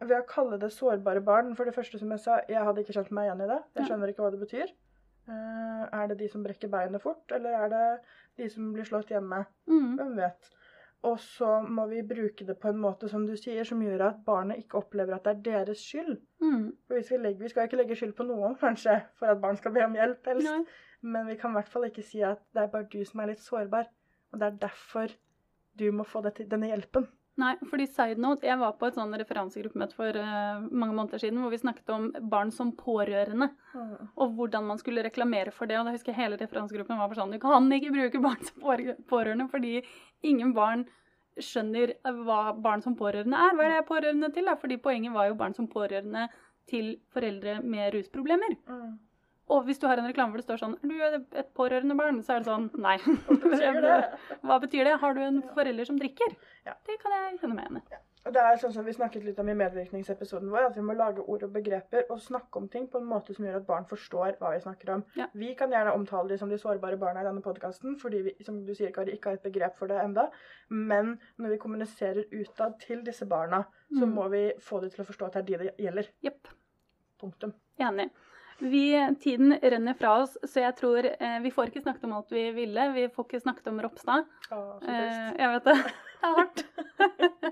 Ved 0.03 0.17
å 0.19 0.27
kalle 0.27 0.59
det 0.59 0.73
sårbare 0.75 1.23
barn 1.23 1.55
For 1.55 1.63
det 1.63 1.75
første, 1.75 1.99
som 1.99 2.11
jeg 2.11 2.19
sa, 2.19 2.41
jeg 2.49 2.59
hadde 2.59 2.83
ikke 2.83 2.93
kjent 2.99 3.11
meg 3.11 3.29
igjen 3.29 3.45
i 3.45 3.51
det. 3.53 3.61
Jeg 3.77 3.87
skjønner 3.87 4.11
ikke 4.11 4.25
hva 4.25 4.31
det 4.35 4.43
betyr. 4.43 4.73
Eh, 5.29 5.83
er 5.99 6.09
det 6.11 6.19
de 6.19 6.27
som 6.31 6.43
brekker 6.43 6.71
beinet 6.71 7.03
fort, 7.03 7.23
eller 7.31 7.55
er 7.63 7.71
det 7.71 7.85
de 8.41 8.49
som 8.51 8.73
blir 8.75 8.87
slått 8.87 9.13
hjemme? 9.13 9.45
Mm. 9.69 9.95
Hvem 9.99 10.13
vet? 10.19 10.49
Og 11.03 11.17
så 11.19 11.57
må 11.67 11.85
vi 11.89 12.01
bruke 12.07 12.45
det 12.47 12.55
på 12.61 12.69
en 12.71 12.79
måte 12.79 13.09
som 13.11 13.25
du 13.27 13.33
sier, 13.39 13.65
som 13.67 13.81
gjør 13.83 14.05
at 14.07 14.21
barnet 14.25 14.61
ikke 14.61 14.79
opplever 14.79 15.17
at 15.17 15.25
det 15.25 15.33
er 15.33 15.41
deres 15.49 15.83
skyld. 15.83 16.15
Mm. 16.43 16.69
For 16.87 16.99
vi 16.99 17.03
skal, 17.07 17.23
legge, 17.27 17.43
vi 17.43 17.51
skal 17.51 17.67
ikke 17.67 17.79
legge 17.81 17.97
skyld 17.99 18.15
på 18.19 18.27
noen, 18.27 18.55
kanskje, 18.63 19.01
for 19.19 19.31
at 19.33 19.41
barn 19.43 19.59
skal 19.59 19.75
be 19.75 19.83
om 19.83 19.97
hjelp, 19.99 20.31
helst. 20.31 20.47
Nei. 20.47 20.61
Men 21.03 21.27
vi 21.27 21.35
kan 21.39 21.51
i 21.51 21.59
hvert 21.59 21.71
fall 21.71 21.89
ikke 21.89 22.05
si 22.07 22.23
at 22.23 22.39
det 22.55 22.63
er 22.63 22.71
bare 22.71 22.87
du 22.91 23.01
som 23.07 23.19
er 23.19 23.33
litt 23.33 23.43
sårbar. 23.43 23.89
Og 24.31 24.39
det 24.39 24.47
er 24.47 24.61
derfor 24.61 25.11
du 25.79 25.89
må 25.91 26.05
få 26.07 26.21
denne 26.23 26.69
hjelpen. 26.69 27.09
Nei, 27.41 27.55
fordi 27.65 27.87
side 27.89 28.21
note, 28.21 28.45
jeg 28.45 28.59
var 28.61 28.75
på 28.77 28.85
et 28.85 28.97
sånn 28.97 29.13
referansegruppemøte 29.17 29.97
for 29.97 30.17
uh, 30.21 30.65
mange 30.69 30.93
måneder 30.93 31.21
siden 31.23 31.39
hvor 31.41 31.49
vi 31.49 31.57
snakket 31.63 31.89
om 31.89 32.03
barn 32.29 32.51
som 32.53 32.69
pårørende, 32.77 33.47
og 34.21 34.35
hvordan 34.37 34.67
man 34.69 34.81
skulle 34.81 35.01
reklamere 35.05 35.53
for 35.55 35.69
det. 35.69 35.79
Og 35.79 35.87
da 35.87 35.95
husker 35.95 36.13
jeg 36.13 36.19
hele 36.19 36.37
referansegruppen 36.37 36.99
var 36.99 37.09
for 37.09 37.17
sånn 37.17 37.33
Du 37.33 37.39
kan 37.41 37.71
ikke 37.73 37.93
bruke 37.95 38.21
barn 38.21 38.43
som 38.45 38.61
pårørende 39.09 39.49
fordi 39.49 39.79
ingen 40.21 40.53
barn 40.53 40.85
skjønner 41.41 41.95
hva 42.21 42.53
barn 42.53 42.85
som 42.85 42.97
pårørende 42.99 43.39
er. 43.47 43.57
Hva 43.57 43.65
er 43.65 43.75
det 43.79 43.87
pårørende 43.89 44.29
til? 44.35 44.45
da? 44.45 44.53
Fordi 44.59 44.77
poenget 44.77 45.15
var 45.15 45.31
jo 45.31 45.39
barn 45.39 45.57
som 45.57 45.69
pårørende 45.71 46.27
til 46.69 46.97
foreldre 47.13 47.57
med 47.65 47.95
rusproblemer. 47.95 48.53
Mm. 48.69 48.93
Og 49.51 49.65
hvis 49.67 49.79
du 49.79 49.87
har 49.87 49.97
en 49.99 50.07
reklame 50.07 50.31
hvor 50.31 50.39
det 50.39 50.45
står 50.47 50.61
sånn 50.61 50.77
Er 50.87 51.17
du 51.19 51.35
et 51.35 51.49
pårørende 51.53 51.97
barn? 51.99 52.21
Så 52.23 52.37
er 52.37 52.39
det 52.39 52.47
sånn 52.47 52.69
Nei. 52.79 52.95
Hva 53.27 53.35
betyr 53.43 53.81
det? 53.87 53.97
Hva 54.43 54.59
betyr 54.63 54.83
det? 54.87 54.93
Har 55.01 55.13
du 55.13 55.21
en 55.21 55.41
forelder 55.53 55.85
som 55.89 55.97
drikker? 55.99 56.35
Ja. 56.65 56.73
Det 56.87 56.95
kan 57.01 57.11
jeg 57.11 57.39
kjenne 57.41 57.55
meg 57.57 57.67
igjen 57.67 57.81
i. 57.83 58.01
Og 58.23 58.31
det 58.31 58.39
er 58.39 58.55
sånn 58.55 58.71
som 58.71 58.85
vi 58.87 58.93
snakket 58.95 59.25
litt 59.27 59.39
om 59.43 59.49
i 59.51 59.55
medvirkningsepisoden 59.59 60.47
vår, 60.47 60.69
at 60.69 60.77
vi 60.77 60.83
må 60.87 60.93
lage 60.95 61.19
ord 61.27 61.41
og 61.43 61.51
begreper 61.57 62.05
og 62.07 62.21
snakke 62.23 62.55
om 62.61 62.69
ting 62.71 62.85
på 62.87 63.01
en 63.01 63.09
måte 63.09 63.35
som 63.35 63.43
gjør 63.43 63.57
at 63.59 63.65
barn 63.67 63.83
forstår 63.89 64.37
hva 64.39 64.53
vi 64.53 64.61
snakker 64.63 64.93
om. 64.93 65.03
Ja. 65.19 65.25
Vi 65.35 65.49
kan 65.59 65.75
gjerne 65.75 65.91
omtale 65.91 66.31
de 66.31 66.37
som 66.39 66.47
de 66.47 66.55
sårbare 66.61 66.95
barna 67.01 67.19
i 67.19 67.27
denne 67.27 67.43
podkasten, 67.43 67.97
fordi 67.99 68.21
vi 68.29 68.35
som 68.47 68.61
du 68.63 68.71
sier, 68.79 68.93
Kari, 68.95 69.17
ikke 69.17 69.33
har 69.33 69.41
et 69.41 69.43
begrep 69.49 69.75
for 69.75 69.91
det 69.91 69.99
enda. 69.99 70.29
Men 70.71 71.17
når 71.35 71.57
vi 71.57 71.59
kommuniserer 71.65 72.23
utad 72.31 72.79
til 72.85 73.03
disse 73.03 73.27
barna, 73.27 73.65
så 73.91 74.07
Mm. 74.07 74.15
må 74.15 74.29
vi 74.31 74.45
få 74.63 74.79
dem 74.79 74.89
til 74.95 75.03
å 75.03 75.07
forstå 75.11 75.25
at 75.27 75.33
det 75.33 75.41
er 75.43 75.49
de 75.51 75.63
det 75.65 75.75
gjelder. 75.83 76.07
Yep. 76.23 76.47
Punktum. 77.19 77.53
Enig. 77.79 78.07
Vi, 78.59 79.15
tiden 79.21 79.55
renner 79.61 79.93
fra 79.97 80.13
oss, 80.21 80.37
så 80.43 80.61
jeg 80.63 80.75
tror 80.77 81.07
eh, 81.11 81.39
vi 81.43 81.51
får 81.51 81.71
ikke 81.71 81.83
snakket 81.83 82.07
om 82.07 82.15
alt 82.19 82.33
vi 82.33 82.45
ville. 82.55 82.87
Vi 82.95 83.07
får 83.13 83.27
ikke 83.27 83.43
snakket 83.43 83.69
om 83.71 83.81
Ropstad. 83.83 84.27
Å, 84.53 84.61
Eh, 84.83 85.29
jeg 85.39 85.53
vet 85.55 85.69
det. 85.69 85.77
Det 86.23 86.29
er 86.29 86.37
hardt. 86.37 86.61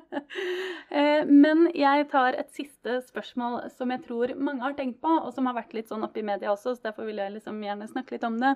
eh, 0.99 1.25
men 1.27 1.65
jeg 1.75 2.05
tar 2.13 2.37
et 2.39 2.53
siste 2.55 3.01
spørsmål 3.03 3.65
som 3.73 3.91
jeg 3.91 3.99
tror 4.05 4.31
mange 4.39 4.63
har 4.63 4.77
tenkt 4.77 5.01
på, 5.03 5.11
og 5.11 5.33
som 5.35 5.49
har 5.49 5.57
vært 5.57 5.75
litt 5.75 5.91
sånn 5.91 6.05
oppe 6.07 6.21
i 6.21 6.23
media 6.23 6.53
også, 6.53 6.77
så 6.77 6.87
derfor 6.87 7.09
vil 7.09 7.19
jeg 7.19 7.33
liksom 7.33 7.59
gjerne 7.65 7.89
snakke 7.91 8.15
litt 8.15 8.23
om 8.23 8.39
det. 8.39 8.53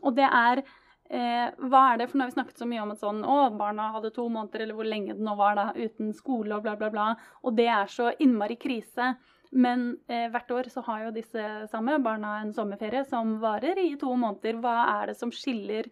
Og 0.00 0.16
det 0.16 0.24
er 0.24 0.62
eh, 0.64 1.52
hva 1.68 1.82
er 1.90 2.00
det, 2.00 2.08
for 2.08 2.16
nå 2.16 2.24
har 2.24 2.32
vi 2.32 2.38
snakket 2.38 2.62
så 2.64 2.70
mye 2.70 2.86
om 2.86 2.94
at 2.94 3.02
sånn, 3.02 3.20
å, 3.28 3.36
barna 3.58 3.90
hadde 3.98 4.14
to 4.16 4.24
måneder, 4.32 4.64
eller 4.64 4.78
hvor 4.78 4.88
lenge 4.88 5.18
det 5.18 5.26
nå 5.28 5.36
var 5.36 5.58
da, 5.58 5.68
uten 5.76 6.14
skole 6.16 6.56
og 6.56 6.64
bla, 6.64 6.78
bla, 6.80 6.88
bla. 6.94 7.10
Og 7.44 7.60
det 7.60 7.68
er 7.74 7.92
så 7.92 8.08
innmari 8.24 8.56
krise. 8.56 9.12
Men 9.52 9.98
eh, 10.08 10.28
hvert 10.32 10.50
år 10.50 10.68
så 10.72 10.80
har 10.86 11.06
jo 11.06 11.14
disse 11.14 11.46
samme 11.68 11.98
barna 12.04 12.38
en 12.40 12.54
sommerferie 12.56 13.04
som 13.04 13.36
varer 13.42 13.78
i 13.82 13.90
to 14.00 14.14
måneder. 14.16 14.60
Hva 14.62 14.76
er 14.94 15.12
det 15.12 15.18
som 15.18 15.32
skiller 15.34 15.90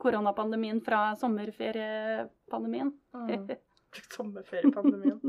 koronapandemien 0.00 0.80
fra 0.84 1.10
sommerferiepandemien? 1.20 2.92
Mm. 3.14 3.50
Sommerferiepandemien. 4.16 5.20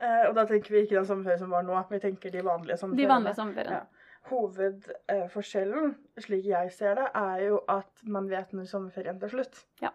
eh, 0.00 0.28
og 0.28 0.34
da 0.38 0.44
tenker 0.48 0.74
vi 0.74 0.84
ikke 0.84 0.98
den 0.98 1.08
sommerferien 1.08 1.42
som 1.42 1.54
var 1.54 1.66
nå, 1.66 1.78
vi 1.90 2.02
tenker 2.02 2.34
de 2.34 2.44
vanlige 2.46 2.78
sommerferiene. 2.80 3.08
De 3.08 3.14
vanlige 3.14 3.38
sommerferiene. 3.38 3.80
Ja. 3.80 4.06
Hovedforskjellen, 4.30 5.94
slik 6.20 6.44
jeg 6.50 6.72
ser 6.76 6.98
det, 7.00 7.06
er 7.16 7.46
jo 7.46 7.62
at 7.72 8.04
man 8.04 8.28
vet 8.30 8.52
når 8.52 8.68
sommerferien 8.68 9.20
tar 9.20 9.32
slutt. 9.32 9.62
Ja. 9.80 9.94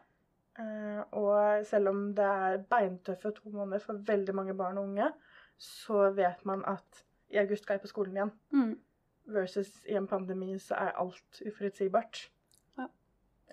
Eh, 0.59 1.01
og 1.19 1.65
selv 1.67 1.91
om 1.91 2.07
det 2.17 2.25
er 2.47 2.61
beintøffe 2.71 3.33
to 3.35 3.51
måneder 3.53 3.83
for 3.83 3.99
veldig 4.07 4.35
mange 4.37 4.55
barn 4.57 4.79
og 4.81 4.89
unge, 4.89 5.11
så 5.57 6.09
vet 6.15 6.45
man 6.45 6.63
at 6.67 7.05
i 7.29 7.37
august 7.37 7.63
skal 7.63 7.77
jeg 7.77 7.85
på 7.85 7.91
skolen 7.91 8.17
igjen. 8.17 8.31
Mm. 8.53 8.73
Versus 9.35 9.71
i 9.89 9.95
en 9.97 10.07
pandemi 10.07 10.57
så 10.61 10.77
er 10.77 10.97
alt 11.01 11.41
uforutsigbart. 11.47 12.19
Ja. 12.77 12.87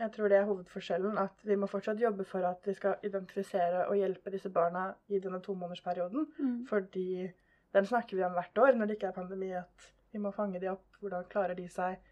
Jeg 0.00 0.12
tror 0.16 0.28
det 0.28 0.38
er 0.38 0.48
hovedforskjellen. 0.48 1.18
At 1.18 1.46
vi 1.48 1.56
må 1.56 1.66
fortsatt 1.70 2.00
jobbe 2.00 2.26
for 2.28 2.44
at 2.48 2.66
vi 2.68 2.74
skal 2.76 3.00
identifisere 3.06 3.86
og 3.86 3.96
hjelpe 3.96 4.34
disse 4.34 4.50
barna 4.52 4.90
i 5.08 5.20
denne 5.22 5.40
tomånedersperioden. 5.40 6.26
Mm. 6.38 6.58
Fordi 6.68 7.30
den 7.72 7.88
snakker 7.88 8.16
vi 8.16 8.26
om 8.26 8.36
hvert 8.36 8.58
år 8.58 8.76
når 8.76 8.90
det 8.90 8.98
ikke 8.98 9.12
er 9.12 9.20
pandemi. 9.20 9.52
At 9.56 9.92
vi 10.12 10.20
må 10.20 10.34
fange 10.36 10.60
de 10.60 10.70
opp. 10.72 10.86
Hvordan 11.00 11.28
klarer 11.32 11.56
de 11.58 11.68
seg? 11.72 12.02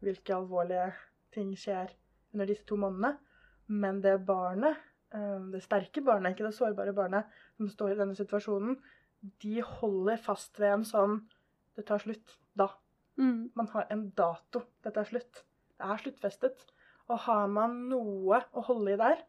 Hvilke 0.00 0.34
alvorlige 0.34 0.92
ting 1.34 1.52
skjer 1.58 1.92
under 2.32 2.48
disse 2.48 2.64
to 2.66 2.78
månedene? 2.80 3.18
Men 3.70 4.00
det 4.02 4.16
barnet, 4.26 4.78
eh, 5.14 5.42
det 5.52 5.62
sterke 5.62 6.02
barnet, 6.02 6.32
ikke 6.32 6.48
det 6.48 6.56
sårbare 6.56 6.94
barnet, 6.96 7.28
som 7.56 7.68
står 7.68 7.92
i 7.92 7.98
denne 8.00 8.16
situasjonen, 8.18 8.80
de 9.42 9.60
holder 9.62 10.20
fast 10.22 10.58
ved 10.60 10.72
en 10.78 10.86
sånn 10.88 11.16
Det 11.76 11.84
tar 11.88 12.02
slutt 12.02 12.38
da. 12.56 12.66
Mm. 13.20 13.50
Man 13.56 13.68
har 13.72 13.86
en 13.92 14.06
dato. 14.16 14.62
Dette 14.84 15.00
er 15.00 15.08
slutt. 15.08 15.42
Det 15.78 15.86
er 15.86 16.00
sluttfestet. 16.02 16.64
Og 17.10 17.18
har 17.26 17.46
man 17.52 17.76
noe 17.90 18.40
å 18.52 18.64
holde 18.66 18.94
i 18.94 18.98
der, 19.00 19.22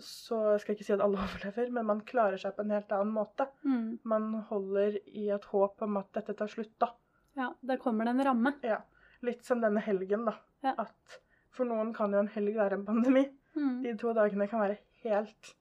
så 0.00 0.38
skal 0.60 0.72
jeg 0.72 0.78
ikke 0.78 0.86
si 0.88 0.94
at 0.94 1.02
alle 1.04 1.20
overlever, 1.26 1.72
men 1.74 1.88
man 1.90 2.00
klarer 2.08 2.40
seg 2.40 2.54
på 2.56 2.64
en 2.64 2.72
helt 2.74 2.92
annen 2.94 3.12
måte. 3.16 3.48
Mm. 3.66 3.98
Man 4.08 4.30
holder 4.48 4.96
i 5.12 5.26
et 5.34 5.48
håp 5.52 5.84
om 5.84 5.98
at 6.00 6.08
dette 6.16 6.36
tar 6.38 6.50
slutt, 6.52 6.72
da. 6.80 6.92
Ja, 7.38 7.50
der 7.64 7.80
kommer 7.80 8.08
det 8.08 8.14
en 8.16 8.24
ramme. 8.28 8.54
Ja. 8.66 8.80
Litt 9.24 9.44
som 9.46 9.60
denne 9.62 9.82
helgen, 9.84 10.24
da. 10.28 10.36
Ja. 10.64 10.74
At 10.86 11.18
for 11.52 11.68
noen 11.68 11.92
kan 11.96 12.14
jo 12.14 12.22
en 12.22 12.32
helg 12.32 12.56
være 12.56 12.80
en 12.80 12.86
pandemi. 12.88 13.26
Mm. 13.56 13.82
De 13.84 13.92
to 14.00 14.14
dagene 14.16 14.48
kan 14.48 14.64
være 14.64 14.80
helt 15.04 15.52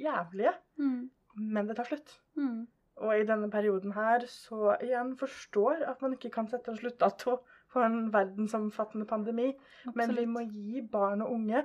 jævlige, 0.00 0.54
Mm. 0.80 1.08
Men 1.34 1.68
det 1.68 1.76
tar 1.78 1.88
slutt. 1.88 2.14
Mm. 2.38 2.66
Og 3.00 3.16
i 3.16 3.24
denne 3.24 3.48
perioden 3.50 3.94
her 3.96 4.26
så 4.28 4.74
igjen 4.84 5.14
forstår 5.16 5.86
at 5.88 6.02
man 6.04 6.16
ikke 6.16 6.32
kan 6.34 6.48
sette 6.50 6.72
en 6.72 6.78
sluttdato 6.80 7.38
på 7.72 7.82
en 7.84 8.10
verdensomfattende 8.12 9.06
pandemi. 9.08 9.48
Men 9.94 10.12
vi 10.16 10.26
må 10.28 10.42
gi 10.44 10.82
barn 10.92 11.22
og 11.24 11.32
unge, 11.38 11.62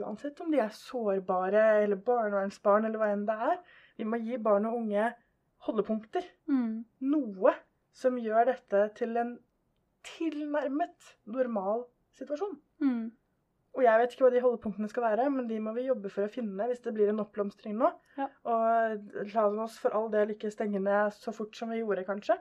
uansett 0.00 0.40
om 0.42 0.50
de 0.50 0.62
er 0.64 0.74
sårbare 0.74 1.64
eller 1.84 2.00
barnevernsbarn 2.06 2.88
eller 2.88 2.98
hva 2.98 3.12
enn 3.12 3.26
det 3.28 3.38
er, 3.52 3.60
vi 4.00 4.08
må 4.08 4.18
gi 4.24 4.40
barn 4.42 4.66
og 4.70 4.80
unge 4.80 5.12
holdepunkter. 5.66 6.26
Mm. 6.50 6.82
Noe 7.12 7.54
som 7.94 8.18
gjør 8.18 8.48
dette 8.50 8.86
til 8.98 9.16
en 9.20 9.36
tilnærmet 10.08 11.12
normal 11.30 11.84
situasjon. 12.18 12.56
Mm. 12.82 13.10
Og 13.74 13.82
jeg 13.86 13.98
vet 14.02 14.12
ikke 14.12 14.24
hva 14.26 14.30
de 14.34 14.40
holdepunktene 14.44 14.88
skal 14.90 15.02
være, 15.06 15.30
men 15.32 15.46
de 15.48 15.58
må 15.64 15.72
vi 15.72 15.86
jobbe 15.86 16.10
for 16.12 16.26
å 16.26 16.30
finne 16.32 16.66
hvis 16.68 16.82
det 16.84 16.92
blir 16.92 17.08
en 17.08 17.22
oppblomstring 17.24 17.78
nå. 17.78 17.88
Ja. 18.18 18.26
Og 18.44 19.30
la 19.32 19.44
oss 19.64 19.78
for 19.80 19.96
all 19.96 20.10
del 20.12 20.34
ikke 20.34 20.50
stenge 20.52 20.80
ned 20.82 21.14
så 21.16 21.32
fort 21.32 21.56
som 21.56 21.70
vi 21.72 21.78
gjorde, 21.80 22.04
kanskje. 22.04 22.36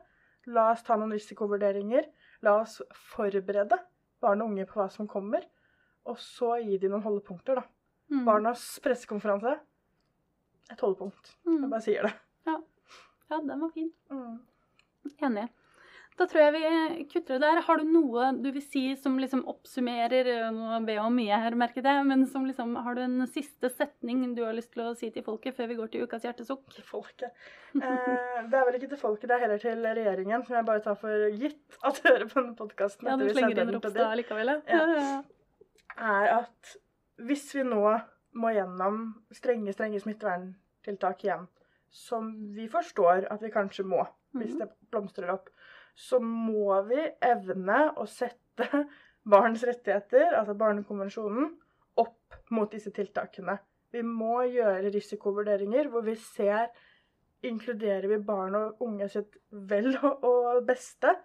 La 0.51 0.71
oss 0.73 0.83
ta 0.83 0.97
noen 0.99 1.13
risikovurderinger. 1.15 2.09
La 2.43 2.57
oss 2.63 2.81
forberede 3.13 3.77
barn 4.21 4.41
og 4.43 4.51
unge 4.51 4.65
på 4.67 4.81
hva 4.81 4.89
som 4.91 5.07
kommer. 5.07 5.45
Og 6.09 6.17
så 6.19 6.57
gi 6.65 6.77
de 6.81 6.89
noen 6.91 7.03
holdepunkter, 7.05 7.61
da. 7.61 7.63
Mm. 8.11 8.25
Barnas 8.27 8.65
pressekonferanse. 8.83 9.55
Et 10.71 10.79
holdepunkt. 10.83 11.35
Jeg 11.45 11.59
Mm. 11.61 11.69
bare 11.69 11.81
sier 11.81 12.03
det. 12.03 12.13
Ja, 12.47 13.39
den 13.39 13.61
var 13.61 13.69
fin. 13.71 13.91
Mm. 14.11 14.39
Enig. 15.21 15.49
Da 16.19 16.25
tror 16.27 16.41
jeg 16.43 16.53
vi 16.53 17.03
kutter 17.09 17.37
det 17.39 17.41
der. 17.47 17.61
Har 17.65 17.79
du 17.79 17.85
noe 17.87 18.27
du 18.43 18.49
vil 18.51 18.61
si 18.61 18.81
som 18.99 19.15
liksom 19.17 19.41
oppsummerer 19.49 20.27
øh, 20.27 20.49
Nå 20.53 20.79
ber 20.85 20.97
jeg 20.97 21.03
om 21.05 21.15
mye 21.17 21.37
her, 21.43 21.55
merket 21.57 21.87
jeg, 21.87 22.03
men 22.05 22.25
som 22.29 22.45
liksom, 22.45 22.75
har 22.83 22.97
du 22.97 23.01
en 23.05 23.23
siste 23.31 23.71
setning 23.73 24.35
du 24.35 24.43
har 24.45 24.53
lyst 24.57 24.73
til 24.75 24.83
å 24.85 24.91
si 24.97 25.09
til 25.15 25.23
folket 25.25 25.55
før 25.57 25.71
vi 25.71 25.77
går 25.79 25.91
til 25.93 26.03
ukas 26.05 26.27
hjertesukk? 26.27 26.67
Til 26.75 26.85
folket. 26.85 27.31
Eh, 27.79 28.11
det 28.51 28.59
er 28.59 28.67
vel 28.67 28.77
ikke 28.77 28.91
til 28.93 29.01
folket, 29.01 29.29
det 29.31 29.37
er 29.37 29.43
heller 29.47 29.63
til 29.63 29.81
regjeringen, 29.87 30.45
som 30.45 30.59
jeg 30.59 30.67
bare 30.67 30.83
tar 30.85 30.99
for 30.99 31.25
gitt 31.41 31.79
at 31.87 32.01
hører 32.05 32.27
på 32.27 32.39
denne 32.41 32.55
podkasten. 32.59 33.07
Ja, 33.09 33.17
du 33.17 33.25
slenger 33.31 33.63
inn 33.63 33.73
Ropstad 33.77 34.15
likevel, 34.21 34.55
Ja. 34.69 34.85
ja? 34.99 35.21
er 36.01 36.29
at 36.41 36.75
hvis 37.21 37.49
vi 37.55 37.63
nå 37.67 37.81
må 38.39 38.53
gjennom 38.55 39.01
strenge, 39.35 39.73
strenge 39.75 39.99
smitteverntiltak 40.03 41.25
igjen, 41.25 41.47
som 41.91 42.29
vi 42.55 42.69
forstår 42.71 43.27
at 43.31 43.41
vi 43.43 43.49
kanskje 43.51 43.83
må 43.87 44.05
hvis 44.31 44.53
Mhm. 44.55 44.59
det 44.61 44.69
blomstrer 44.93 45.33
opp, 45.33 45.49
så 45.95 46.19
må 46.23 46.77
vi 46.89 47.01
evne 47.25 47.81
å 47.99 48.05
sette 48.09 48.67
barns 49.33 49.63
rettigheter, 49.67 50.33
altså 50.37 50.55
Barnekonvensjonen, 50.57 51.51
opp 52.01 52.37
mot 52.55 52.71
disse 52.71 52.93
tiltakene. 52.95 53.57
Vi 53.91 54.01
må 54.07 54.45
gjøre 54.47 54.91
risikovurderinger 54.93 55.91
hvor 55.91 56.05
vi 56.07 56.15
ser 56.19 56.71
Inkluderer 57.41 58.05
vi 58.05 58.19
barn 58.21 58.53
og 58.53 58.81
unge 58.85 59.07
sitt 59.09 59.37
vel 59.49 59.95
og- 60.05 60.61
beste 60.67 61.15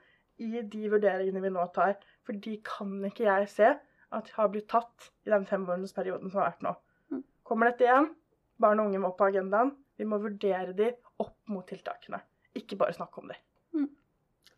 i 0.40 0.62
de 0.62 0.88
vurderingene 0.88 1.42
vi 1.44 1.50
nå 1.52 1.66
tar? 1.76 1.98
For 2.24 2.32
de 2.32 2.54
kan 2.64 2.94
ikke 3.04 3.26
jeg 3.26 3.50
se 3.52 3.68
at 4.16 4.30
har 4.38 4.48
blitt 4.48 4.68
tatt 4.72 5.10
i 5.26 5.32
den 5.32 5.44
femårsperioden 5.48 6.32
som 6.32 6.40
har 6.40 6.54
vært 6.54 6.64
nå. 6.64 6.72
Mm. 7.12 7.22
Kommer 7.44 7.68
dette 7.68 7.84
igjen? 7.84 8.08
Barn 8.56 8.80
og 8.80 8.88
unge 8.88 9.02
må 9.02 9.12
på 9.18 9.28
agendaen. 9.28 9.74
Vi 10.00 10.08
må 10.08 10.16
vurdere 10.22 10.72
de 10.76 10.88
opp 11.20 11.36
mot 11.52 11.66
tiltakene. 11.68 12.22
Ikke 12.56 12.78
bare 12.80 12.96
snakke 12.96 13.20
om 13.20 13.28
de. 13.28 13.36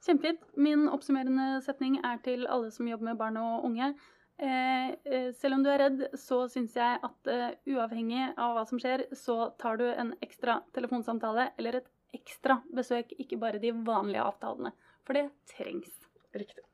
Kjempefint. 0.08 0.40
Min 0.56 0.86
oppsummerende 0.88 1.58
setning 1.64 1.98
er 2.00 2.20
til 2.24 2.46
alle 2.48 2.70
som 2.72 2.88
jobber 2.88 3.10
med 3.10 3.18
barn 3.20 3.36
og 3.40 3.66
unge. 3.68 3.90
Eh, 4.38 4.94
eh, 5.04 5.28
selv 5.36 5.58
om 5.58 5.64
du 5.66 5.68
er 5.68 5.82
redd, 5.82 6.04
så 6.16 6.44
syns 6.48 6.76
jeg 6.78 7.00
at 7.04 7.28
eh, 7.32 7.50
uavhengig 7.74 8.22
av 8.38 8.54
hva 8.56 8.62
som 8.70 8.80
skjer, 8.80 9.04
så 9.18 9.50
tar 9.60 9.80
du 9.80 9.84
en 9.90 10.14
ekstra 10.24 10.60
telefonsamtale 10.76 11.50
eller 11.58 11.80
et 11.80 11.90
ekstra 12.16 12.60
besøk, 12.72 13.12
ikke 13.20 13.36
bare 13.42 13.60
de 13.60 13.74
vanlige 13.74 14.22
avtalene. 14.24 14.72
For 15.04 15.18
det 15.18 15.26
trengs. 15.52 15.92
Riktig. 16.32 16.64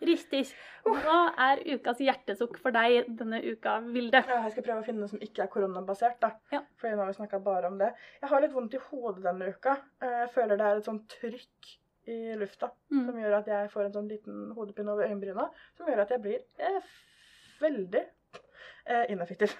Riktig. 0.00 0.40
Hva 0.86 1.18
er 1.50 1.60
ukas 1.76 2.00
hjertesukk 2.00 2.56
for 2.62 2.72
deg 2.72 3.10
denne 3.18 3.42
uka, 3.44 3.76
Vilde? 3.92 4.22
Ja, 4.24 4.40
jeg 4.46 4.54
skal 4.54 4.64
prøve 4.66 4.80
å 4.80 4.86
finne 4.86 5.04
noe 5.04 5.12
som 5.12 5.20
ikke 5.22 5.44
er 5.44 5.52
koronabasert. 5.52 6.16
da. 6.24 6.32
Ja. 6.54 6.62
Fordi 6.80 6.96
nå 6.96 7.04
har 7.04 7.12
vi 7.12 7.18
snakka 7.20 7.42
bare 7.44 7.68
om 7.68 7.76
det. 7.78 7.92
Jeg 8.22 8.32
har 8.32 8.42
litt 8.42 8.56
vondt 8.56 8.74
i 8.78 8.82
hodet 8.88 9.22
denne 9.28 9.52
uka. 9.52 9.76
Eh, 10.00 10.16
Jeg 10.24 10.32
føler 10.34 10.56
det 10.56 10.66
er 10.70 10.80
et 10.80 10.88
sånt 10.88 11.06
trykk 11.20 11.74
i 12.06 12.34
lufta 12.40 12.70
Mm. 12.90 13.06
som 13.06 13.18
gjør 13.20 13.34
at 13.38 13.46
jeg 13.46 13.70
får 13.70 13.84
en 13.84 13.92
sånn 13.92 14.08
liten 14.08 14.52
hodepine 14.56 14.90
over 14.92 15.06
øyenbryna. 15.08 15.48
Som 15.76 15.86
gjør 15.86 16.00
at 16.02 16.10
jeg 16.10 16.22
blir 16.22 16.40
eh, 16.58 16.80
veldig 17.60 18.04
eh, 18.86 19.04
ineffektiv 19.12 19.52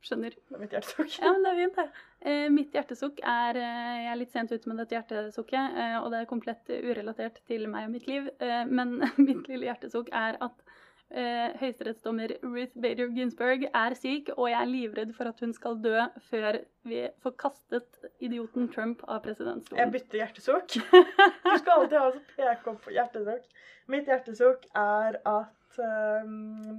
Skjønner. 0.00 0.34
med 0.50 0.60
mitt 0.60 0.70
hjertesukk. 0.72 1.16
Ja, 1.18 1.32
men 1.34 1.42
det 1.42 1.50
er 1.50 1.56
fint, 1.58 1.76
det. 1.76 2.02
Eh, 2.30 2.48
mitt 2.54 2.72
hjertesukk 2.76 3.18
er 3.26 3.56
eh, 3.58 3.96
Jeg 4.04 4.10
er 4.12 4.18
litt 4.20 4.30
sent 4.32 4.52
ute 4.52 4.68
med 4.70 4.78
dette 4.78 4.94
hjertesukket, 4.94 5.74
eh, 5.82 5.96
og 5.98 6.10
det 6.12 6.20
er 6.20 6.28
komplett 6.30 6.70
urelatert 6.70 7.40
til 7.50 7.66
meg 7.68 7.88
og 7.88 7.90
mitt 7.96 8.06
liv. 8.06 8.28
Eh, 8.38 8.62
men 8.70 8.98
mitt 9.18 9.48
lille 9.50 9.66
hjertesukk 9.66 10.08
er 10.14 10.38
at 10.40 10.62
Eh, 11.08 11.54
høyesterettsdommer 11.56 12.34
Ruth 12.42 12.74
Bader 12.76 13.08
Ginsburg 13.16 13.62
er 13.64 13.94
syk, 13.96 14.26
og 14.34 14.50
jeg 14.50 14.58
er 14.60 14.68
livredd 14.68 15.14
for 15.16 15.30
at 15.30 15.38
hun 15.40 15.54
skal 15.56 15.78
dø 15.80 15.94
før 16.26 16.58
vi 16.84 16.98
får 17.24 17.32
kastet 17.40 18.10
idioten 18.20 18.66
Trump 18.74 19.00
av 19.08 19.22
presidentstolen. 19.24 19.80
Jeg 19.80 19.94
bytter 19.94 20.20
hjertesukk. 20.20 20.76
Du 21.48 21.54
skal 21.62 21.72
alltid 21.78 21.96
ha 21.96 22.10
sånn 22.12 22.26
så 22.26 22.34
peke 22.36 22.72
opp 22.74 22.82
på 22.84 22.92
hjertesukk. 22.92 23.62
Mitt 23.88 24.10
hjertesukk 24.10 24.66
er 24.76 25.16
at 25.30 25.80
um, 25.80 26.76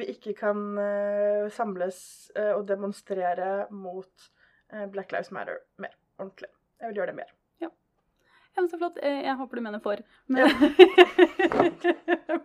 vi 0.00 0.08
ikke 0.14 0.32
kan 0.40 0.62
uh, 0.80 1.50
samles 1.52 2.00
uh, 2.38 2.54
og 2.54 2.64
demonstrere 2.72 3.66
mot 3.68 4.30
uh, 4.72 4.86
Black 4.88 5.12
Lives 5.12 5.28
Matter 5.36 5.60
mer 5.76 5.92
ordentlig. 6.16 6.48
Jeg 6.80 6.88
vil 6.88 7.02
gjøre 7.02 7.12
det 7.12 7.20
mer. 7.20 7.36
Ja, 8.56 8.62
men 8.62 8.68
Så 8.70 8.78
flott. 8.80 8.98
Eh, 9.02 9.20
Jeg 9.24 9.36
håper 9.38 9.56
du 9.56 9.62
mener 9.62 9.80
for. 9.84 10.00
Men 10.26 10.48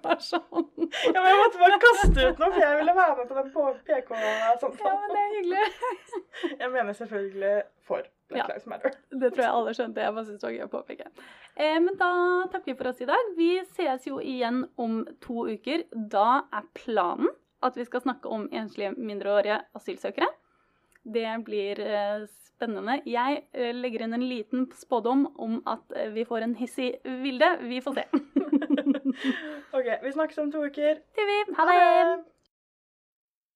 Bare 0.04 0.20
sånn. 0.30 0.68
Ja, 1.06 1.22
men 1.22 1.30
Jeg 1.30 1.38
måtte 1.40 1.62
bare 1.62 1.80
kaste 1.82 2.26
ut 2.30 2.42
noe, 2.42 2.50
for 2.52 2.60
jeg 2.62 2.78
ville 2.80 2.96
være 2.98 3.16
med 3.20 3.30
på 3.32 3.38
den 3.40 3.50
på 3.56 3.64
PK. 3.88 4.12
Ja, 4.20 4.52
men 5.02 5.16
det 5.16 5.24
er 5.24 5.34
hyggelig. 5.36 5.64
Jeg 6.62 6.70
mener 6.74 6.94
selvfølgelig 6.98 7.56
for 7.88 8.06
Black 8.30 8.50
Ja. 8.54 8.60
Matter. 8.70 8.94
Det 9.12 9.32
tror 9.34 9.44
jeg 9.46 9.54
alle 9.54 9.74
skjønte. 9.78 10.02
Jeg 10.06 10.14
bare 10.16 10.26
synes 10.28 10.42
det 10.42 10.48
var 10.50 10.56
gøy 10.56 10.66
å 10.66 10.72
påpeke. 10.74 11.10
Eh, 11.56 11.78
men 11.80 11.98
da 12.00 12.12
takker 12.54 12.72
vi 12.74 12.78
for 12.80 12.90
oss 12.92 13.02
i 13.06 13.10
dag. 13.10 13.34
Vi 13.38 13.50
ses 13.78 14.08
jo 14.10 14.20
igjen 14.22 14.64
om 14.82 15.02
to 15.26 15.46
uker. 15.52 15.84
Da 15.94 16.44
er 16.54 16.66
planen 16.78 17.30
at 17.66 17.78
vi 17.80 17.86
skal 17.88 18.04
snakke 18.04 18.30
om 18.30 18.48
enslige 18.54 18.94
mindreårige 18.98 19.60
asylsøkere. 19.78 20.28
Det 21.14 21.44
blir 21.46 21.80
eh, 21.80 22.26
spennende. 22.56 23.00
Jeg 23.06 23.44
eh, 23.54 23.74
legger 23.76 24.06
inn 24.06 24.18
en 24.18 24.26
liten 24.26 24.70
spådom 24.74 25.28
om 25.38 25.60
at 25.70 25.96
eh, 25.96 26.10
vi 26.16 26.26
får 26.26 26.48
en 26.48 26.56
hissig 26.58 26.96
Vilde. 27.04 27.52
Vi 27.62 27.82
får 27.82 28.00
se. 28.00 28.06
OK, 29.78 29.92
vi 30.04 30.16
snakkes 30.16 30.42
om 30.42 30.52
to 30.52 30.66
uker. 30.66 31.04
Det 31.16 31.28
Ha 31.58 31.68
det. 31.70 31.78
Ha 31.82 32.16
det! 32.16 32.35